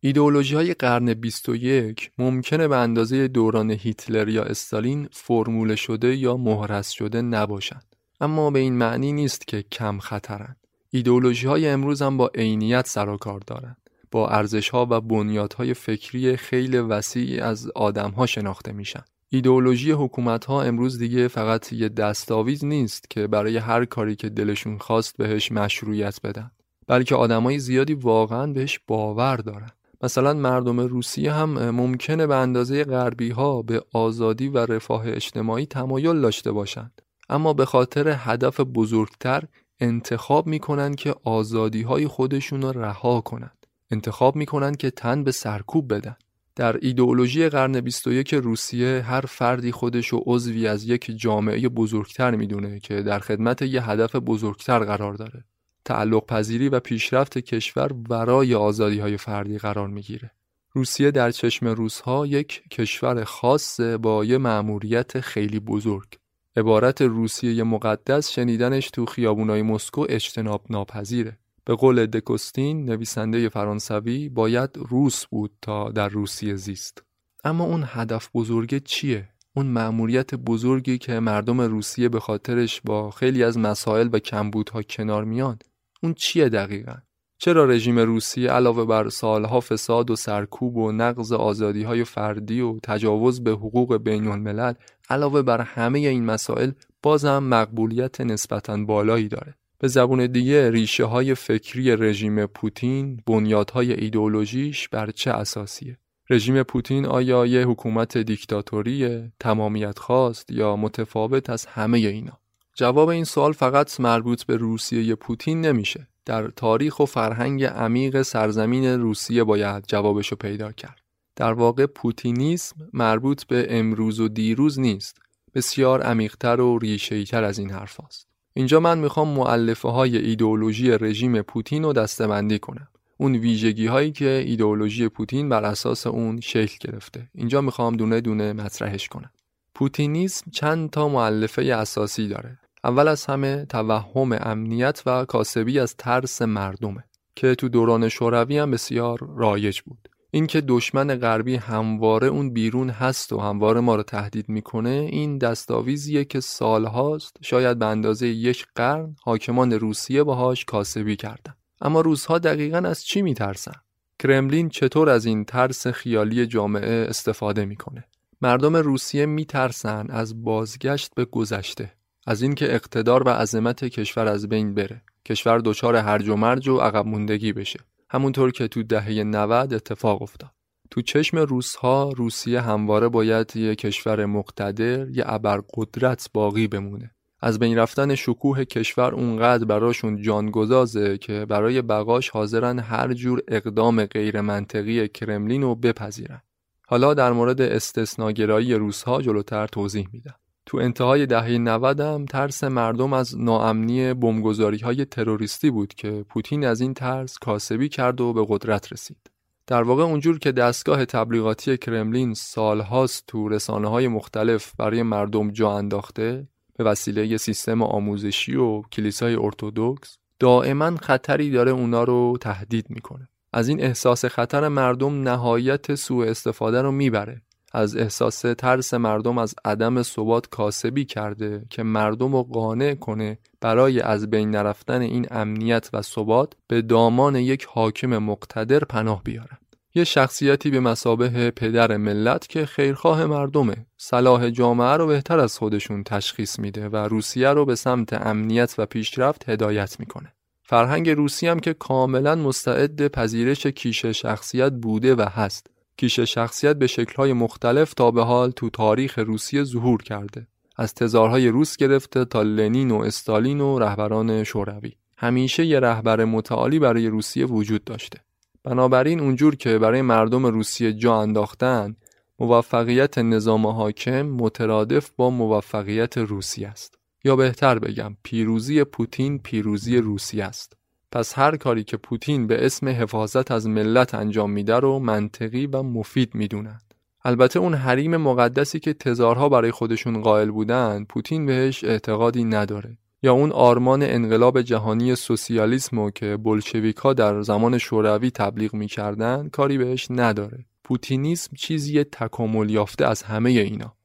ایدئولوژی 0.00 0.54
های 0.54 0.74
قرن 0.74 1.14
21 1.14 2.10
ممکنه 2.18 2.68
به 2.68 2.76
اندازه 2.76 3.28
دوران 3.28 3.70
هیتلر 3.70 4.28
یا 4.28 4.44
استالین 4.44 5.08
فرموله 5.12 5.76
شده 5.76 6.16
یا 6.16 6.36
مهرس 6.36 6.90
شده 6.90 7.22
نباشند 7.22 7.96
اما 8.20 8.50
به 8.50 8.58
این 8.58 8.74
معنی 8.74 9.12
نیست 9.12 9.46
که 9.46 9.62
کم 9.62 9.98
خطرند 9.98 10.56
ایدئولوژی 10.90 11.46
های 11.46 11.68
امروز 11.68 12.02
هم 12.02 12.16
با 12.16 12.30
عینیت 12.34 12.86
سر 12.86 13.08
و 13.08 13.16
کار 13.16 13.40
دارند 13.46 13.76
با 14.10 14.28
ارزش 14.28 14.68
ها 14.68 14.86
و 14.90 15.00
بنیادهای 15.00 15.74
فکری 15.74 16.36
خیلی 16.36 16.78
وسیعی 16.78 17.40
از 17.40 17.70
آدم 17.74 18.10
ها 18.10 18.26
شناخته 18.26 18.72
میشن 18.72 19.04
ایدئولوژی 19.30 19.90
حکومت 19.90 20.44
ها 20.44 20.62
امروز 20.62 20.98
دیگه 20.98 21.28
فقط 21.28 21.72
یه 21.72 21.88
دستاویز 21.88 22.64
نیست 22.64 23.10
که 23.10 23.26
برای 23.26 23.56
هر 23.56 23.84
کاری 23.84 24.16
که 24.16 24.28
دلشون 24.28 24.78
خواست 24.78 25.16
بهش 25.16 25.52
مشروعیت 25.52 26.20
بدن 26.24 26.50
بلکه 26.86 27.14
آدمای 27.14 27.58
زیادی 27.58 27.94
واقعا 27.94 28.46
بهش 28.46 28.80
باور 28.86 29.36
دارن. 29.36 29.70
مثلا 30.02 30.34
مردم 30.34 30.80
روسیه 30.80 31.32
هم 31.32 31.70
ممکنه 31.70 32.26
به 32.26 32.34
اندازه 32.34 32.84
غربی 32.84 33.30
ها 33.30 33.62
به 33.62 33.82
آزادی 33.92 34.48
و 34.48 34.58
رفاه 34.58 35.02
اجتماعی 35.06 35.66
تمایل 35.66 36.20
داشته 36.20 36.52
باشند. 36.52 37.02
اما 37.28 37.52
به 37.52 37.64
خاطر 37.64 38.14
هدف 38.18 38.60
بزرگتر 38.60 39.44
انتخاب 39.80 40.46
می‌کنند 40.46 40.96
که 40.96 41.14
آزادی 41.24 41.82
های 41.82 42.06
خودشون 42.06 42.62
رها 42.62 43.20
کنند. 43.20 43.66
انتخاب 43.90 44.36
می‌کنند 44.36 44.76
که 44.76 44.90
تن 44.90 45.24
به 45.24 45.32
سرکوب 45.32 45.94
بدن. 45.94 46.16
در 46.58 46.76
ایدئولوژی 46.82 47.48
قرن 47.48 47.80
21 47.80 48.34
روسیه 48.34 49.02
هر 49.02 49.20
فردی 49.20 49.72
خودش 49.72 50.12
و 50.12 50.22
عضوی 50.26 50.66
از 50.66 50.84
یک 50.84 51.10
جامعه 51.16 51.68
بزرگتر 51.68 52.30
می‌دونه 52.30 52.80
که 52.80 53.02
در 53.02 53.18
خدمت 53.18 53.62
یه 53.62 53.90
هدف 53.90 54.16
بزرگتر 54.16 54.78
قرار 54.78 55.14
داره 55.14 55.44
تعلق 55.84 56.26
پذیری 56.26 56.68
و 56.68 56.80
پیشرفت 56.80 57.38
کشور 57.38 57.92
ورای 58.08 58.54
آزادی 58.54 58.98
های 58.98 59.16
فردی 59.16 59.58
قرار 59.58 59.88
می‌گیره. 59.88 60.30
روسیه 60.72 61.10
در 61.10 61.30
چشم 61.30 61.66
روسها 61.66 62.26
یک 62.26 62.62
کشور 62.70 63.24
خاصه 63.24 63.96
با 63.96 64.24
یه 64.24 64.38
مأموریت 64.38 65.20
خیلی 65.20 65.60
بزرگ. 65.60 66.08
عبارت 66.56 67.02
روسیه 67.02 67.62
مقدس 67.62 68.30
شنیدنش 68.30 68.90
تو 68.90 69.06
خیابونای 69.06 69.62
مسکو 69.62 70.06
اجتناب 70.08 70.64
ناپذیره. 70.70 71.38
به 71.68 71.74
قول 71.74 72.06
دکوستین 72.06 72.84
نویسنده 72.84 73.48
فرانسوی 73.48 74.28
باید 74.28 74.70
روس 74.74 75.26
بود 75.26 75.52
تا 75.62 75.90
در 75.90 76.08
روسیه 76.08 76.54
زیست. 76.54 77.02
اما 77.44 77.64
اون 77.64 77.84
هدف 77.86 78.28
بزرگه 78.34 78.80
چیه؟ 78.80 79.28
اون 79.56 79.66
مأموریت 79.66 80.34
بزرگی 80.34 80.98
که 80.98 81.20
مردم 81.20 81.60
روسیه 81.60 82.08
به 82.08 82.20
خاطرش 82.20 82.80
با 82.84 83.10
خیلی 83.10 83.44
از 83.44 83.58
مسائل 83.58 84.08
و 84.12 84.18
کمبودها 84.18 84.82
کنار 84.82 85.24
میان 85.24 85.58
اون 86.02 86.14
چیه 86.14 86.48
دقیقا؟ 86.48 86.94
چرا 87.38 87.64
رژیم 87.64 87.98
روسیه 87.98 88.50
علاوه 88.50 88.84
بر 88.84 89.08
سالها 89.08 89.60
فساد 89.60 90.10
و 90.10 90.16
سرکوب 90.16 90.76
و 90.76 90.92
نقض 90.92 91.32
آزادی 91.32 91.82
های 91.82 92.04
فردی 92.04 92.60
و 92.60 92.78
تجاوز 92.82 93.44
به 93.44 93.50
حقوق 93.50 93.96
بین 93.96 94.28
الملل 94.28 94.72
علاوه 95.10 95.42
بر 95.42 95.60
همه 95.60 95.98
این 95.98 96.24
مسائل 96.24 96.70
بازم 97.02 97.38
مقبولیت 97.38 98.20
نسبتا 98.20 98.76
بالایی 98.76 99.28
داره 99.28 99.54
به 99.78 99.88
زبون 99.88 100.26
دیگه 100.26 100.70
ریشه 100.70 101.04
های 101.04 101.34
فکری 101.34 101.96
رژیم 101.96 102.46
پوتین 102.46 103.22
بنیادهای 103.26 103.92
ایدئولوژیش 103.92 104.88
بر 104.88 105.10
چه 105.10 105.30
اساسیه 105.30 105.98
رژیم 106.30 106.62
پوتین 106.62 107.06
آیا 107.06 107.46
یه 107.46 107.66
حکومت 107.66 108.18
دیکتاتوریه 108.18 109.32
تمامیت 109.40 109.98
خواست 109.98 110.50
یا 110.50 110.76
متفاوت 110.76 111.50
از 111.50 111.66
همه 111.66 111.98
اینا 111.98 112.38
جواب 112.78 113.08
این 113.08 113.24
سوال 113.24 113.52
فقط 113.52 114.00
مربوط 114.00 114.42
به 114.42 114.56
روسیه 114.56 115.14
پوتین 115.14 115.60
نمیشه. 115.60 116.08
در 116.24 116.48
تاریخ 116.48 117.00
و 117.00 117.04
فرهنگ 117.04 117.64
عمیق 117.64 118.22
سرزمین 118.22 118.84
روسیه 118.84 119.44
باید 119.44 119.84
جوابشو 119.86 120.36
پیدا 120.36 120.72
کرد. 120.72 121.00
در 121.36 121.52
واقع 121.52 121.86
پوتینیسم 121.86 122.76
مربوط 122.92 123.44
به 123.44 123.66
امروز 123.70 124.20
و 124.20 124.28
دیروز 124.28 124.80
نیست. 124.80 125.18
بسیار 125.54 126.02
عمیقتر 126.02 126.60
و 126.60 126.78
ریشهیتر 126.78 127.44
از 127.44 127.58
این 127.58 127.70
حرف 127.70 128.00
هست. 128.00 128.27
اینجا 128.54 128.80
من 128.80 128.98
می‌خوام 128.98 129.28
معلفه 129.28 129.88
های 129.88 130.16
ایدئولوژی 130.16 130.90
رژیم 130.90 131.42
پوتین 131.42 131.82
رو 131.82 131.92
دستبندی 131.92 132.58
کنم. 132.58 132.88
اون 133.16 133.36
ویژگی 133.36 133.86
هایی 133.86 134.12
که 134.12 134.44
ایدئولوژی 134.46 135.08
پوتین 135.08 135.48
بر 135.48 135.64
اساس 135.64 136.06
اون 136.06 136.40
شکل 136.40 136.90
گرفته. 136.90 137.28
اینجا 137.34 137.60
می‌خوام 137.60 137.96
دونه 137.96 138.20
دونه 138.20 138.52
مطرحش 138.52 139.08
کنم. 139.08 139.30
پوتینیسم 139.74 140.50
چند 140.50 140.90
تا 140.90 141.08
معلفه 141.08 141.62
اساسی 141.62 142.28
داره. 142.28 142.58
اول 142.84 143.08
از 143.08 143.26
همه 143.26 143.64
توهم 143.64 144.38
امنیت 144.40 145.02
و 145.06 145.24
کاسبی 145.24 145.78
از 145.78 145.96
ترس 145.96 146.42
مردمه 146.42 147.04
که 147.36 147.54
تو 147.54 147.68
دوران 147.68 148.08
شوروی 148.08 148.58
هم 148.58 148.70
بسیار 148.70 149.18
رایج 149.36 149.80
بود 149.80 150.08
اینکه 150.30 150.60
دشمن 150.60 151.14
غربی 151.14 151.56
همواره 151.56 152.26
اون 152.26 152.52
بیرون 152.52 152.90
هست 152.90 153.32
و 153.32 153.38
همواره 153.38 153.80
ما 153.80 153.94
رو 153.94 154.02
تهدید 154.02 154.48
می‌کنه 154.48 155.08
این 155.12 155.38
دستاویزیه 155.38 156.24
که 156.24 156.40
سالهاست 156.40 157.36
شاید 157.42 157.78
به 157.78 157.86
اندازه 157.86 158.28
یک 158.28 158.66
قرن 158.74 159.16
حاکمان 159.22 159.72
روسیه 159.72 160.22
باهاش 160.22 160.64
کاسبی 160.64 161.16
کردن. 161.16 161.54
اما 161.80 162.00
روزها 162.00 162.38
دقیقا 162.38 162.78
از 162.78 163.04
چی 163.04 163.22
میترسن؟ 163.22 163.72
کرملین 164.18 164.68
چطور 164.68 165.10
از 165.10 165.26
این 165.26 165.44
ترس 165.44 165.86
خیالی 165.86 166.46
جامعه 166.46 167.06
استفاده 167.08 167.64
می‌کنه؟ 167.64 168.04
مردم 168.40 168.76
روسیه 168.76 169.26
میترسن 169.26 170.06
از 170.10 170.42
بازگشت 170.42 171.14
به 171.14 171.24
گذشته 171.24 171.92
از 172.26 172.42
اینکه 172.42 172.74
اقتدار 172.74 173.22
و 173.22 173.28
عظمت 173.28 173.84
کشور 173.84 174.26
از 174.26 174.48
بین 174.48 174.74
بره 174.74 175.02
کشور 175.24 175.58
دچار 175.58 175.96
هرج 175.96 176.28
و 176.28 176.36
مرج 176.36 176.68
و 176.68 176.76
عقب 176.76 177.06
موندگی 177.06 177.52
بشه. 177.52 177.80
همونطور 178.10 178.50
که 178.50 178.68
تو 178.68 178.82
دهه 178.82 179.22
90 179.22 179.74
اتفاق 179.74 180.22
افتاد 180.22 180.50
تو 180.90 181.02
چشم 181.02 181.38
روسها 181.38 182.12
روسیه 182.16 182.60
همواره 182.60 183.08
باید 183.08 183.56
یه 183.56 183.74
کشور 183.74 184.26
مقتدر 184.26 185.10
یه 185.10 185.24
ابرقدرت 185.26 186.30
باقی 186.34 186.68
بمونه 186.68 187.10
از 187.40 187.58
بین 187.58 187.78
رفتن 187.78 188.14
شکوه 188.14 188.64
کشور 188.64 189.14
اونقدر 189.14 189.64
براشون 189.64 190.22
جانگذازه 190.22 191.18
که 191.18 191.46
برای 191.46 191.82
بقاش 191.82 192.28
حاضرن 192.30 192.78
هر 192.78 193.12
جور 193.12 193.42
اقدام 193.48 194.04
غیر 194.04 194.40
منطقی 194.40 195.08
کرملین 195.08 195.62
رو 195.62 195.74
بپذیرن. 195.74 196.42
حالا 196.86 197.14
در 197.14 197.32
مورد 197.32 197.60
استثناگرایی 197.60 198.74
روسها 198.74 199.22
جلوتر 199.22 199.66
توضیح 199.66 200.08
میدم. 200.12 200.34
تو 200.68 200.78
انتهای 200.78 201.26
دهه 201.26 201.58
90 201.58 202.00
هم 202.00 202.24
ترس 202.24 202.64
مردم 202.64 203.12
از 203.12 203.38
ناامنی 203.38 204.14
بمبگذاری 204.14 204.78
های 204.78 205.04
تروریستی 205.04 205.70
بود 205.70 205.94
که 205.94 206.24
پوتین 206.28 206.64
از 206.66 206.80
این 206.80 206.94
ترس 206.94 207.38
کاسبی 207.38 207.88
کرد 207.88 208.20
و 208.20 208.32
به 208.32 208.46
قدرت 208.48 208.92
رسید. 208.92 209.30
در 209.66 209.82
واقع 209.82 210.02
اونجور 210.02 210.38
که 210.38 210.52
دستگاه 210.52 211.04
تبلیغاتی 211.04 211.76
کرملین 211.76 212.34
سالهاست 212.34 213.24
تو 213.26 213.48
رسانه 213.48 213.88
های 213.88 214.08
مختلف 214.08 214.72
برای 214.78 215.02
مردم 215.02 215.50
جا 215.50 215.72
انداخته 215.72 216.48
به 216.76 216.84
وسیله 216.84 217.36
سیستم 217.36 217.82
آموزشی 217.82 218.56
و 218.56 218.82
کلیسای 218.82 219.34
ارتودکس 219.34 220.18
دائما 220.38 220.96
خطری 220.96 221.50
داره 221.50 221.70
اونا 221.70 222.04
رو 222.04 222.38
تهدید 222.40 222.90
می‌کنه 222.90 223.28
از 223.52 223.68
این 223.68 223.82
احساس 223.82 224.24
خطر 224.24 224.68
مردم 224.68 225.22
نهایت 225.22 225.94
سوء 225.94 226.26
استفاده 226.26 226.82
رو 226.82 226.92
می‌بره 226.92 227.42
از 227.72 227.96
احساس 227.96 228.40
ترس 228.40 228.94
مردم 228.94 229.38
از 229.38 229.54
عدم 229.64 230.02
ثبات 230.02 230.48
کاسبی 230.48 231.04
کرده 231.04 231.64
که 231.70 231.82
مردم 231.82 232.32
رو 232.32 232.42
قانع 232.42 232.94
کنه 232.94 233.38
برای 233.60 234.00
از 234.00 234.30
بین 234.30 234.50
نرفتن 234.50 235.00
این 235.00 235.26
امنیت 235.30 235.90
و 235.92 236.02
ثبات 236.02 236.52
به 236.68 236.82
دامان 236.82 237.36
یک 237.36 237.64
حاکم 237.64 238.18
مقتدر 238.18 238.78
پناه 238.78 239.22
بیارن. 239.22 239.58
یه 239.94 240.04
شخصیتی 240.04 240.70
به 240.70 240.80
مسابه 240.80 241.50
پدر 241.50 241.96
ملت 241.96 242.46
که 242.46 242.66
خیرخواه 242.66 243.26
مردمه 243.26 243.86
صلاح 243.96 244.50
جامعه 244.50 244.96
رو 244.96 245.06
بهتر 245.06 245.38
از 245.38 245.58
خودشون 245.58 246.02
تشخیص 246.02 246.58
میده 246.58 246.88
و 246.88 246.96
روسیه 246.96 247.48
رو 247.48 247.64
به 247.64 247.74
سمت 247.74 248.12
امنیت 248.12 248.74
و 248.78 248.86
پیشرفت 248.86 249.48
هدایت 249.48 250.00
می‌کنه. 250.00 250.32
فرهنگ 250.62 251.10
روسی 251.10 251.46
هم 251.46 251.58
که 251.58 251.74
کاملا 251.74 252.34
مستعد 252.34 253.08
پذیرش 253.08 253.66
کیش 253.66 254.06
شخصیت 254.06 254.72
بوده 254.72 255.14
و 255.14 255.28
هست. 255.30 255.70
کیش 255.98 256.20
شخصیت 256.20 256.76
به 256.76 256.86
شکلهای 256.86 257.32
مختلف 257.32 257.94
تا 257.94 258.10
به 258.10 258.24
حال 258.24 258.50
تو 258.50 258.70
تاریخ 258.70 259.18
روسیه 259.18 259.64
ظهور 259.64 260.02
کرده. 260.02 260.46
از 260.76 260.94
تزارهای 260.94 261.48
روس 261.48 261.76
گرفته 261.76 262.24
تا 262.24 262.42
لنین 262.42 262.90
و 262.90 262.96
استالین 262.96 263.60
و 263.60 263.78
رهبران 263.78 264.44
شوروی. 264.44 264.92
همیشه 265.16 265.66
یه 265.66 265.80
رهبر 265.80 266.24
متعالی 266.24 266.78
برای 266.78 267.06
روسیه 267.06 267.46
وجود 267.46 267.84
داشته. 267.84 268.18
بنابراین 268.64 269.20
اونجور 269.20 269.56
که 269.56 269.78
برای 269.78 270.02
مردم 270.02 270.46
روسیه 270.46 270.92
جا 270.92 271.20
انداختن 271.20 271.96
موفقیت 272.38 273.18
نظام 273.18 273.66
حاکم 273.66 274.22
مترادف 274.22 275.10
با 275.16 275.30
موفقیت 275.30 276.18
روسیه 276.18 276.68
است. 276.68 276.98
یا 277.24 277.36
بهتر 277.36 277.78
بگم 277.78 278.16
پیروزی 278.22 278.84
پوتین 278.84 279.38
پیروزی 279.38 279.96
روسیه 279.96 280.44
است. 280.44 280.77
پس 281.12 281.38
هر 281.38 281.56
کاری 281.56 281.84
که 281.84 281.96
پوتین 281.96 282.46
به 282.46 282.66
اسم 282.66 282.88
حفاظت 282.88 283.50
از 283.50 283.66
ملت 283.66 284.14
انجام 284.14 284.50
میده 284.50 284.76
رو 284.76 284.98
منطقی 284.98 285.66
و 285.66 285.82
مفید 285.82 286.34
می‌دونند 286.34 286.94
البته 287.24 287.58
اون 287.58 287.74
حریم 287.74 288.16
مقدسی 288.16 288.80
که 288.80 288.92
تزارها 288.92 289.48
برای 289.48 289.70
خودشون 289.70 290.20
قائل 290.20 290.50
بودن 290.50 291.04
پوتین 291.04 291.46
بهش 291.46 291.84
اعتقادی 291.84 292.44
نداره. 292.44 292.98
یا 293.22 293.32
اون 293.32 293.52
آرمان 293.52 294.02
انقلاب 294.02 294.62
جهانی 294.62 295.14
سوسیالیسم 295.14 296.10
که 296.10 296.36
بلشویک 296.36 297.02
در 297.16 297.42
زمان 297.42 297.78
شوروی 297.78 298.30
تبلیغ 298.30 298.74
می‌کردن 298.74 299.48
کاری 299.48 299.78
بهش 299.78 300.06
نداره. 300.10 300.64
پوتینیسم 300.84 301.56
چیزی 301.56 302.04
تکامل 302.04 302.70
یافته 302.70 303.06
از 303.06 303.22
همه 303.22 303.50
اینا. 303.50 303.97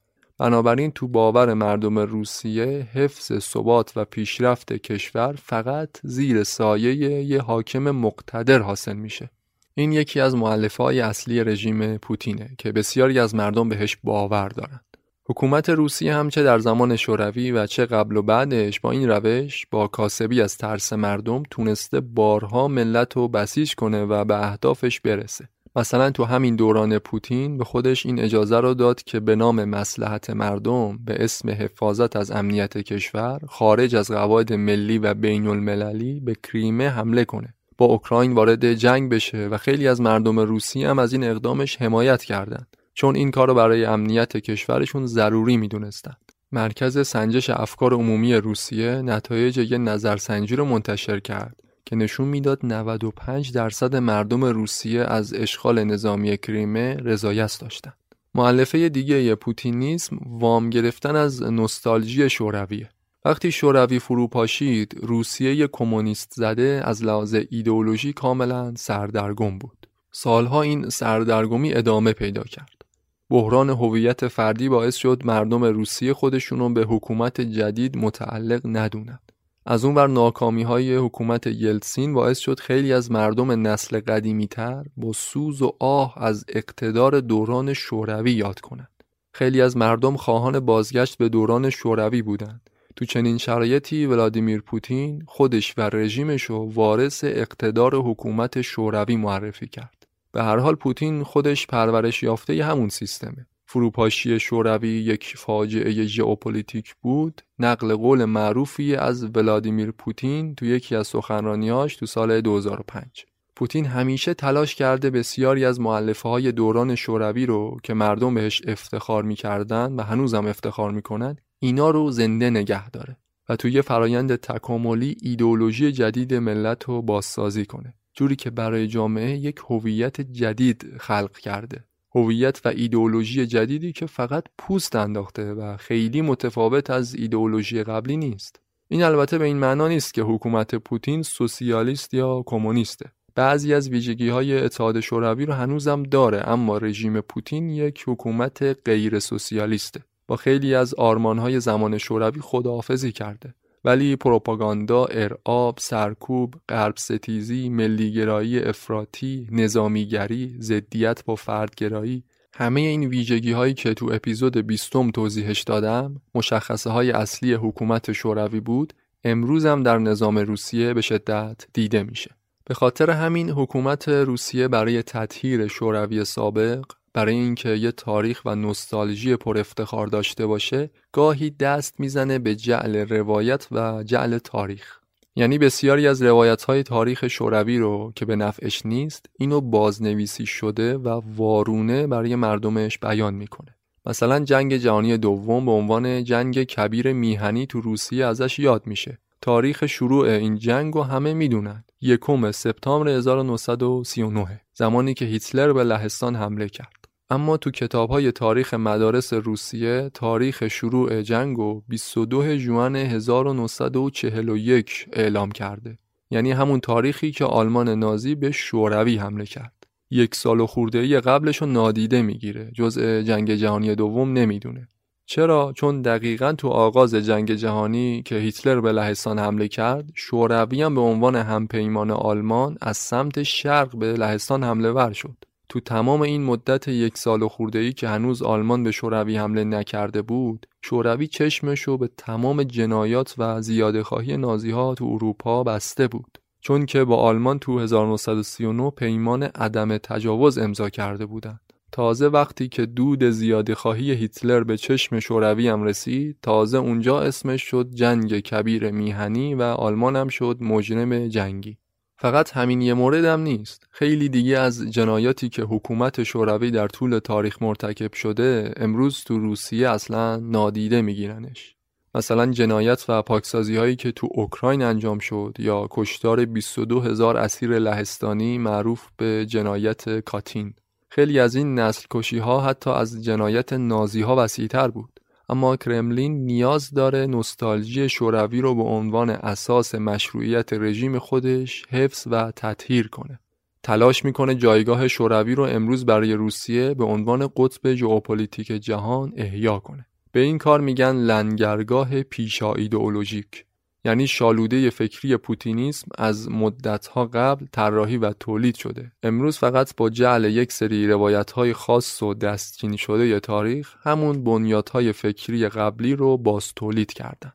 بنابراین 0.43 0.91
تو 0.91 1.07
باور 1.07 1.53
مردم 1.53 1.99
روسیه 1.99 2.87
حفظ 2.93 3.39
ثبات 3.39 3.91
و 3.95 4.05
پیشرفت 4.05 4.73
کشور 4.73 5.33
فقط 5.33 5.89
زیر 6.03 6.43
سایه 6.43 6.95
یه 7.23 7.41
حاکم 7.41 7.79
مقتدر 7.79 8.59
حاصل 8.59 8.93
میشه. 8.93 9.29
این 9.75 9.91
یکی 9.91 10.19
از 10.19 10.35
معلفه 10.35 10.83
های 10.83 10.99
اصلی 10.99 11.43
رژیم 11.43 11.97
پوتینه 11.97 12.55
که 12.57 12.71
بسیاری 12.71 13.19
از 13.19 13.35
مردم 13.35 13.69
بهش 13.69 13.97
باور 14.03 14.49
دارن 14.49 14.79
حکومت 15.25 15.69
روسیه 15.69 16.15
هم 16.15 16.29
چه 16.29 16.43
در 16.43 16.59
زمان 16.59 16.95
شوروی 16.95 17.51
و 17.51 17.67
چه 17.67 17.85
قبل 17.85 18.17
و 18.17 18.21
بعدش 18.21 18.79
با 18.79 18.91
این 18.91 19.09
روش 19.09 19.65
با 19.71 19.87
کاسبی 19.87 20.41
از 20.41 20.57
ترس 20.57 20.93
مردم 20.93 21.43
تونسته 21.51 21.99
بارها 21.99 22.67
ملت 22.67 23.15
رو 23.15 23.27
بسیج 23.27 23.75
کنه 23.75 24.03
و 24.03 24.25
به 24.25 24.47
اهدافش 24.47 24.99
برسه. 24.99 25.49
مثلا 25.75 26.11
تو 26.11 26.23
همین 26.23 26.55
دوران 26.55 26.99
پوتین 26.99 27.57
به 27.57 27.63
خودش 27.63 28.05
این 28.05 28.19
اجازه 28.19 28.59
رو 28.59 28.73
داد 28.73 29.03
که 29.03 29.19
به 29.19 29.35
نام 29.35 29.63
مسلحت 29.65 30.29
مردم 30.29 30.97
به 31.05 31.23
اسم 31.23 31.49
حفاظت 31.49 32.15
از 32.15 32.31
امنیت 32.31 32.77
کشور 32.77 33.39
خارج 33.47 33.95
از 33.95 34.11
قواعد 34.11 34.53
ملی 34.53 34.97
و 34.97 35.13
بین 35.13 35.47
المللی 35.47 36.19
به 36.19 36.35
کریمه 36.35 36.89
حمله 36.89 37.25
کنه 37.25 37.53
با 37.77 37.85
اوکراین 37.85 38.33
وارد 38.33 38.73
جنگ 38.73 39.11
بشه 39.11 39.47
و 39.47 39.57
خیلی 39.57 39.87
از 39.87 40.01
مردم 40.01 40.39
روسی 40.39 40.83
هم 40.83 40.99
از 40.99 41.13
این 41.13 41.23
اقدامش 41.23 41.81
حمایت 41.81 42.23
کردند 42.23 42.77
چون 42.93 43.15
این 43.15 43.31
کار 43.31 43.47
رو 43.47 43.53
برای 43.53 43.85
امنیت 43.85 44.37
کشورشون 44.37 45.05
ضروری 45.05 45.57
می‌دونستند. 45.57 46.17
مرکز 46.51 47.07
سنجش 47.07 47.49
افکار 47.49 47.93
عمومی 47.93 48.35
روسیه 48.35 48.91
نتایج 48.91 49.57
یه 49.57 49.77
نظرسنجی 49.77 50.55
رو 50.55 50.65
منتشر 50.65 51.19
کرد 51.19 51.62
که 51.85 51.95
نشون 51.95 52.27
می‌داد 52.27 52.65
95 52.65 53.51
درصد 53.51 53.95
مردم 53.95 54.45
روسیه 54.45 55.01
از 55.01 55.33
اشغال 55.33 55.83
نظامی 55.83 56.37
کریمه 56.37 56.95
رضایت 56.95 57.57
داشتند. 57.61 57.97
معلفه 58.35 58.89
دیگه 58.89 59.35
پوتینیسم 59.35 60.17
وام 60.25 60.69
گرفتن 60.69 61.15
از 61.15 61.43
نوستالژی 61.43 62.29
شورویه. 62.29 62.89
وقتی 63.25 63.51
شوروی 63.51 63.99
فرو 63.99 64.27
پاشید 64.27 64.99
روسیه 65.01 65.67
کمونیست 65.67 66.33
زده 66.35 66.81
از 66.85 67.03
لحاظ 67.03 67.35
ایدئولوژی 67.49 68.13
کاملا 68.13 68.73
سردرگم 68.75 69.57
بود. 69.57 69.87
سالها 70.11 70.61
این 70.61 70.89
سردرگمی 70.89 71.73
ادامه 71.73 72.13
پیدا 72.13 72.43
کرد. 72.43 72.85
بحران 73.29 73.69
هویت 73.69 74.27
فردی 74.27 74.69
باعث 74.69 74.95
شد 74.95 75.21
مردم 75.25 75.63
روسیه 75.63 76.13
خودشونو 76.13 76.69
به 76.69 76.81
حکومت 76.81 77.41
جدید 77.41 77.97
متعلق 77.97 78.61
ندونند. 78.65 79.31
از 79.65 79.85
اون 79.85 79.93
بر 79.93 80.07
ناکامی 80.07 80.63
های 80.63 80.95
حکومت 80.95 81.47
یلتسین 81.47 82.13
باعث 82.13 82.39
شد 82.39 82.59
خیلی 82.59 82.93
از 82.93 83.11
مردم 83.11 83.67
نسل 83.67 83.99
قدیمی 83.99 84.47
تر 84.47 84.83
با 84.97 85.13
سوز 85.13 85.61
و 85.61 85.75
آه 85.79 86.23
از 86.23 86.45
اقتدار 86.47 87.19
دوران 87.19 87.73
شوروی 87.73 88.31
یاد 88.31 88.59
کنند. 88.59 89.03
خیلی 89.33 89.61
از 89.61 89.77
مردم 89.77 90.15
خواهان 90.17 90.59
بازگشت 90.59 91.17
به 91.17 91.29
دوران 91.29 91.69
شوروی 91.69 92.21
بودند. 92.21 92.69
تو 92.95 93.05
چنین 93.05 93.37
شرایطی 93.37 94.05
ولادیمیر 94.05 94.61
پوتین 94.61 95.23
خودش 95.27 95.73
و 95.77 95.81
رژیمش 95.81 96.43
رو 96.43 96.71
وارث 96.73 97.23
اقتدار 97.23 97.95
حکومت 97.95 98.61
شوروی 98.61 99.15
معرفی 99.15 99.67
کرد. 99.67 100.07
به 100.31 100.43
هر 100.43 100.57
حال 100.57 100.75
پوتین 100.75 101.23
خودش 101.23 101.67
پرورش 101.67 102.23
یافته 102.23 102.65
همون 102.65 102.89
سیستمه 102.89 103.45
فروپاشی 103.73 104.39
شوروی 104.39 104.89
یک 104.89 105.33
فاجعه 105.37 106.05
ژئوپلیتیک 106.05 106.95
بود. 107.01 107.41
نقل 107.59 107.95
قول 107.95 108.25
معروفی 108.25 108.95
از 108.95 109.23
ولادیمیر 109.35 109.91
پوتین 109.91 110.55
تو 110.55 110.65
یکی 110.65 110.95
از 110.95 111.07
سخنرانیاش 111.07 111.95
تو 111.95 112.05
سال 112.05 112.41
2005 112.41 113.25
پوتین 113.55 113.85
همیشه 113.85 114.33
تلاش 114.33 114.75
کرده 114.75 115.09
بسیاری 115.09 115.65
از 115.65 115.79
مؤلفه 115.79 116.29
های 116.29 116.51
دوران 116.51 116.95
شوروی 116.95 117.45
رو 117.45 117.77
که 117.83 117.93
مردم 117.93 118.33
بهش 118.33 118.61
افتخار 118.67 119.23
می‌کردن 119.23 119.93
و 119.93 120.01
هنوزم 120.01 120.45
افتخار 120.45 120.91
می‌کنن 120.91 121.35
اینا 121.59 121.89
رو 121.89 122.11
زنده 122.11 122.49
نگه 122.49 122.89
داره 122.89 123.17
و 123.49 123.55
توی 123.55 123.81
فرایند 123.81 124.35
تکاملی 124.35 125.17
ایدئولوژی 125.21 125.91
جدید 125.91 126.33
ملت 126.33 126.83
رو 126.83 127.01
بازسازی 127.01 127.65
کنه. 127.65 127.93
جوری 128.13 128.35
که 128.35 128.49
برای 128.49 128.87
جامعه 128.87 129.37
یک 129.37 129.59
هویت 129.69 130.21
جدید 130.21 130.97
خلق 130.99 131.37
کرده. 131.37 131.85
هویت 132.15 132.65
و 132.65 132.69
ایدئولوژی 132.69 133.45
جدیدی 133.45 133.91
که 133.91 134.05
فقط 134.05 134.43
پوست 134.57 134.95
انداخته 134.95 135.53
و 135.53 135.77
خیلی 135.77 136.21
متفاوت 136.21 136.89
از 136.89 137.15
ایدئولوژی 137.15 137.83
قبلی 137.83 138.17
نیست. 138.17 138.59
این 138.87 139.03
البته 139.03 139.37
به 139.37 139.45
این 139.45 139.57
معنا 139.57 139.87
نیست 139.87 140.13
که 140.13 140.21
حکومت 140.21 140.75
پوتین 140.75 141.23
سوسیالیست 141.23 142.13
یا 142.13 142.43
کمونیسته. 142.45 143.11
بعضی 143.35 143.73
از 143.73 143.89
ویژگی 143.89 144.29
های 144.29 144.59
اتحاد 144.59 144.99
شوروی 144.99 145.45
رو 145.45 145.53
هنوزم 145.53 146.03
داره 146.03 146.49
اما 146.49 146.77
رژیم 146.77 147.21
پوتین 147.21 147.69
یک 147.69 148.03
حکومت 148.07 148.63
غیر 148.85 149.19
سوسیالیسته 149.19 150.03
با 150.27 150.35
خیلی 150.35 150.75
از 150.75 150.93
آرمان 150.93 151.39
های 151.39 151.59
زمان 151.59 151.97
شوروی 151.97 152.41
خداحافظی 152.41 153.11
کرده. 153.11 153.53
ولی 153.85 154.15
پروپاگاندا، 154.15 155.05
ارعاب، 155.05 155.77
سرکوب، 155.79 156.55
غرب 156.69 156.97
ستیزی، 156.97 157.69
ملیگرایی 157.69 158.59
افراطی، 158.59 159.47
نظامیگری، 159.51 160.55
ضدیت 160.59 161.25
با 161.25 161.35
فردگرایی 161.35 162.23
همه 162.55 162.81
این 162.81 163.03
ویژگی 163.03 163.51
هایی 163.51 163.73
که 163.73 163.93
تو 163.93 164.09
اپیزود 164.13 164.57
بیستم 164.57 165.11
توضیحش 165.11 165.61
دادم 165.61 166.21
مشخصه 166.35 166.89
های 166.89 167.11
اصلی 167.11 167.53
حکومت 167.53 168.11
شوروی 168.11 168.59
بود 168.59 168.93
امروز 169.23 169.65
هم 169.65 169.83
در 169.83 169.97
نظام 169.97 170.37
روسیه 170.37 170.93
به 170.93 171.01
شدت 171.01 171.65
دیده 171.73 172.03
میشه. 172.03 172.31
به 172.65 172.73
خاطر 172.73 173.09
همین 173.09 173.49
حکومت 173.49 174.09
روسیه 174.09 174.67
برای 174.67 175.03
تطهیر 175.03 175.67
شوروی 175.67 176.25
سابق 176.25 176.83
برای 177.13 177.35
اینکه 177.35 177.69
یه 177.69 177.91
تاریخ 177.91 178.41
و 178.45 178.55
نوستالژی 178.55 179.35
پر 179.35 179.57
افتخار 179.57 180.07
داشته 180.07 180.45
باشه 180.45 180.89
گاهی 181.11 181.49
دست 181.49 181.99
می‌زنه 181.99 182.39
به 182.39 182.55
جعل 182.55 182.95
روایت 182.95 183.67
و 183.71 184.03
جعل 184.03 184.37
تاریخ. 184.37 184.99
یعنی 185.35 185.57
بسیاری 185.57 186.07
از 186.07 186.21
روایت 186.21 186.63
های 186.63 186.83
تاریخ 186.83 187.27
شوروی 187.27 187.77
رو 187.77 188.11
که 188.15 188.25
به 188.25 188.35
نفعش 188.35 188.85
نیست 188.85 189.25
اینو 189.39 189.61
بازنویسی 189.61 190.45
شده 190.45 190.97
و 190.97 191.21
وارونه 191.35 192.07
برای 192.07 192.35
مردمش 192.35 192.99
بیان 192.99 193.33
می‌کنه. 193.33 193.75
مثلا 194.05 194.39
جنگ 194.39 194.77
جهانی 194.77 195.17
دوم 195.17 195.65
به 195.65 195.71
عنوان 195.71 196.23
جنگ 196.23 196.63
کبیر 196.63 197.13
میهنی 197.13 197.67
تو 197.67 197.81
روسیه 197.81 198.25
ازش 198.25 198.59
یاد 198.59 198.87
میشه. 198.87 199.17
تاریخ 199.41 199.85
شروع 199.85 200.27
این 200.27 200.57
جنگ 200.57 200.93
رو 200.93 201.03
همه 201.03 201.33
می‌دونن. 201.33 201.83
یکم 202.01 202.51
سپتامبر 202.51 203.09
1939 203.09 204.61
زمانی 204.73 205.13
که 205.13 205.25
هیتلر 205.25 205.73
به 205.73 205.83
لهستان 205.83 206.35
حمله 206.35 206.69
کرد. 206.69 207.02
اما 207.33 207.57
تو 207.57 207.71
کتاب 207.71 208.09
های 208.09 208.31
تاریخ 208.31 208.73
مدارس 208.73 209.33
روسیه 209.33 210.11
تاریخ 210.13 210.67
شروع 210.67 211.21
جنگ 211.21 211.59
و 211.59 211.81
22 211.87 212.57
جوان 212.57 212.95
1941 212.95 215.07
اعلام 215.13 215.51
کرده. 215.51 215.97
یعنی 216.31 216.51
همون 216.51 216.79
تاریخی 216.79 217.31
که 217.31 217.45
آلمان 217.45 217.89
نازی 217.89 218.35
به 218.35 218.51
شوروی 218.51 219.17
حمله 219.17 219.45
کرد. 219.45 219.87
یک 220.11 220.35
سال 220.35 220.59
و 220.59 220.67
خورده 220.67 221.19
قبلش 221.19 221.57
رو 221.57 221.67
نادیده 221.67 222.21
می‌گیره. 222.21 222.71
جزء 222.75 223.21
جنگ 223.21 223.55
جهانی 223.55 223.95
دوم 223.95 224.33
نمی‌دونه. 224.33 224.87
چرا؟ 225.25 225.73
چون 225.75 226.01
دقیقا 226.01 226.53
تو 226.53 226.67
آغاز 226.67 227.15
جنگ 227.15 227.53
جهانی 227.53 228.23
که 228.23 228.35
هیتلر 228.35 228.81
به 228.81 228.91
لهستان 228.91 229.39
حمله 229.39 229.67
کرد 229.67 230.09
شوروی 230.15 230.81
هم 230.81 230.95
به 230.95 231.01
عنوان 231.01 231.35
همپیمان 231.35 232.11
آلمان 232.11 232.77
از 232.81 232.97
سمت 232.97 233.43
شرق 233.43 233.97
به 233.97 234.13
لهستان 234.13 234.63
حمله 234.63 234.91
ور 234.91 235.13
شد. 235.13 235.37
تو 235.69 235.79
تمام 235.79 236.21
این 236.21 236.43
مدت 236.43 236.87
یک 236.87 237.17
سال 237.17 237.43
و 237.43 237.47
خورده 237.47 237.79
ای 237.79 237.93
که 237.93 238.07
هنوز 238.07 238.41
آلمان 238.41 238.83
به 238.83 238.91
شوروی 238.91 239.37
حمله 239.37 239.63
نکرده 239.63 240.21
بود 240.21 240.65
شوروی 240.81 241.27
چشمشو 241.27 241.97
به 241.97 242.09
تمام 242.17 242.63
جنایات 242.63 243.35
و 243.37 243.61
زیاده 243.61 244.03
خواهی 244.03 244.37
نازی 244.37 244.71
ها 244.71 244.95
تو 244.95 245.05
اروپا 245.05 245.63
بسته 245.63 246.07
بود. 246.07 246.37
چون 246.61 246.85
که 246.85 247.03
با 247.03 247.17
آلمان 247.17 247.59
تو 247.59 247.79
1939 247.79 248.89
پیمان 248.89 249.43
عدم 249.43 249.97
تجاوز 249.97 250.57
امضا 250.57 250.89
کرده 250.89 251.25
بودند. 251.25 251.59
تازه 251.91 252.27
وقتی 252.27 252.67
که 252.67 252.85
دود 252.85 253.23
زیاده 253.23 253.75
خواهی 253.75 254.11
هیتلر 254.11 254.63
به 254.63 254.77
چشم 254.77 255.19
شوروی 255.19 255.67
هم 255.67 255.83
رسید 255.83 256.37
تازه 256.41 256.77
اونجا 256.77 257.21
اسمش 257.21 257.61
شد 257.61 257.89
جنگ 257.93 258.39
کبیر 258.39 258.91
میهنی 258.91 259.55
و 259.55 259.61
آلمان 259.61 260.15
هم 260.15 260.27
شد 260.27 260.57
مجرم 260.61 261.27
جنگی. 261.27 261.77
فقط 262.23 262.51
همین 262.51 262.81
یه 262.81 262.93
مورد 262.93 263.25
هم 263.25 263.41
نیست. 263.41 263.87
خیلی 263.91 264.29
دیگه 264.29 264.59
از 264.59 264.91
جنایاتی 264.91 265.49
که 265.49 265.61
حکومت 265.61 266.23
شوروی 266.23 266.71
در 266.71 266.87
طول 266.87 267.19
تاریخ 267.19 267.61
مرتکب 267.61 268.13
شده 268.13 268.73
امروز 268.77 269.23
تو 269.23 269.39
روسیه 269.39 269.89
اصلا 269.89 270.35
نادیده 270.35 271.01
میگیرنش. 271.01 271.75
مثلا 272.15 272.51
جنایت 272.51 273.05
و 273.09 273.21
پاکسازی 273.21 273.75
هایی 273.75 273.95
که 273.95 274.11
تو 274.11 274.27
اوکراین 274.31 274.81
انجام 274.81 275.19
شد 275.19 275.55
یا 275.59 275.87
کشتار 275.91 276.45
22 276.45 276.99
هزار 276.99 277.37
اسیر 277.37 277.79
لهستانی 277.79 278.57
معروف 278.57 279.07
به 279.17 279.45
جنایت 279.45 280.19
کاتین. 280.19 280.73
خیلی 281.09 281.39
از 281.39 281.55
این 281.55 281.79
نسل 281.79 282.05
کشی 282.11 282.37
ها 282.37 282.61
حتی 282.61 282.89
از 282.89 283.23
جنایت 283.23 283.73
نازی 283.73 284.21
ها 284.21 284.35
وسیع 284.43 284.67
تر 284.67 284.87
بود. 284.87 285.12
اما 285.49 285.75
کرملین 285.75 286.45
نیاز 286.45 286.91
داره 286.91 287.25
نوستالژی 287.25 288.09
شوروی 288.09 288.61
رو 288.61 288.75
به 288.75 288.83
عنوان 288.83 289.29
اساس 289.29 289.95
مشروعیت 289.95 290.73
رژیم 290.73 291.19
خودش 291.19 291.85
حفظ 291.89 292.27
و 292.31 292.51
تطهیر 292.55 293.07
کنه. 293.07 293.39
تلاش 293.83 294.25
می‌کنه 294.25 294.55
جایگاه 294.55 295.07
شوروی 295.07 295.55
رو 295.55 295.63
امروز 295.63 296.05
برای 296.05 296.33
روسیه 296.33 296.93
به 296.93 297.03
عنوان 297.03 297.49
قطب 297.57 297.93
ژئوپلیتیک 297.93 298.67
جهان 298.67 299.33
احیا 299.35 299.79
کنه. 299.79 300.05
به 300.31 300.39
این 300.39 300.57
کار 300.57 300.81
میگن 300.81 301.15
لنگرگاه 301.15 302.23
پیشا 302.23 302.73
ایدئولوژیک. 302.73 303.65
یعنی 304.05 304.27
شالوده 304.27 304.89
فکری 304.89 305.37
پوتینیسم 305.37 306.07
از 306.17 306.51
مدتها 306.51 307.25
قبل 307.25 307.65
طراحی 307.71 308.17
و 308.17 308.33
تولید 308.33 308.75
شده. 308.75 309.11
امروز 309.23 309.57
فقط 309.57 309.95
با 309.97 310.09
جعل 310.09 310.45
یک 310.45 310.71
سری 310.71 311.07
روایتهای 311.07 311.73
خاص 311.73 312.23
و 312.23 312.33
دستچینی 312.33 312.97
شده 312.97 313.27
ی 313.27 313.39
تاریخ 313.39 313.95
همون 314.01 314.43
بنیادهای 314.43 315.11
فکری 315.11 315.69
قبلی 315.69 316.15
رو 316.15 316.37
باز 316.37 316.73
تولید 316.75 317.13
کردن. 317.13 317.53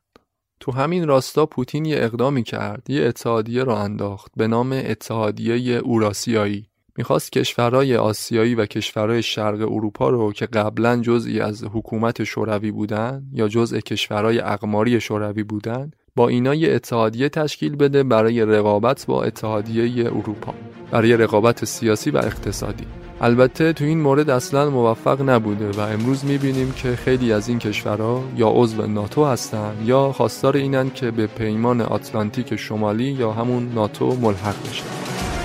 تو 0.61 0.73
همین 0.73 1.09
راستا 1.09 1.47
پوتین 1.47 1.85
یه 1.85 1.97
اقدامی 2.01 2.43
کرد 2.43 2.91
یه 2.91 3.05
اتحادیه 3.05 3.65
را 3.65 3.79
انداخت 3.79 4.33
به 4.37 4.47
نام 4.47 4.73
اتحادیه 4.73 5.79
اوراسیایی. 5.79 6.69
می‌خواست 6.97 7.33
کشورهای 7.33 7.97
آسیایی 7.97 8.55
و 8.55 8.67
کشورهای 8.67 9.23
شرق 9.23 9.61
اروپا 9.61 10.09
رو 10.09 10.33
که 10.33 10.47
قبلا 10.47 11.01
جزئی 11.01 11.41
از 11.41 11.65
حکومت 11.65 12.25
شوروی 12.25 12.71
بودن 12.71 13.27
یا 13.33 13.49
جزء 13.49 13.81
کشورهای 13.81 14.41
اقماری 14.41 15.01
شوروی 15.01 15.43
بودن 15.43 15.91
با 16.19 16.29
اینا 16.29 16.55
یه 16.55 16.75
اتحادیه 16.75 17.29
تشکیل 17.29 17.77
بده 17.77 18.03
برای 18.03 18.45
رقابت 18.45 19.07
با 19.07 19.23
اتحادیه 19.23 20.07
اروپا 20.07 20.55
برای 20.91 21.17
رقابت 21.17 21.65
سیاسی 21.65 22.11
و 22.11 22.17
اقتصادی. 22.17 22.85
البته 23.21 23.73
تو 23.73 23.85
این 23.85 24.01
مورد 24.01 24.31
اصلا 24.31 24.71
موفق 24.71 25.29
نبوده 25.31 25.71
و 25.71 25.81
امروز 25.81 26.25
می‌بینیم 26.25 26.73
که 26.73 26.97
خیلی 26.97 27.33
از 27.33 27.49
این 27.49 27.59
کشورها 27.59 28.25
یا 28.37 28.49
عضو 28.49 28.87
ناتو 28.87 29.25
هستن 29.25 29.73
یا 29.85 30.13
خواستار 30.13 30.57
اینن 30.57 30.91
که 30.91 31.11
به 31.11 31.27
پیمان 31.27 31.81
آتلانتیک 31.81 32.57
شمالی 32.57 33.05
یا 33.05 33.33
همون 33.33 33.73
ناتو 33.75 34.17
ملحق 34.17 34.71
بشن. 34.71 35.38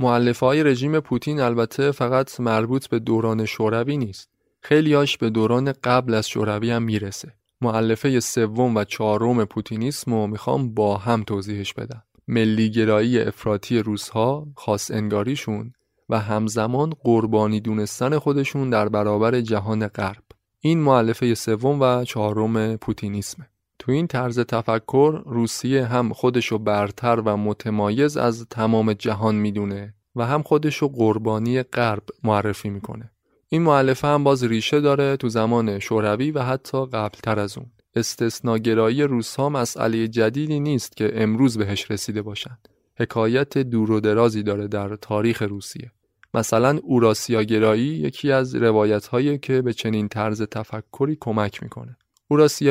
معلفه 0.00 0.46
های 0.46 0.62
رژیم 0.62 1.00
پوتین 1.00 1.40
البته 1.40 1.90
فقط 1.90 2.40
مربوط 2.40 2.86
به 2.86 2.98
دوران 2.98 3.44
شوروی 3.44 3.96
نیست. 3.96 4.30
خیلیاش 4.60 5.18
به 5.18 5.30
دوران 5.30 5.72
قبل 5.84 6.14
از 6.14 6.28
شوروی 6.28 6.70
هم 6.70 6.82
می‌رسه. 6.82 7.34
معلفه 7.60 8.20
سوم 8.20 8.76
و 8.76 8.84
چهارم 8.84 9.44
پوتینیسم 9.44 10.14
رو 10.14 10.26
می‌خوام 10.26 10.74
با 10.74 10.96
هم 10.96 11.22
توضیحش 11.22 11.72
بدم. 11.72 12.02
ملیگرایی 12.28 13.20
افراطی 13.20 13.78
روسها، 13.78 14.46
خاص 14.56 14.90
انگاریشون 14.90 15.72
و 16.08 16.20
همزمان 16.20 16.92
قربانی 17.02 17.60
دونستن 17.60 18.18
خودشون 18.18 18.70
در 18.70 18.88
برابر 18.88 19.40
جهان 19.40 19.86
غرب. 19.86 20.22
این 20.60 20.78
معلفه 20.78 21.34
سوم 21.34 21.80
و 21.80 22.04
چهارم 22.04 22.76
پوتینیسمه. 22.76 23.48
تو 23.84 23.92
این 23.92 24.06
طرز 24.06 24.40
تفکر 24.40 25.22
روسیه 25.26 25.84
هم 25.84 26.12
خودشو 26.12 26.58
برتر 26.58 27.20
و 27.20 27.36
متمایز 27.36 28.16
از 28.16 28.46
تمام 28.50 28.92
جهان 28.92 29.34
می‌دونه 29.34 29.94
و 30.16 30.26
هم 30.26 30.42
خودشو 30.42 30.88
قربانی 30.88 31.62
غرب 31.62 32.02
معرفی 32.22 32.70
می‌کنه. 32.70 33.10
این 33.48 33.62
معلفه 33.62 34.08
هم 34.08 34.24
باز 34.24 34.44
ریشه 34.44 34.80
داره 34.80 35.16
تو 35.16 35.28
زمان 35.28 35.78
شوروی 35.78 36.30
و 36.30 36.42
حتی 36.42 36.86
قبلتر 36.86 37.38
از 37.38 37.58
اون. 37.58 37.66
استثناگرایی 37.94 39.02
روس 39.02 39.36
ها 39.36 39.48
مسئله 39.48 40.08
جدیدی 40.08 40.60
نیست 40.60 40.96
که 40.96 41.22
امروز 41.22 41.58
بهش 41.58 41.90
رسیده 41.90 42.22
باشند. 42.22 42.68
حکایت 42.98 43.58
دور 43.58 43.90
و 43.90 44.00
درازی 44.00 44.42
داره 44.42 44.68
در 44.68 44.96
تاریخ 44.96 45.42
روسیه. 45.42 45.90
مثلا 46.34 46.78
اوراسیاگرایی 46.82 47.86
یکی 47.86 48.32
از 48.32 48.54
روایت 48.54 49.06
هایی 49.06 49.38
که 49.38 49.62
به 49.62 49.72
چنین 49.72 50.08
طرز 50.08 50.42
تفکری 50.42 51.16
کمک 51.20 51.62
می‌کنه. 51.62 51.96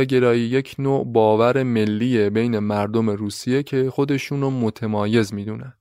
گرایی 0.03 0.41
یک 0.41 0.75
نوع 0.79 1.05
باور 1.05 1.63
ملی 1.63 2.29
بین 2.29 2.59
مردم 2.59 3.09
روسیه 3.09 3.63
که 3.63 3.89
خودشونو 3.89 4.49
متمایز 4.49 5.33
می‌دونن. 5.33 5.73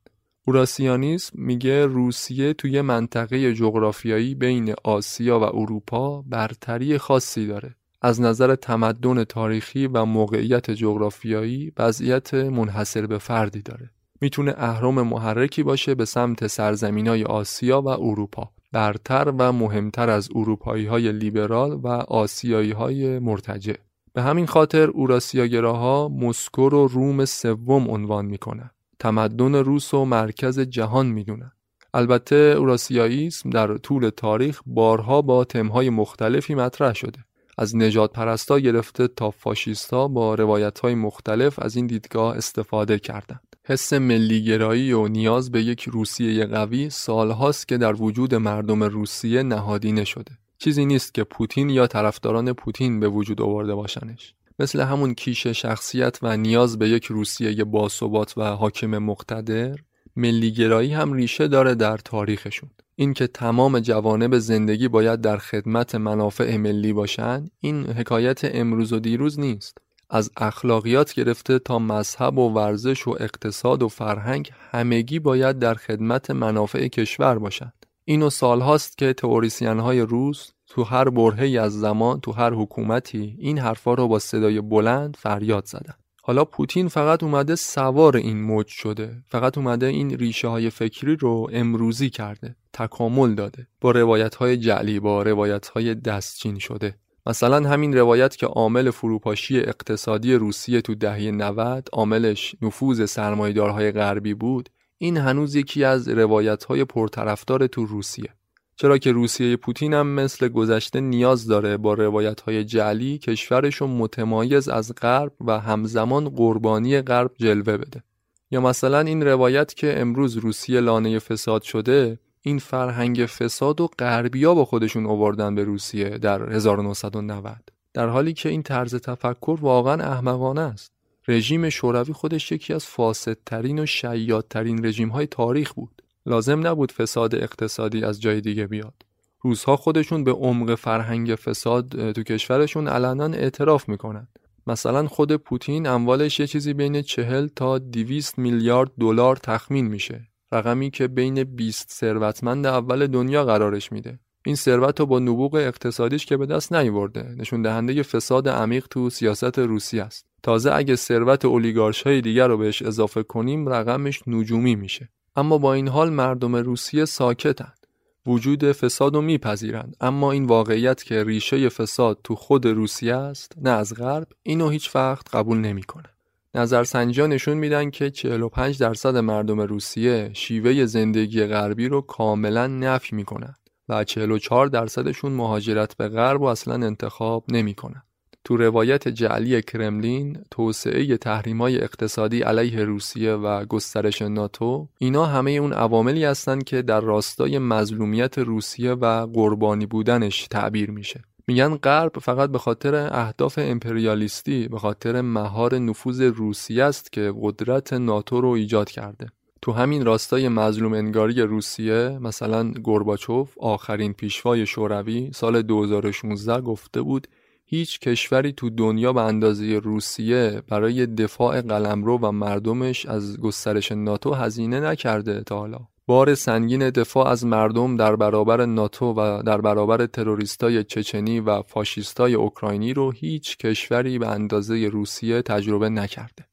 اوراسیانیسم 0.47 1.39
میگه 1.43 1.87
روسیه 1.87 2.53
توی 2.53 2.81
منطقه 2.81 3.55
جغرافیایی 3.55 4.35
بین 4.35 4.75
آسیا 4.85 5.41
و 5.41 5.43
اروپا 5.43 6.23
برتری 6.23 6.99
خاصی 6.99 7.47
داره. 7.47 7.75
از 8.03 8.21
نظر 8.21 8.55
تمدن 8.55 9.25
تاریخی 9.25 9.87
و 9.87 10.05
موقعیت 10.05 10.71
جغرافیایی 10.71 11.73
وضعیت 11.79 12.35
منحصر 12.35 13.07
به 13.07 13.19
فردی 13.19 13.63
داره. 13.63 13.91
می‌تونه 14.21 14.55
اهرم 14.57 15.03
محرکی 15.03 15.63
باشه 15.63 15.95
به 15.95 16.05
سمت 16.05 16.47
سرزمینای 16.47 17.25
آسیا 17.25 17.83
و 17.83 17.89
اروپا. 17.89 18.51
برتر 18.73 19.33
و 19.39 19.53
مهمتر 19.53 20.11
از 20.11 20.29
اروپایی 20.35 20.87
های 20.87 21.13
لیبرال 21.13 21.73
و 21.73 21.89
آسیایی 21.89 22.73
های 22.73 23.19
مرتجع. 23.19 23.75
به 24.13 24.23
همین 24.23 24.47
خاطر 24.47 24.91
اوراسیاگراها 24.91 26.09
مسکو 26.09 26.69
رو 26.69 26.87
روم 26.87 27.25
سوم 27.25 27.91
عنوان 27.91 28.25
می‌کنن. 28.25 28.71
تمدن 28.99 29.55
روس 29.55 29.95
و 29.95 30.05
مرکز 30.05 30.61
جهان 30.61 31.07
می‌دونن. 31.07 31.53
البته 31.95 32.37
اوراسیاییسم 32.59 33.51
در 33.51 33.77
طول 33.77 34.11
تاریخ 34.11 34.61
بارها 34.67 35.23
با 35.23 35.45
تمهای 35.45 35.91
مختلفی 35.91 36.55
مطرح 36.55 36.95
شده 36.95 37.25
از 37.59 37.77
نجات 37.77 38.13
پرستا 38.13 38.59
گرفته 38.59 39.09
تا 39.09 39.31
فاشیستا 39.31 40.09
با 40.09 40.35
روایت 40.35 40.81
های 40.81 40.95
مختلف 40.95 41.59
از 41.59 41.77
این 41.77 41.87
دیدگاه 41.87 42.37
استفاده 42.37 42.99
کردند. 42.99 43.52
حس 43.65 43.93
ملیگرایی 43.93 44.93
و 44.93 45.09
نیاز 45.09 45.51
به 45.51 45.63
یک 45.63 45.83
روسیه 45.83 46.47
قوی 46.47 46.91
سالهاست 46.91 47.69
که 47.69 47.79
در 47.79 48.03
وجود 48.03 48.35
مردم 48.35 48.83
روسیه 48.83 49.43
نهادینه 49.43 50.05
شده. 50.05 50.33
چیزی 50.59 50.85
نیست 50.85 51.15
که 51.15 51.25
پوتین 51.25 51.71
یا 51.71 51.87
طرفداران 51.87 52.53
پوتین 52.53 53.01
به 53.01 53.09
وجود 53.09 53.43
آورده 53.43 53.75
باشنش. 53.75 54.35
مثل 54.59 54.81
همون 54.81 55.15
کیش 55.15 55.47
شخصیت 55.47 56.19
و 56.23 56.37
نیاز 56.37 56.79
به 56.79 56.89
یک 56.89 57.05
روسیه 57.05 57.65
باثبات 57.65 58.39
و 58.39 58.43
حاکم 58.43 58.99
مقتدر 58.99 59.77
ملیگرایی 60.17 60.93
هم 60.93 61.13
ریشه 61.13 61.49
داره 61.49 61.75
در 61.75 61.97
تاریخشون 61.97 62.71
اینکه 62.97 63.27
تمام 63.27 63.81
جوانب 63.81 64.39
زندگی 64.39 64.89
باید 64.89 65.21
در 65.21 65.37
خدمت 65.37 65.95
منافع 65.95 66.57
ملی 66.57 66.93
باشن 66.93 67.51
این 67.61 67.87
حکایت 67.87 68.41
امروز 68.45 68.93
و 68.93 68.99
دیروز 68.99 69.41
نیست 69.41 69.79
از 70.15 70.31
اخلاقیات 70.37 71.15
گرفته 71.15 71.59
تا 71.59 71.79
مذهب 71.79 72.39
و 72.39 72.49
ورزش 72.49 73.09
و 73.09 73.17
اقتصاد 73.21 73.83
و 73.83 73.89
فرهنگ 73.89 74.51
همگی 74.71 75.19
باید 75.19 75.59
در 75.59 75.75
خدمت 75.75 76.31
منافع 76.31 76.89
کشور 76.89 77.39
باشند. 77.39 77.87
اینو 78.05 78.31
سالهاست 78.31 78.99
که 78.99 79.13
تئوریسین 79.13 79.79
های 79.79 80.01
روس 80.01 80.51
تو 80.69 80.83
هر 80.83 81.09
برهی 81.09 81.59
از 81.59 81.81
زمان 81.81 82.21
تو 82.21 82.33
هر 82.33 82.51
حکومتی 82.51 83.37
این 83.39 83.59
حرفا 83.59 83.95
رو 83.95 84.09
با 84.09 84.19
صدای 84.19 84.61
بلند 84.61 85.17
فریاد 85.17 85.67
زدن. 85.67 85.95
حالا 86.23 86.45
پوتین 86.45 86.89
فقط 86.89 87.23
اومده 87.23 87.57
سوار 87.57 88.17
این 88.17 88.43
موج 88.43 88.67
شده 88.67 89.23
فقط 89.29 89.59
اومده 89.59 89.87
این 89.87 90.11
ریشه 90.11 90.49
های 90.49 90.71
فکری 90.71 91.17
رو 91.17 91.49
امروزی 91.53 92.11
کرده 92.11 92.57
تکامل 92.73 93.35
داده 93.35 93.67
با 93.81 93.91
روایت 93.91 94.35
های 94.35 94.57
جعلی 94.57 95.01
با 95.01 95.23
روایت 95.23 95.69
های 95.69 95.95
دستچین 95.95 96.59
شده. 96.59 96.95
مثلا 97.27 97.69
همین 97.69 97.97
روایت 97.97 98.37
که 98.37 98.47
عامل 98.47 98.91
فروپاشی 98.91 99.61
اقتصادی 99.61 100.35
روسیه 100.35 100.81
تو 100.81 100.95
دهه 100.95 101.31
90 101.31 101.89
عاملش 101.93 102.55
نفوذ 102.63 103.05
سرمایدارهای 103.05 103.93
غربی 103.93 104.35
بود 104.35 104.69
این 104.99 105.17
هنوز 105.17 105.55
یکی 105.55 105.85
از 105.85 106.09
روایت 106.09 106.65
های 106.65 106.85
پرطرفدار 106.85 107.67
تو 107.67 107.85
روسیه. 107.87 108.29
چرا 108.77 108.99
که 108.99 109.13
روسیه 109.13 109.57
پوتین 109.57 109.95
هم 109.95 110.07
مثل 110.07 110.49
گذشته 110.49 111.01
نیاز 111.01 111.47
داره 111.47 111.77
با 111.77 111.95
روایت 111.95 112.41
های 112.41 112.65
جعلی 112.65 113.19
کشورش 113.19 113.83
متمایز 113.83 114.69
از 114.69 114.95
غرب 114.95 115.33
و 115.41 115.61
همزمان 115.61 116.29
قربانی 116.29 117.03
غرب 117.03 117.31
جلوه 117.39 117.77
بده. 117.77 118.03
یا 118.51 118.61
مثلا 118.61 119.01
این 119.01 119.23
روایت 119.23 119.75
که 119.75 120.01
امروز 120.01 120.37
روسیه 120.37 120.81
لانه 120.81 121.19
فساد 121.19 121.63
شده 121.63 122.19
این 122.43 122.59
فرهنگ 122.59 123.27
فساد 123.27 123.81
و 123.81 123.87
غربیا 123.99 124.55
با 124.55 124.65
خودشون 124.65 125.07
آوردن 125.07 125.55
به 125.55 125.65
روسیه 125.65 126.19
در 126.19 126.53
1990 126.53 127.73
در 127.95 128.09
حالی 128.09 128.33
که 128.33 128.49
این 128.49 128.63
طرز 128.63 128.95
تفکر 128.95 129.59
واقعا 129.61 130.13
احمقانه 130.13 130.61
است. 130.61 130.93
رژیم 131.29 131.69
شوروی 131.69 132.13
خودش 132.13 132.53
یکی 132.53 132.75
از 132.75 132.87
فاسدترین 132.87 133.79
و 133.79 133.87
شیادترین 133.87 134.87
رژیم 134.87 135.09
های 135.09 135.27
تاریخ 135.27 135.73
بود. 135.73 136.03
لازم 136.27 136.67
نبود 136.67 136.93
فساد 136.93 137.35
اقتصادی 137.35 138.05
از 138.05 138.21
جای 138.21 138.41
دیگه 138.41 138.67
بیاد. 138.67 138.95
روزها 139.41 139.77
خودشون 139.77 140.25
به 140.25 140.33
عمق 140.33 140.75
فرهنگ 140.75 141.35
فساد 141.35 142.13
تو 142.13 142.23
کشورشون 142.23 142.89
علنا 142.89 143.25
اعتراف 143.25 143.89
می‌کنن 143.89 144.29
مثلا 144.67 145.07
خود 145.07 145.37
پوتین 145.37 145.87
اموالش 145.87 146.41
یه 146.41 146.47
چیزی 146.47 146.75
بین 146.75 147.03
چهل 147.03 147.49
تا 147.57 147.79
200 147.79 148.39
میلیارد 148.39 148.91
دلار 149.01 149.37
تخمین 149.37 149.87
میشه. 149.87 150.32
رقمی 150.53 150.91
که 150.91 151.09
بین 151.09 151.45
20 151.45 151.91
ثروتمند 151.91 152.67
اول 152.67 153.07
دنیا 153.07 153.45
قرارش 153.45 153.93
میده. 153.93 154.19
این 154.47 154.57
ثروت 154.57 155.01
رو 155.01 155.07
با 155.07 155.19
نبوغ 155.19 155.55
اقتصادیش 155.55 156.27
که 156.27 156.37
به 156.37 156.47
دست 156.47 156.73
نیورده. 156.73 157.35
نشون 157.39 157.63
دهنده 157.63 158.03
فساد 158.03 158.49
عمیق 158.49 158.87
تو 158.91 159.11
سیاست 159.11 159.59
روسی 159.59 160.01
است. 160.01 160.27
تازه 160.43 160.73
اگه 160.73 160.97
ثروت 160.97 161.45
اولیگارش 161.45 162.03
های 162.03 162.21
دیگر 162.21 162.49
رو 162.49 162.57
بهش 162.57 162.83
اضافه 162.83 163.23
کنیم 163.23 163.69
رقمش 163.69 164.23
نجومی 164.27 164.77
میشه. 164.77 165.09
اما 165.37 165.59
با 165.59 165.75
این 165.75 165.89
حال 165.89 166.11
مردم 166.11 166.57
روسیه 166.57 167.05
ساکتند. 167.05 167.87
وجود 168.27 168.73
فساد 168.73 169.15
رو 169.15 169.21
میپذیرند. 169.21 169.97
اما 170.01 170.33
این 170.33 170.45
واقعیت 170.45 171.05
که 171.05 171.25
ریشه 171.25 171.69
فساد 171.69 172.19
تو 172.25 172.35
خود 172.35 172.67
روسیه 172.67 173.15
است 173.15 173.53
نه 173.63 173.71
از 173.71 173.95
غرب 173.95 174.29
اینو 174.43 174.69
هیچ 174.69 174.97
وقت 174.97 175.35
قبول 175.35 175.59
نمی‌کنه. 175.59 176.09
نظرسنجی 176.55 177.23
نشون 177.23 177.57
میدن 177.57 177.91
که 177.91 178.11
45 178.11 178.79
درصد 178.79 179.17
مردم 179.17 179.61
روسیه 179.61 180.31
شیوه 180.33 180.87
زندگی 180.87 181.47
غربی 181.47 181.89
رو 181.89 182.01
کاملا 182.01 182.67
نفی 182.67 183.17
می‌کنن 183.17 183.55
و 183.89 184.05
44 184.05 184.67
درصدشون 184.67 185.33
مهاجرت 185.33 185.97
به 185.97 186.09
غرب 186.09 186.41
و 186.41 186.45
اصلا 186.45 186.87
انتخاب 186.87 187.45
نمی‌کنن. 187.49 188.03
تو 188.45 188.57
روایت 188.57 189.09
جعلی 189.09 189.63
کرملین 189.63 190.45
توسعه 190.51 191.19
های 191.59 191.81
اقتصادی 191.81 192.41
علیه 192.41 192.85
روسیه 192.85 193.33
و 193.33 193.65
گسترش 193.65 194.23
ناتو 194.23 194.89
اینا 194.99 195.27
همه 195.27 195.51
اون 195.51 195.73
عواملی 195.73 196.25
هستند 196.25 196.65
که 196.65 196.83
در 196.83 197.01
راستای 197.01 197.59
مظلومیت 197.59 198.39
روسیه 198.39 198.93
و 198.93 199.27
قربانی 199.27 199.87
بودنش 199.87 200.47
تعبیر 200.51 200.91
میشه 200.91 201.21
میگن 201.49 201.75
غرب 201.77 202.19
فقط 202.19 202.51
به 202.51 202.59
خاطر 202.59 202.95
اهداف 202.95 203.59
امپریالیستی 203.63 204.69
به 204.69 204.79
خاطر 204.79 205.21
مهار 205.21 205.79
نفوذ 205.79 206.21
روسیه 206.21 206.85
است 206.85 207.13
که 207.13 207.35
قدرت 207.41 207.93
ناتو 207.93 208.41
رو 208.41 208.49
ایجاد 208.49 208.91
کرده. 208.91 209.27
تو 209.63 209.73
همین 209.73 210.05
راستای 210.05 210.49
مظلوم 210.49 210.93
انگاری 210.93 211.43
روسیه 211.43 212.19
مثلا 212.21 212.71
گورباچوف 212.71 213.59
آخرین 213.59 214.13
پیشوای 214.13 214.67
شوروی 214.67 215.31
سال 215.35 215.63
2016 215.63 216.61
گفته 216.61 217.03
بود 217.03 217.27
هیچ 217.65 218.01
کشوری 218.01 218.53
تو 218.53 218.71
دنیا 218.71 219.13
به 219.13 219.21
اندازه 219.21 219.79
روسیه 219.79 220.63
برای 220.69 221.07
دفاع 221.07 221.61
قلمرو 221.61 222.19
و 222.19 222.33
مردمش 222.33 223.07
از 223.07 223.41
گسترش 223.41 223.93
ناتو 223.93 224.35
هزینه 224.35 224.81
نکرده 224.81 225.43
تا 225.43 225.59
حالا. 225.59 225.79
بار 226.13 226.35
سنگین 226.35 226.91
دفاع 226.91 227.27
از 227.27 227.47
مردم 227.47 227.97
در 227.97 228.17
برابر 228.17 228.65
ناتو 228.65 229.07
و 229.07 229.43
در 229.43 229.61
برابر 229.61 230.07
تروریستای 230.07 230.85
چچنی 230.85 231.41
و 231.41 231.63
فاشیستای 231.63 232.35
اوکراینی 232.35 232.95
رو 232.95 233.11
هیچ 233.11 233.57
کشوری 233.57 234.19
به 234.19 234.29
اندازه 234.29 234.89
روسیه 234.89 235.43
تجربه 235.43 235.89
نکرده. 235.89 236.45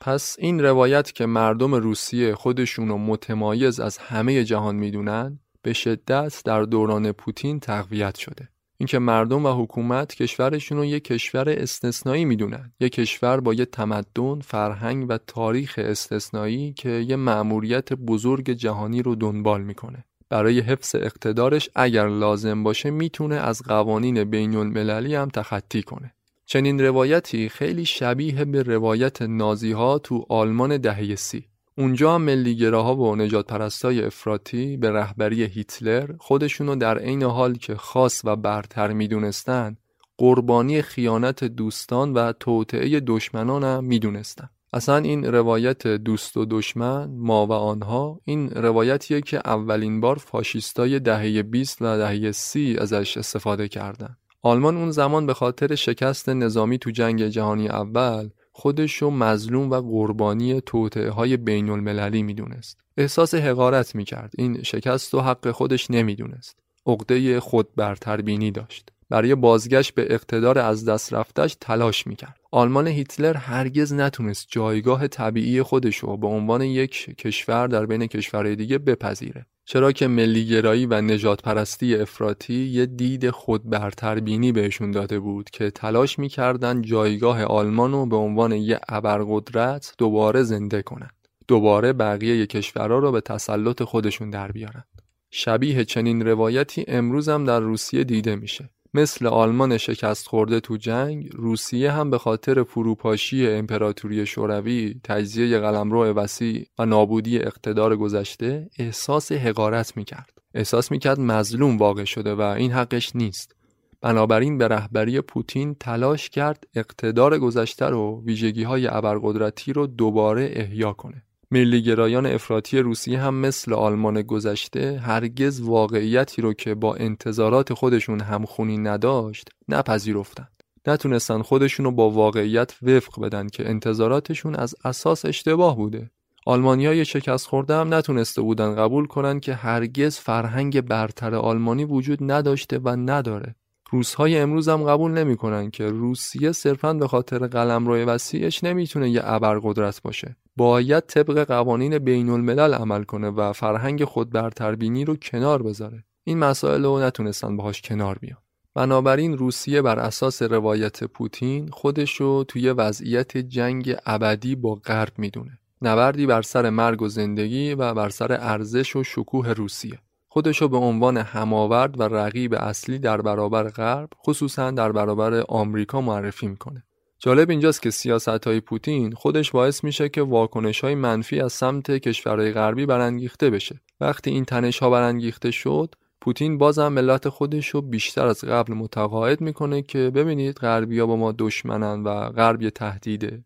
پس 0.00 0.36
این 0.38 0.62
روایت 0.62 1.12
که 1.12 1.26
مردم 1.26 1.74
روسیه 1.74 2.34
خودشون 2.34 2.88
رو 2.88 2.98
متمایز 2.98 3.80
از 3.80 3.98
همه 3.98 4.44
جهان 4.44 4.76
می‌دونن 4.76 5.38
به 5.62 5.72
شدت 5.72 6.42
در 6.44 6.62
دوران 6.62 7.12
پوتین 7.12 7.60
تقویت 7.60 8.14
شده. 8.18 8.48
اینکه 8.78 8.98
مردم 8.98 9.46
و 9.46 9.62
حکومت 9.62 10.14
کشورشون 10.14 10.78
رو 10.78 10.84
یک 10.84 11.04
کشور 11.04 11.48
استثنایی 11.48 12.24
می‌دونن. 12.24 12.72
یک 12.80 12.92
کشور 12.92 13.40
با 13.40 13.54
یه 13.54 13.64
تمدن 13.64 14.40
فرهنگ 14.40 15.06
و 15.08 15.18
تاریخ 15.26 15.74
استثنایی 15.82 16.72
که 16.72 16.88
یه 16.88 17.16
مأموریت 17.16 17.92
بزرگ 17.92 18.50
جهانی 18.50 19.02
رو 19.02 19.14
دنبال 19.14 19.62
می‌کنه. 19.62 20.04
برای 20.28 20.60
حفظ 20.60 20.94
اقتدارش 20.94 21.70
اگر 21.74 22.08
لازم 22.08 22.62
باشه 22.62 22.90
می‌تونه 22.90 23.34
از 23.34 23.62
قوانین 23.62 24.24
بین 24.24 24.56
المللی 24.56 25.14
هم 25.14 25.28
تخطی 25.28 25.82
کنه. 25.82 26.14
چنین 26.46 26.80
روایتی 26.80 27.48
خیلی 27.48 27.84
شبیه 27.84 28.44
به 28.44 28.62
روایت 28.62 29.22
نازی 29.22 29.72
ها 29.72 29.98
تو 29.98 30.26
آلمان 30.28 30.76
دهه 30.76 31.14
سی. 31.14 31.48
اونجا 31.78 32.18
ملیگراها 32.18 32.96
و 32.96 33.16
نجات 33.16 33.46
پرستای 33.46 34.02
افراطی 34.02 34.76
به 34.76 34.90
رهبری 34.90 35.42
هیتلر 35.42 36.10
خودشونو 36.18 36.76
در 36.76 36.98
عین 36.98 37.22
حال 37.22 37.54
که 37.54 37.74
خاص 37.74 38.20
و 38.24 38.36
برتر 38.36 38.92
می‌دونستن 38.92 39.76
قربانی 40.18 40.82
خیانت 40.82 41.44
دوستان 41.44 42.12
و 42.12 42.32
توطعه 42.32 43.00
دشمنان 43.00 43.64
هم 43.64 43.84
می‌دونستن. 43.84 44.48
اصلا 44.72 44.96
این 44.96 45.24
روایت 45.24 45.86
دوست 45.86 46.36
و 46.36 46.44
دشمن 46.50 47.10
ما 47.10 47.46
و 47.46 47.52
آنها 47.52 48.20
این 48.24 48.50
روایتیه 48.50 49.20
که 49.20 49.36
اولین 49.44 50.00
بار 50.00 50.16
فاشیستای 50.16 51.00
دهه 51.00 51.42
20 51.42 51.82
و 51.82 51.96
دهه 51.96 52.32
30 52.32 52.76
ازش 52.80 53.16
استفاده 53.16 53.68
کردن. 53.68 54.16
آلمان 54.42 54.76
اون 54.76 54.90
زمان 54.90 55.26
به 55.26 55.34
خاطر 55.34 55.74
شکست 55.74 56.28
نظامی 56.28 56.78
تو 56.78 56.90
جنگ 56.90 57.26
جهانی 57.26 57.68
اول 57.68 58.28
خودش 58.56 58.96
رو 58.96 59.10
مظلوم 59.10 59.70
و 59.70 59.80
قربانی 59.80 60.60
توطعه 60.60 61.10
های 61.10 61.36
بین 61.36 61.70
المللی 61.70 62.22
می‌دونست. 62.22 62.80
احساس 62.96 63.34
حقارت 63.34 63.94
می‌کرد. 63.94 64.32
این 64.38 64.62
شکست 64.62 65.14
و 65.14 65.20
حق 65.20 65.50
خودش 65.50 65.90
نمی‌دونست. 65.90 66.58
عقده 66.86 67.40
خود 67.40 67.74
برتربینی 67.74 68.50
داشت. 68.50 68.88
برای 69.10 69.34
بازگشت 69.34 69.94
به 69.94 70.06
اقتدار 70.14 70.58
از 70.58 70.88
دست 70.88 71.12
رفتش 71.12 71.56
تلاش 71.60 72.06
می‌کرد. 72.06 72.40
آلمان 72.50 72.86
هیتلر 72.86 73.36
هرگز 73.36 73.92
نتونست 73.92 74.46
جایگاه 74.50 75.08
طبیعی 75.08 75.62
خودش 75.62 75.96
رو 75.96 76.16
به 76.16 76.26
عنوان 76.26 76.62
یک 76.62 77.16
کشور 77.18 77.66
در 77.66 77.86
بین 77.86 78.06
کشورهای 78.06 78.56
دیگه 78.56 78.78
بپذیره. 78.78 79.46
چرا 79.64 79.92
که 79.92 80.06
ملیگرایی 80.06 80.86
و 80.86 81.00
نجات 81.00 81.42
پرستی 81.42 81.96
افراطی 81.96 82.54
یه 82.54 82.86
دید 82.86 83.30
خود 83.30 83.70
برتربینی 83.70 84.52
بهشون 84.52 84.90
داده 84.90 85.18
بود 85.18 85.50
که 85.50 85.70
تلاش 85.70 86.18
می‌کردن 86.18 86.82
جایگاه 86.82 87.44
آلمان 87.44 87.92
رو 87.92 88.06
به 88.06 88.16
عنوان 88.16 88.52
یه 88.52 88.80
ابرقدرت 88.88 89.94
دوباره 89.98 90.42
زنده 90.42 90.82
کنن. 90.82 91.10
دوباره 91.48 91.92
بقیه 91.92 92.46
کشورها 92.46 92.98
رو 92.98 93.12
به 93.12 93.20
تسلط 93.20 93.82
خودشون 93.82 94.30
در 94.30 94.52
بیارن 94.52 94.84
شبیه 95.30 95.84
چنین 95.84 96.26
روایتی 96.26 96.84
امروز 96.88 97.28
هم 97.28 97.44
در 97.44 97.60
روسیه 97.60 98.04
دیده 98.04 98.36
میشه 98.36 98.70
مثل 98.96 99.26
آلمان 99.26 99.78
شکست 99.78 100.26
خورده 100.26 100.60
تو 100.60 100.76
جنگ 100.76 101.30
روسیه 101.32 101.92
هم 101.92 102.10
به 102.10 102.18
خاطر 102.18 102.62
فروپاشی 102.62 103.48
امپراتوری 103.48 104.26
شوروی 104.26 105.00
تجزیه 105.04 105.58
قلمرو 105.58 106.04
وسیع 106.04 106.66
و 106.78 106.86
نابودی 106.86 107.38
اقتدار 107.38 107.96
گذشته 107.96 108.70
احساس 108.78 109.32
حقارت 109.32 109.96
می‌کرد. 109.96 110.30
احساس 110.54 110.90
می‌کرد 110.90 111.20
مظلوم 111.20 111.76
واقع 111.78 112.04
شده 112.04 112.34
و 112.34 112.40
این 112.40 112.72
حقش 112.72 113.16
نیست. 113.16 113.56
بنابراین 114.00 114.58
به 114.58 114.68
رهبری 114.68 115.20
پوتین 115.20 115.74
تلاش 115.74 116.30
کرد 116.30 116.64
اقتدار 116.74 117.38
گذشته 117.38 117.86
رو 117.86 118.22
ویژگی 118.26 118.62
های 118.62 118.86
ابرقدرتی 118.86 119.72
رو 119.72 119.86
دوباره 119.86 120.50
احیا 120.52 120.92
کنه. 120.92 121.22
ملیگرایان 121.54 122.26
افراطی 122.26 122.78
روسیه 122.78 123.20
هم 123.20 123.34
مثل 123.34 123.72
آلمان 123.72 124.22
گذشته 124.22 124.98
هرگز 124.98 125.60
واقعیتی 125.60 126.42
رو 126.42 126.52
که 126.52 126.74
با 126.74 126.94
انتظارات 126.94 127.72
خودشون 127.72 128.20
همخونی 128.20 128.78
نداشت 128.78 129.48
نپذیرفتند. 129.68 130.62
نتونستن 130.86 131.42
خودشون 131.42 131.86
رو 131.86 131.92
با 131.92 132.10
واقعیت 132.10 132.74
وفق 132.82 133.20
بدن 133.20 133.48
که 133.48 133.68
انتظاراتشون 133.68 134.54
از 134.54 134.74
اساس 134.84 135.24
اشتباه 135.24 135.76
بوده. 135.76 136.10
آلمانیای 136.46 137.04
شکست 137.04 137.46
خورده 137.46 137.74
هم 137.74 137.94
نتونسته 137.94 138.42
بودن 138.42 138.74
قبول 138.74 139.06
کنن 139.06 139.40
که 139.40 139.54
هرگز 139.54 140.18
فرهنگ 140.18 140.80
برتر 140.80 141.34
آلمانی 141.34 141.84
وجود 141.84 142.18
نداشته 142.22 142.78
و 142.78 142.88
نداره. 142.88 143.54
روسهای 143.94 144.38
امروز 144.38 144.68
هم 144.68 144.84
قبول 144.84 145.10
نمی‌کنن 145.10 145.70
که 145.70 145.86
روسیه 145.86 146.52
صرفا 146.52 146.94
به 146.94 147.08
خاطر 147.08 147.46
قلمرو 147.46 147.96
وسیعش 147.96 148.64
نمی‌تونه 148.64 149.10
یه 149.10 149.20
ابرقدرت 149.24 150.02
باشه. 150.02 150.36
باید 150.56 151.04
طبق 151.06 151.44
قوانین 151.44 151.98
بین 151.98 152.28
الملل 152.28 152.74
عمل 152.74 153.02
کنه 153.02 153.28
و 153.28 153.52
فرهنگ 153.52 154.04
خود 154.04 154.30
برتربینی 154.30 155.04
رو 155.04 155.16
کنار 155.16 155.62
بذاره. 155.62 156.04
این 156.24 156.38
مسائل 156.38 156.84
رو 156.84 157.00
نتونستن 157.00 157.56
باهاش 157.56 157.82
کنار 157.82 158.18
بیان. 158.18 158.38
بنابراین 158.74 159.38
روسیه 159.38 159.82
بر 159.82 159.98
اساس 159.98 160.42
روایت 160.42 161.04
پوتین 161.04 161.68
خودش 161.68 162.14
رو 162.14 162.44
توی 162.48 162.70
وضعیت 162.70 163.36
جنگ 163.36 163.96
ابدی 164.06 164.54
با 164.54 164.74
غرب 164.74 165.12
می‌دونه. 165.18 165.58
نبردی 165.82 166.26
بر 166.26 166.42
سر 166.42 166.70
مرگ 166.70 167.02
و 167.02 167.08
زندگی 167.08 167.74
و 167.74 167.94
بر 167.94 168.08
سر 168.08 168.32
ارزش 168.40 168.96
و 168.96 169.04
شکوه 169.04 169.52
روسیه. 169.52 169.98
خودشو 170.34 170.68
به 170.68 170.76
عنوان 170.76 171.16
هماورد 171.16 172.00
و 172.00 172.02
رقیب 172.02 172.54
اصلی 172.54 172.98
در 172.98 173.20
برابر 173.20 173.68
غرب 173.68 174.08
خصوصا 174.26 174.70
در 174.70 174.92
برابر 174.92 175.44
آمریکا 175.48 176.00
معرفی 176.00 176.46
می‌کنه. 176.46 176.84
جالب 177.18 177.50
اینجاست 177.50 177.82
که 177.82 177.90
سیاست 177.90 178.28
های 178.46 178.60
پوتین 178.60 179.12
خودش 179.12 179.50
باعث 179.50 179.84
میشه 179.84 180.08
که 180.08 180.22
واکنش 180.22 180.80
های 180.80 180.94
منفی 180.94 181.40
از 181.40 181.52
سمت 181.52 181.90
کشورهای 181.90 182.52
غربی 182.52 182.86
برانگیخته 182.86 183.50
بشه. 183.50 183.80
وقتی 184.00 184.30
این 184.30 184.44
تنش 184.44 184.78
ها 184.78 184.90
برانگیخته 184.90 185.50
شد 185.50 185.94
پوتین 186.20 186.58
بازم 186.58 186.88
ملت 186.88 187.28
خودش 187.28 187.68
رو 187.68 187.82
بیشتر 187.82 188.26
از 188.26 188.44
قبل 188.44 188.74
متقاعد 188.74 189.40
می‌کنه 189.40 189.82
که 189.82 190.10
ببینید 190.14 190.56
غربی 190.56 190.98
ها 190.98 191.06
با 191.06 191.16
ما 191.16 191.34
دشمنن 191.38 192.02
و 192.02 192.30
غرب 192.30 192.62
یه 192.62 192.70
تهدیده. 192.70 193.44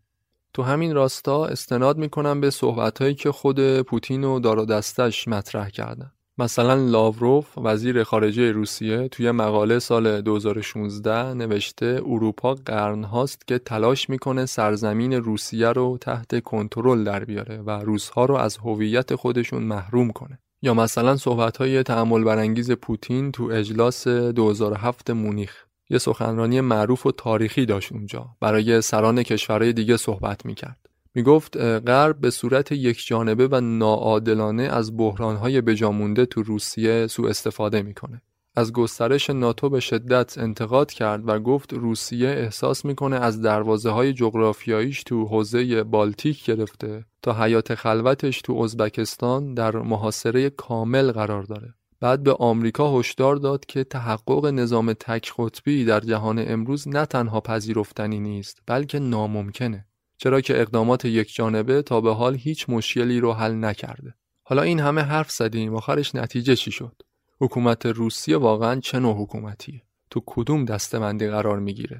تو 0.53 0.63
همین 0.63 0.95
راستا 0.95 1.45
استناد 1.45 1.97
می‌کنم 1.97 2.41
به 2.41 2.49
صحبت 2.49 3.01
هایی 3.01 3.15
که 3.15 3.31
خود 3.31 3.81
پوتین 3.81 4.23
و 4.23 4.65
دستش 4.65 5.27
مطرح 5.27 5.69
کردن. 5.69 6.11
مثلا 6.39 6.75
لاوروف 6.75 7.57
وزیر 7.57 8.03
خارجه 8.03 8.51
روسیه 8.51 9.07
توی 9.07 9.31
مقاله 9.31 9.79
سال 9.79 10.21
2016 10.21 11.33
نوشته 11.33 12.01
اروپا 12.05 12.53
قرن 12.53 13.03
هاست 13.03 13.47
که 13.47 13.57
تلاش 13.57 14.09
می‌کنه 14.09 14.45
سرزمین 14.45 15.13
روسیه 15.13 15.67
رو 15.67 15.97
تحت 16.01 16.43
کنترل 16.43 17.03
در 17.03 17.25
بیاره 17.25 17.57
و 17.57 17.69
روسها 17.71 18.25
رو 18.25 18.35
از 18.35 18.57
هویت 18.57 19.15
خودشون 19.15 19.63
محروم 19.63 20.11
کنه. 20.11 20.39
یا 20.61 20.73
مثلا 20.73 21.15
صحبت 21.15 21.57
های 21.57 21.83
تعمل 21.83 22.23
برانگیز 22.23 22.71
پوتین 22.71 23.31
تو 23.31 23.43
اجلاس 23.43 24.07
2007 24.07 25.09
مونیخ. 25.09 25.65
یه 25.89 25.97
سخنرانی 25.97 26.61
معروف 26.61 27.05
و 27.05 27.11
تاریخی 27.11 27.65
داشت 27.65 27.91
اونجا. 27.91 28.25
برای 28.39 28.81
سران 28.81 29.23
کشورهای 29.23 29.73
دیگه 29.73 29.97
صحبت 29.97 30.45
می‌کرد. 30.45 30.88
می 31.15 31.23
گفت 31.23 31.57
غرب 31.57 32.21
به 32.21 32.29
صورت 32.29 32.71
یک 32.71 33.07
جانبه 33.07 33.47
و 33.47 33.61
ناعادلانه 33.61 34.63
از 34.63 34.97
بحرانهای 34.97 35.61
بجامونده 35.61 36.25
تو 36.25 36.43
روسیه 36.43 37.07
سوء 37.07 37.29
استفاده 37.29 37.81
می‌کنه. 37.81 38.21
از 38.55 38.73
گسترش 38.73 39.29
ناتو 39.29 39.69
به 39.69 39.79
شدت 39.79 40.37
انتقاد 40.37 40.91
کرد 40.91 41.29
و 41.29 41.39
گفت 41.39 41.73
روسیه 41.73 42.29
احساس 42.29 42.85
می‌کنه 42.85 43.15
از 43.15 43.41
دروازه 43.41 43.89
های 43.89 44.13
جغرافیاییش 44.13 45.03
تو 45.03 45.25
حوزه 45.25 45.83
بالتیک 45.83 46.45
گرفته 46.45 47.05
تا 47.21 47.43
حیات 47.43 47.75
خلوتش 47.75 48.41
تو 48.41 48.53
ازبکستان 48.53 49.53
در 49.53 49.75
محاصره 49.77 50.49
کامل 50.49 51.11
قرار 51.11 51.43
داره. 51.43 51.73
بعد 51.99 52.23
به 52.23 52.33
آمریکا 52.33 52.99
هشدار 52.99 53.35
داد 53.35 53.65
که 53.65 53.83
تحقق 53.83 54.45
نظام 54.45 54.93
تک 54.93 55.33
قطبی 55.37 55.85
در 55.85 55.99
جهان 55.99 56.43
امروز 56.47 56.87
نه 56.87 57.05
تنها 57.05 57.41
پذیرفتنی 57.41 58.19
نیست 58.19 58.61
بلکه 58.67 58.99
ناممکنه. 58.99 59.85
چرا 60.21 60.41
که 60.41 60.61
اقدامات 60.61 61.05
یک 61.05 61.35
جانبه 61.35 61.81
تا 61.81 62.01
به 62.01 62.13
حال 62.13 62.35
هیچ 62.35 62.69
مشکلی 62.69 63.19
رو 63.19 63.33
حل 63.33 63.65
نکرده. 63.65 64.13
حالا 64.43 64.61
این 64.61 64.79
همه 64.79 65.01
حرف 65.01 65.31
زدیم 65.31 65.75
آخرش 65.75 66.15
نتیجه 66.15 66.55
چی 66.55 66.71
شد؟ 66.71 66.95
حکومت 67.41 67.85
روسیه 67.85 68.37
واقعا 68.37 68.79
چه 68.79 68.99
نوع 68.99 69.15
حکومتیه؟ 69.21 69.81
تو 70.09 70.23
کدوم 70.25 70.65
دستمندی 70.65 71.27
قرار 71.27 71.59
می‌گیره؟ 71.59 71.99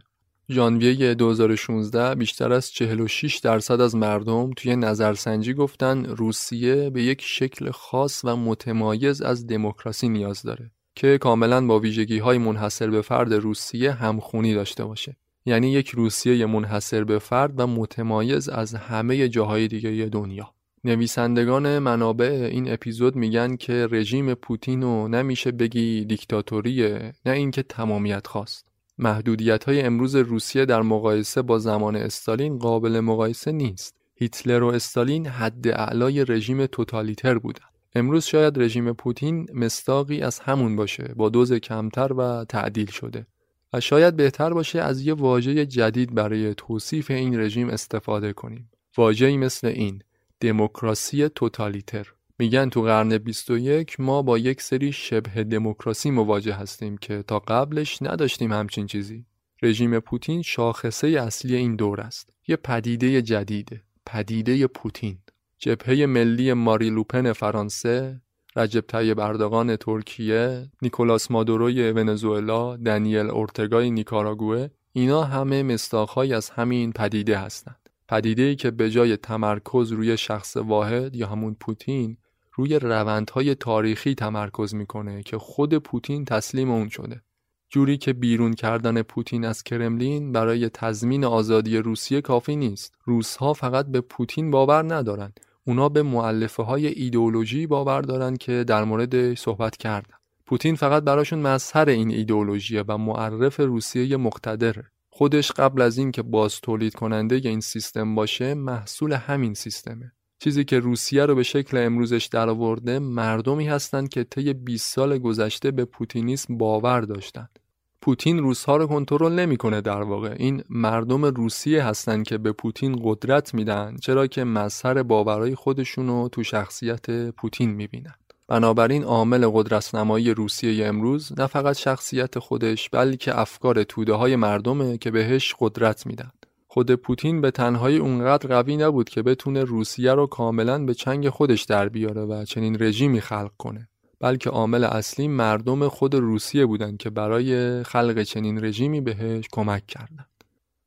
ژانویه 0.49 1.13
2016 1.13 2.15
بیشتر 2.15 2.53
از 2.53 2.71
46 2.71 3.37
درصد 3.37 3.81
از 3.81 3.95
مردم 3.95 4.51
توی 4.53 4.75
نظرسنجی 4.75 5.53
گفتن 5.53 6.05
روسیه 6.05 6.89
به 6.89 7.03
یک 7.03 7.21
شکل 7.21 7.71
خاص 7.71 8.25
و 8.25 8.35
متمایز 8.35 9.21
از 9.21 9.47
دموکراسی 9.47 10.09
نیاز 10.09 10.41
داره 10.41 10.71
که 10.95 11.17
کاملا 11.17 11.67
با 11.67 11.79
ویژگی 11.79 12.19
های 12.19 12.37
منحصر 12.37 12.89
به 12.89 13.01
فرد 13.01 13.33
روسیه 13.33 13.91
همخونی 13.91 14.53
داشته 14.53 14.85
باشه. 14.85 15.17
یعنی 15.49 15.71
یک 15.71 15.89
روسیه 15.89 16.45
منحصر 16.45 17.03
به 17.03 17.19
فرد 17.19 17.59
و 17.59 17.67
متمایز 17.67 18.49
از 18.49 18.73
همه 18.73 19.29
جاهای 19.29 19.67
دیگه 19.67 20.05
دنیا. 20.05 20.53
نویسندگان 20.83 21.79
منابع 21.79 22.49
این 22.51 22.73
اپیزود 22.73 23.15
میگن 23.15 23.55
که 23.55 23.87
رژیم 23.91 24.33
پوتین 24.33 24.81
رو 24.81 25.07
نمیشه 25.07 25.51
بگی 25.51 26.05
دیکتاتوریه 26.05 27.13
نه 27.25 27.31
اینکه 27.31 27.63
تمامیت 27.63 28.27
خواست. 28.27 28.65
محدودیت 28.97 29.63
های 29.63 29.81
امروز 29.81 30.15
روسیه 30.15 30.65
در 30.65 30.81
مقایسه 30.81 31.41
با 31.41 31.59
زمان 31.59 31.95
استالین 31.95 32.57
قابل 32.57 32.99
مقایسه 32.99 33.51
نیست. 33.51 33.95
هیتلر 34.15 34.63
و 34.63 34.67
استالین 34.67 35.27
حد 35.27 35.67
اعلای 35.67 36.25
رژیم 36.25 36.65
توتالیتر 36.65 37.37
بودن. 37.37 37.65
امروز 37.95 38.25
شاید 38.25 38.61
رژیم 38.61 38.93
پوتین 38.93 39.47
مستاقی 39.53 40.21
از 40.21 40.39
همون 40.39 40.75
باشه 40.75 41.13
با 41.15 41.29
دوز 41.29 41.53
کمتر 41.53 42.13
و 42.13 42.45
تعدیل 42.49 42.91
شده. 42.91 43.25
و 43.73 43.79
شاید 43.79 44.15
بهتر 44.15 44.53
باشه 44.53 44.81
از 44.81 45.01
یه 45.01 45.13
واژه 45.13 45.65
جدید 45.65 46.15
برای 46.15 46.53
توصیف 46.55 47.11
این 47.11 47.39
رژیم 47.39 47.69
استفاده 47.69 48.33
کنیم. 48.33 48.71
واژه‌ای 48.97 49.37
مثل 49.37 49.67
این 49.67 50.01
دموکراسی 50.39 51.29
توتالیتر 51.29 52.07
میگن 52.39 52.69
تو 52.69 52.81
قرن 52.81 53.17
21 53.17 53.99
ما 53.99 54.21
با 54.21 54.37
یک 54.37 54.61
سری 54.61 54.91
شبه 54.91 55.43
دموکراسی 55.43 56.11
مواجه 56.11 56.53
هستیم 56.53 56.97
که 56.97 57.23
تا 57.27 57.39
قبلش 57.39 58.01
نداشتیم 58.01 58.53
همچین 58.53 58.87
چیزی. 58.87 59.25
رژیم 59.61 59.99
پوتین 59.99 60.41
شاخصه 60.41 61.07
اصلی 61.07 61.55
این 61.55 61.75
دور 61.75 62.01
است. 62.01 62.29
یه 62.47 62.55
پدیده 62.55 63.21
جدیده. 63.21 63.81
پدیده 64.05 64.67
پوتین. 64.67 65.17
جبهه 65.57 66.05
ملی 66.05 66.53
ماری 66.53 66.89
لوپن 66.89 67.33
فرانسه 67.33 68.21
رجب 68.59 68.81
طیب 68.81 69.19
اردوغان 69.19 69.75
ترکیه، 69.75 70.71
نیکولاس 70.81 71.31
مادوروی 71.31 71.91
ونزوئلا، 71.91 72.77
دنیل 72.77 73.29
اورتگای 73.29 73.91
نیکاراگوه 73.91 74.67
اینا 74.93 75.23
همه 75.23 75.63
مستاخهایی 75.63 76.33
از 76.33 76.49
همین 76.49 76.91
پدیده 76.91 77.37
هستند. 77.37 77.89
پدیده 78.09 78.43
ای 78.43 78.55
که 78.55 78.71
به 78.71 78.89
جای 78.89 79.17
تمرکز 79.17 79.91
روی 79.91 80.17
شخص 80.17 80.57
واحد 80.57 81.15
یا 81.15 81.27
همون 81.27 81.55
پوتین 81.59 82.17
روی 82.53 82.79
روندهای 82.79 83.55
تاریخی 83.55 84.15
تمرکز 84.15 84.75
می‌کنه 84.75 85.23
که 85.23 85.37
خود 85.37 85.77
پوتین 85.77 86.25
تسلیم 86.25 86.71
اون 86.71 86.89
شده. 86.89 87.21
جوری 87.69 87.97
که 87.97 88.13
بیرون 88.13 88.53
کردن 88.53 89.01
پوتین 89.01 89.45
از 89.45 89.63
کرملین 89.63 90.31
برای 90.31 90.69
تضمین 90.69 91.25
آزادی 91.25 91.77
روسیه 91.77 92.21
کافی 92.21 92.55
نیست. 92.55 92.95
روسها 93.03 93.53
فقط 93.53 93.85
به 93.85 94.01
پوتین 94.01 94.51
باور 94.51 94.95
ندارند 94.95 95.39
اونا 95.69 95.89
به 95.89 96.03
معلفه 96.03 96.63
های 96.63 96.87
ایدئولوژی 96.87 97.67
باور 97.67 98.01
دارن 98.01 98.35
که 98.35 98.63
در 98.63 98.83
مورد 98.83 99.33
صحبت 99.33 99.77
کردن. 99.77 100.15
پوتین 100.45 100.75
فقط 100.75 101.03
براشون 101.03 101.39
مظهر 101.39 101.89
این 101.89 102.11
ایدئولوژی 102.11 102.77
و 102.77 102.97
معرف 102.97 103.59
روسیه 103.59 104.17
مقتدره. 104.17 104.91
خودش 105.09 105.51
قبل 105.51 105.81
از 105.81 105.97
اینکه 105.97 106.21
باز 106.21 106.61
تولید 106.61 106.95
کننده 106.95 107.35
این 107.35 107.59
سیستم 107.59 108.15
باشه 108.15 108.53
محصول 108.53 109.13
همین 109.13 109.53
سیستمه. 109.53 110.11
چیزی 110.39 110.63
که 110.63 110.79
روسیه 110.79 111.25
رو 111.25 111.35
به 111.35 111.43
شکل 111.43 111.77
امروزش 111.77 112.25
درآورده 112.25 112.99
مردمی 112.99 113.67
هستند 113.67 114.09
که 114.09 114.23
طی 114.23 114.53
20 114.53 114.93
سال 114.95 115.17
گذشته 115.17 115.71
به 115.71 115.85
پوتینیسم 115.85 116.57
باور 116.57 117.01
داشتند 117.01 117.59
پوتین 118.01 118.39
روسها 118.39 118.77
رو 118.77 118.87
کنترل 118.87 119.31
نمی‌کنه 119.33 119.81
در 119.81 120.01
واقع. 120.01 120.35
این 120.37 120.63
مردم 120.69 121.25
روسیه 121.25 121.83
هستن 121.83 122.23
که 122.23 122.37
به 122.37 122.51
پوتین 122.51 122.99
قدرت 123.03 123.53
میدن 123.53 123.95
چرا 124.01 124.27
که 124.27 124.43
مظهر 124.43 125.03
باورای 125.03 125.55
خودشون 125.55 126.07
رو 126.07 126.29
تو 126.31 126.43
شخصیت 126.43 127.29
پوتین 127.29 127.69
می‌بینن. 127.69 128.13
بنابراین 128.47 129.03
عامل 129.03 129.49
قدرت 129.53 129.95
نمایی 129.95 130.33
روسیه 130.33 130.87
امروز 130.87 131.39
نه 131.39 131.47
فقط 131.47 131.77
شخصیت 131.77 132.39
خودش 132.39 132.89
بلکه 132.89 133.39
افکار 133.39 133.83
توده 133.83 134.13
های 134.13 134.35
مردمه 134.35 134.97
که 134.97 135.11
بهش 135.11 135.55
قدرت 135.59 136.07
میدن. 136.07 136.31
خود 136.67 136.95
پوتین 136.95 137.41
به 137.41 137.51
تنهایی 137.51 137.97
اونقدر 137.97 138.47
قوی 138.47 138.77
نبود 138.77 139.09
که 139.09 139.21
بتونه 139.21 139.63
روسیه 139.63 140.13
رو 140.13 140.27
کاملا 140.27 140.85
به 140.85 140.93
چنگ 140.93 141.29
خودش 141.29 141.63
در 141.63 141.89
بیاره 141.89 142.21
و 142.21 142.45
چنین 142.45 142.77
رژیمی 142.79 143.21
خلق 143.21 143.51
کنه. 143.57 143.89
بلکه 144.19 144.49
عامل 144.49 144.83
اصلی 144.83 145.27
مردم 145.27 145.87
خود 145.87 146.15
روسیه 146.15 146.65
بودند 146.65 146.97
که 146.97 147.09
برای 147.09 147.83
خلق 147.83 148.23
چنین 148.23 148.65
رژیمی 148.65 149.01
بهش 149.01 149.45
کمک 149.51 149.87
کردند. 149.87 150.43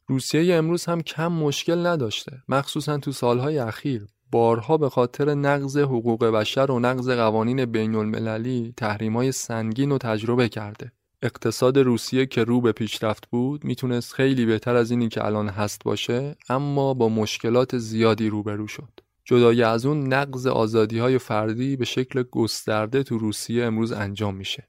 روسیه 0.07 0.55
امروز 0.55 0.85
هم 0.85 1.01
کم 1.01 1.33
مشکل 1.33 1.87
نداشته 1.87 2.43
مخصوصا 2.49 2.99
تو 2.99 3.13
سالهای 3.13 3.59
اخیر. 3.59 4.07
بارها 4.31 4.77
به 4.77 4.89
خاطر 4.89 5.35
نقض 5.35 5.77
حقوق 5.77 6.25
بشر 6.25 6.71
و 6.71 6.81
نقض 6.81 7.09
قوانین 7.09 7.65
بین 7.65 7.95
المللی 7.95 8.75
تحریم 8.77 9.17
های 9.17 9.33
سنگین 9.33 9.93
و 9.93 9.99
تجربه 9.99 10.49
کرده. 10.49 10.93
اقتصاد 11.23 11.79
روسیه 11.79 12.27
که 12.27 12.45
رو 12.45 12.61
به 12.61 12.73
پیشرفت 12.73 13.27
بود 13.31 13.65
می‌تونست 13.65 14.13
خیلی 14.13 14.47
بهتر 14.47 14.77
از 14.77 14.91
اینی 14.91 15.09
که 15.09 15.25
الان 15.25 15.49
هست 15.49 15.85
باشه 15.85 16.37
اما 16.49 16.95
با 16.95 17.09
مشکلات 17.09 17.79
زیادی 17.79 18.29
روبرو 18.29 18.67
شد. 18.67 19.01
جدای 19.33 19.63
از 19.63 19.87
اون 19.87 20.13
نقض 20.13 20.47
آزادی 20.47 20.99
های 20.99 21.19
فردی 21.19 21.77
به 21.77 21.85
شکل 21.85 22.23
گسترده 22.23 23.03
تو 23.03 23.19
روسیه 23.19 23.65
امروز 23.65 23.93
انجام 23.93 24.35
میشه. 24.35 24.69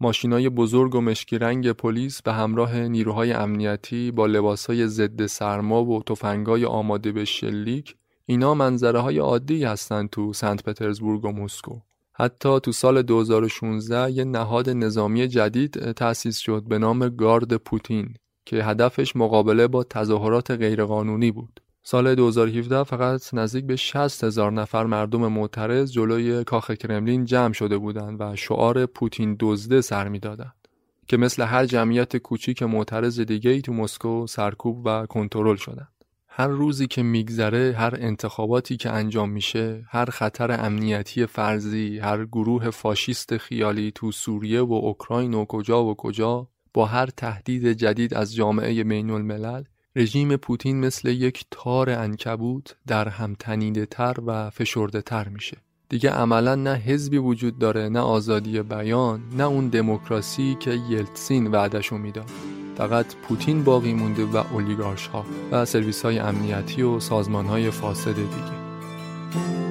ماشینای 0.00 0.48
بزرگ 0.48 0.94
و 0.94 1.00
مشکی 1.00 1.38
رنگ 1.38 1.72
پلیس 1.72 2.22
به 2.22 2.32
همراه 2.32 2.88
نیروهای 2.88 3.32
امنیتی 3.32 4.10
با 4.10 4.26
لباسهای 4.26 4.86
ضد 4.86 5.26
سرما 5.26 5.84
و 5.84 6.02
تفنگای 6.02 6.64
آماده 6.64 7.12
به 7.12 7.24
شلیک 7.24 7.96
اینا 8.26 8.54
منظره 8.54 8.98
های 8.98 9.18
عادی 9.18 9.64
هستند 9.64 10.10
تو 10.10 10.32
سنت 10.32 10.62
پترزبورگ 10.62 11.24
و 11.24 11.32
مسکو. 11.32 11.80
حتی 12.12 12.60
تو 12.60 12.72
سال 12.72 13.02
2016 13.02 14.10
یه 14.10 14.24
نهاد 14.24 14.70
نظامی 14.70 15.28
جدید 15.28 15.92
تأسیس 15.92 16.38
شد 16.38 16.62
به 16.68 16.78
نام 16.78 17.08
گارد 17.08 17.56
پوتین 17.56 18.14
که 18.46 18.64
هدفش 18.64 19.16
مقابله 19.16 19.68
با 19.68 19.84
تظاهرات 19.84 20.50
غیرقانونی 20.50 21.30
بود. 21.30 21.63
سال 21.86 22.14
2017 22.14 22.84
فقط 22.84 23.34
نزدیک 23.34 23.64
به 23.64 23.76
60 23.76 24.24
هزار 24.24 24.52
نفر 24.52 24.86
مردم 24.86 25.32
معترض 25.32 25.92
جلوی 25.92 26.44
کاخ 26.44 26.70
کرملین 26.70 27.24
جمع 27.24 27.52
شده 27.52 27.78
بودند 27.78 28.20
و 28.20 28.36
شعار 28.36 28.86
پوتین 28.86 29.36
دزده 29.40 29.80
سر 29.80 30.08
می‌دادند 30.08 30.68
که 31.06 31.16
مثل 31.16 31.42
هر 31.42 31.66
جمعیت 31.66 32.16
کوچیک 32.16 32.62
معترض 32.62 33.20
دیگه 33.20 33.50
ای 33.50 33.62
تو 33.62 33.72
مسکو 33.72 34.26
سرکوب 34.26 34.82
و 34.84 35.06
کنترل 35.06 35.56
شدند. 35.56 35.88
هر 36.28 36.48
روزی 36.48 36.86
که 36.86 37.02
میگذره 37.02 37.74
هر 37.78 37.94
انتخاباتی 37.98 38.76
که 38.76 38.90
انجام 38.90 39.30
میشه 39.30 39.84
هر 39.88 40.04
خطر 40.04 40.64
امنیتی 40.66 41.26
فرضی 41.26 41.98
هر 41.98 42.24
گروه 42.24 42.70
فاشیست 42.70 43.36
خیالی 43.36 43.92
تو 43.94 44.12
سوریه 44.12 44.60
و 44.60 44.72
اوکراین 44.72 45.34
و 45.34 45.44
کجا 45.44 45.84
و 45.84 45.94
کجا 45.94 46.48
با 46.74 46.86
هر 46.86 47.06
تهدید 47.06 47.72
جدید 47.72 48.14
از 48.14 48.34
جامعه 48.34 48.84
بین 48.84 49.10
الملل 49.10 49.62
رژیم 49.96 50.36
پوتین 50.36 50.80
مثل 50.80 51.08
یک 51.08 51.44
تار 51.50 51.90
انکبوت 51.90 52.76
در 52.86 53.08
هم 53.08 53.36
تنیده 53.38 53.86
تر 53.86 54.16
و 54.26 54.50
فشرده 54.50 55.02
تر 55.02 55.28
میشه. 55.28 55.56
دیگه 55.88 56.10
عملا 56.10 56.54
نه 56.54 56.74
حزبی 56.74 57.18
وجود 57.18 57.58
داره 57.58 57.88
نه 57.88 58.00
آزادی 58.00 58.62
بیان 58.62 59.22
نه 59.36 59.44
اون 59.44 59.68
دموکراسی 59.68 60.56
که 60.60 60.70
یلتسین 60.90 61.46
وعدشو 61.46 61.98
می‌داد. 61.98 62.30
فقط 62.76 63.14
پوتین 63.14 63.64
باقی 63.64 63.94
مونده 63.94 64.24
و 64.24 64.36
اولیگارش 64.36 65.06
ها 65.06 65.24
و 65.52 65.64
سرویس 65.64 66.04
های 66.04 66.18
امنیتی 66.18 66.82
و 66.82 67.00
سازمان 67.00 67.46
های 67.46 67.70
فاسد 67.70 68.14
دیگه. 68.14 69.63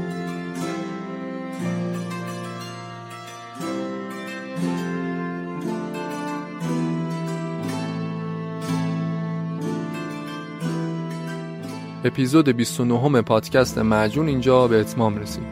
اپیزود 12.06 12.50
29 12.50 13.22
پادکست 13.22 13.78
معجون 13.78 14.28
اینجا 14.28 14.68
به 14.68 14.80
اتمام 14.80 15.18
رسید. 15.18 15.44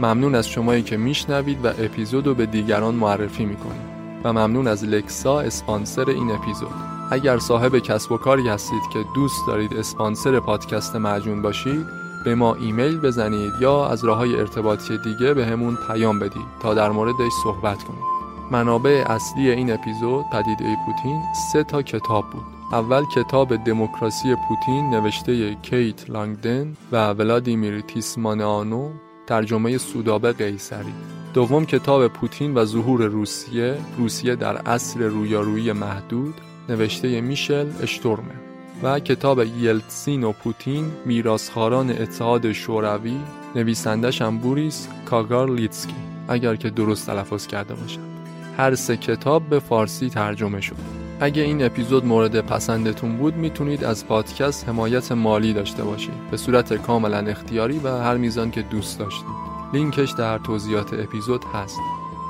ممنون 0.00 0.34
از 0.34 0.48
شمایی 0.48 0.82
که 0.82 0.96
میشنوید 0.96 1.64
و 1.64 1.68
اپیزود 1.68 2.26
رو 2.26 2.34
به 2.34 2.46
دیگران 2.46 2.94
معرفی 2.94 3.44
می‌کنید. 3.44 3.90
و 4.24 4.32
ممنون 4.32 4.66
از 4.66 4.84
لکسا 4.84 5.40
اسپانسر 5.40 6.10
این 6.10 6.30
اپیزود. 6.30 6.74
اگر 7.10 7.38
صاحب 7.38 7.78
کسب 7.78 8.12
و 8.12 8.16
کاری 8.16 8.48
هستید 8.48 8.82
که 8.92 8.98
دوست 9.14 9.46
دارید 9.46 9.74
اسپانسر 9.74 10.40
پادکست 10.40 10.96
معجون 10.96 11.42
باشید 11.42 11.86
به 12.24 12.34
ما 12.34 12.54
ایمیل 12.54 13.00
بزنید 13.00 13.52
یا 13.60 13.86
از 13.86 14.04
راه 14.04 14.18
های 14.18 14.36
ارتباطی 14.36 14.98
دیگه 14.98 15.34
به 15.34 15.46
همون 15.46 15.78
پیام 15.86 16.18
بدید 16.18 16.46
تا 16.62 16.74
در 16.74 16.90
موردش 16.90 17.32
صحبت 17.44 17.84
کنید 17.84 18.04
منابع 18.50 19.04
اصلی 19.06 19.50
این 19.50 19.72
اپیزود 19.72 20.24
پدیده 20.32 20.76
پوتین 20.86 21.22
سه 21.52 21.64
تا 21.64 21.82
کتاب 21.82 22.30
بود. 22.30 22.59
اول 22.72 23.04
کتاب 23.04 23.56
دموکراسی 23.64 24.34
پوتین 24.48 24.90
نوشته 24.90 25.54
کیت 25.54 26.10
لانگدن 26.10 26.76
و 26.92 27.10
ولادیمیر 27.10 27.80
تیسمانانو 27.80 28.90
ترجمه 29.26 29.78
سودابه 29.78 30.32
قیصری. 30.32 30.92
دوم 31.34 31.66
کتاب 31.66 32.08
پوتین 32.08 32.54
و 32.54 32.64
ظهور 32.64 33.02
روسیه 33.02 33.78
روسیه 33.98 34.36
در 34.36 34.56
عصر 34.56 35.00
رویارویی 35.00 35.72
محدود 35.72 36.34
نوشته 36.68 37.20
میشل 37.20 37.66
اشتورمه. 37.82 38.34
و 38.82 38.98
کتاب 39.00 39.40
یلتسین 39.60 40.24
و 40.24 40.32
پوتین 40.32 40.92
میراث 41.06 41.48
خواران 41.48 41.90
اتحاد 41.90 42.52
شوروی 42.52 43.16
نویسندش 43.56 44.22
هم 44.22 44.38
بوریس 44.38 44.88
لیتسکی 45.48 45.94
اگر 46.28 46.56
که 46.56 46.70
درست 46.70 47.06
تلفظ 47.06 47.46
کرده 47.46 47.74
باشم. 47.74 48.00
هر 48.56 48.74
سه 48.74 48.96
کتاب 48.96 49.42
به 49.42 49.58
فارسی 49.58 50.08
ترجمه 50.08 50.60
شد. 50.60 50.99
اگه 51.22 51.42
این 51.42 51.64
اپیزود 51.64 52.06
مورد 52.06 52.40
پسندتون 52.40 53.16
بود 53.16 53.36
می‌تونید 53.36 53.84
از 53.84 54.06
پادکست 54.06 54.68
حمایت 54.68 55.12
مالی 55.12 55.52
داشته 55.52 55.84
باشید. 55.84 56.30
به 56.30 56.36
صورت 56.36 56.74
کاملا 56.74 57.18
اختیاری 57.18 57.78
و 57.78 57.88
هر 57.88 58.16
میزان 58.16 58.50
که 58.50 58.62
دوست 58.62 58.98
داشتید. 58.98 59.50
لینکش 59.72 60.10
در 60.10 60.38
توضیحات 60.38 60.94
اپیزود 60.94 61.44
هست. 61.54 61.78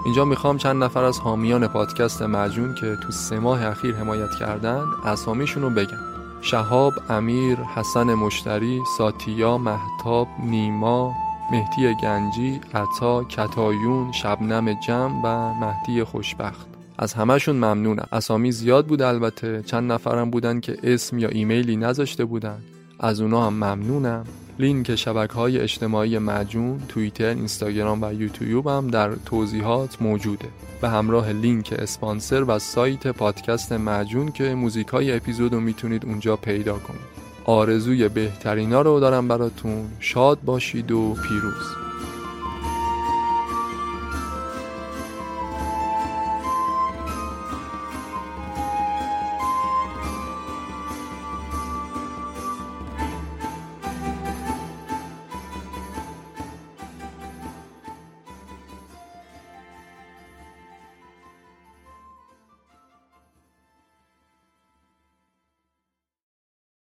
اینجا 0.05 0.25
می‌خوام 0.25 0.59
چند 0.59 0.85
نفر 0.85 1.05
از 1.05 1.19
حامیان 1.19 1.67
پادکست 1.67 2.23
مجون 2.23 2.75
که 2.75 2.97
تو 3.03 3.13
سه 3.13 3.39
ماه 3.39 3.67
اخیر 3.67 3.95
حمایت 3.95 4.31
کردن 4.41 4.85
اسامیشون 5.05 5.63
رو 5.63 5.71
بگم. 5.71 5.99
شهاب، 6.43 6.93
امیر، 7.09 7.59
حسن 7.75 8.15
مشتری، 8.15 8.81
ساتیا، 8.99 9.59
محتاب، 9.59 10.29
نیما، 10.45 11.15
مهدی 11.53 11.95
گنجی، 12.03 12.61
عطا، 12.75 13.25
کتایون، 13.25 14.13
شبنم 14.13 14.73
جمع 14.73 15.21
و 15.25 15.55
مهدی 15.55 16.05
خوشبخت. 16.05 16.70
از 17.03 17.13
همهشون 17.13 17.57
ممنونم. 17.57 18.07
اسامی 18.13 18.53
زیاد 18.53 18.87
بود 18.87 19.03
البته. 19.03 19.63
چند 19.67 19.93
نفرم 19.93 20.31
بودن 20.31 20.61
که 20.61 20.77
اسم 20.83 21.19
یا 21.19 21.29
ایمیلی 21.29 21.77
نذاشته 21.77 22.25
بودن. 22.25 22.59
از 22.99 23.21
اونا 23.21 23.47
هم 23.47 23.55
ممنونم. 23.55 24.25
لینک 24.59 24.97
شبکه 24.97 25.33
های 25.33 25.59
اجتماعی 25.59 26.19
مجون 26.19 26.81
توییتر 26.89 27.29
اینستاگرام 27.29 28.03
و 28.03 28.13
یوتیوب 28.13 28.67
هم 28.67 28.89
در 28.89 29.11
توضیحات 29.27 30.03
موجوده. 30.03 30.49
به 30.81 30.89
همراه 30.89 31.33
لینک 31.33 31.75
اسپانسر 31.79 32.45
و 32.45 32.59
سایت 32.59 33.07
پادکست 33.07 33.73
مجون 33.73 34.33
که 34.33 34.55
موزیک 34.55 34.89
های 34.89 35.13
اپیزود 35.17 35.53
رو 35.53 35.61
می‌تونید 35.61 36.05
اونجا 36.05 36.37
پیدا 36.37 36.79
کنید. 36.79 37.21
آرزوی 37.45 38.09
بهترینا 38.09 38.83
رو 38.83 39.01
دارم 39.01 39.29
براتون. 39.29 39.89
شاد 40.01 40.39
باشید 40.45 40.93
و 40.93 41.17
پیروز. 41.29 41.90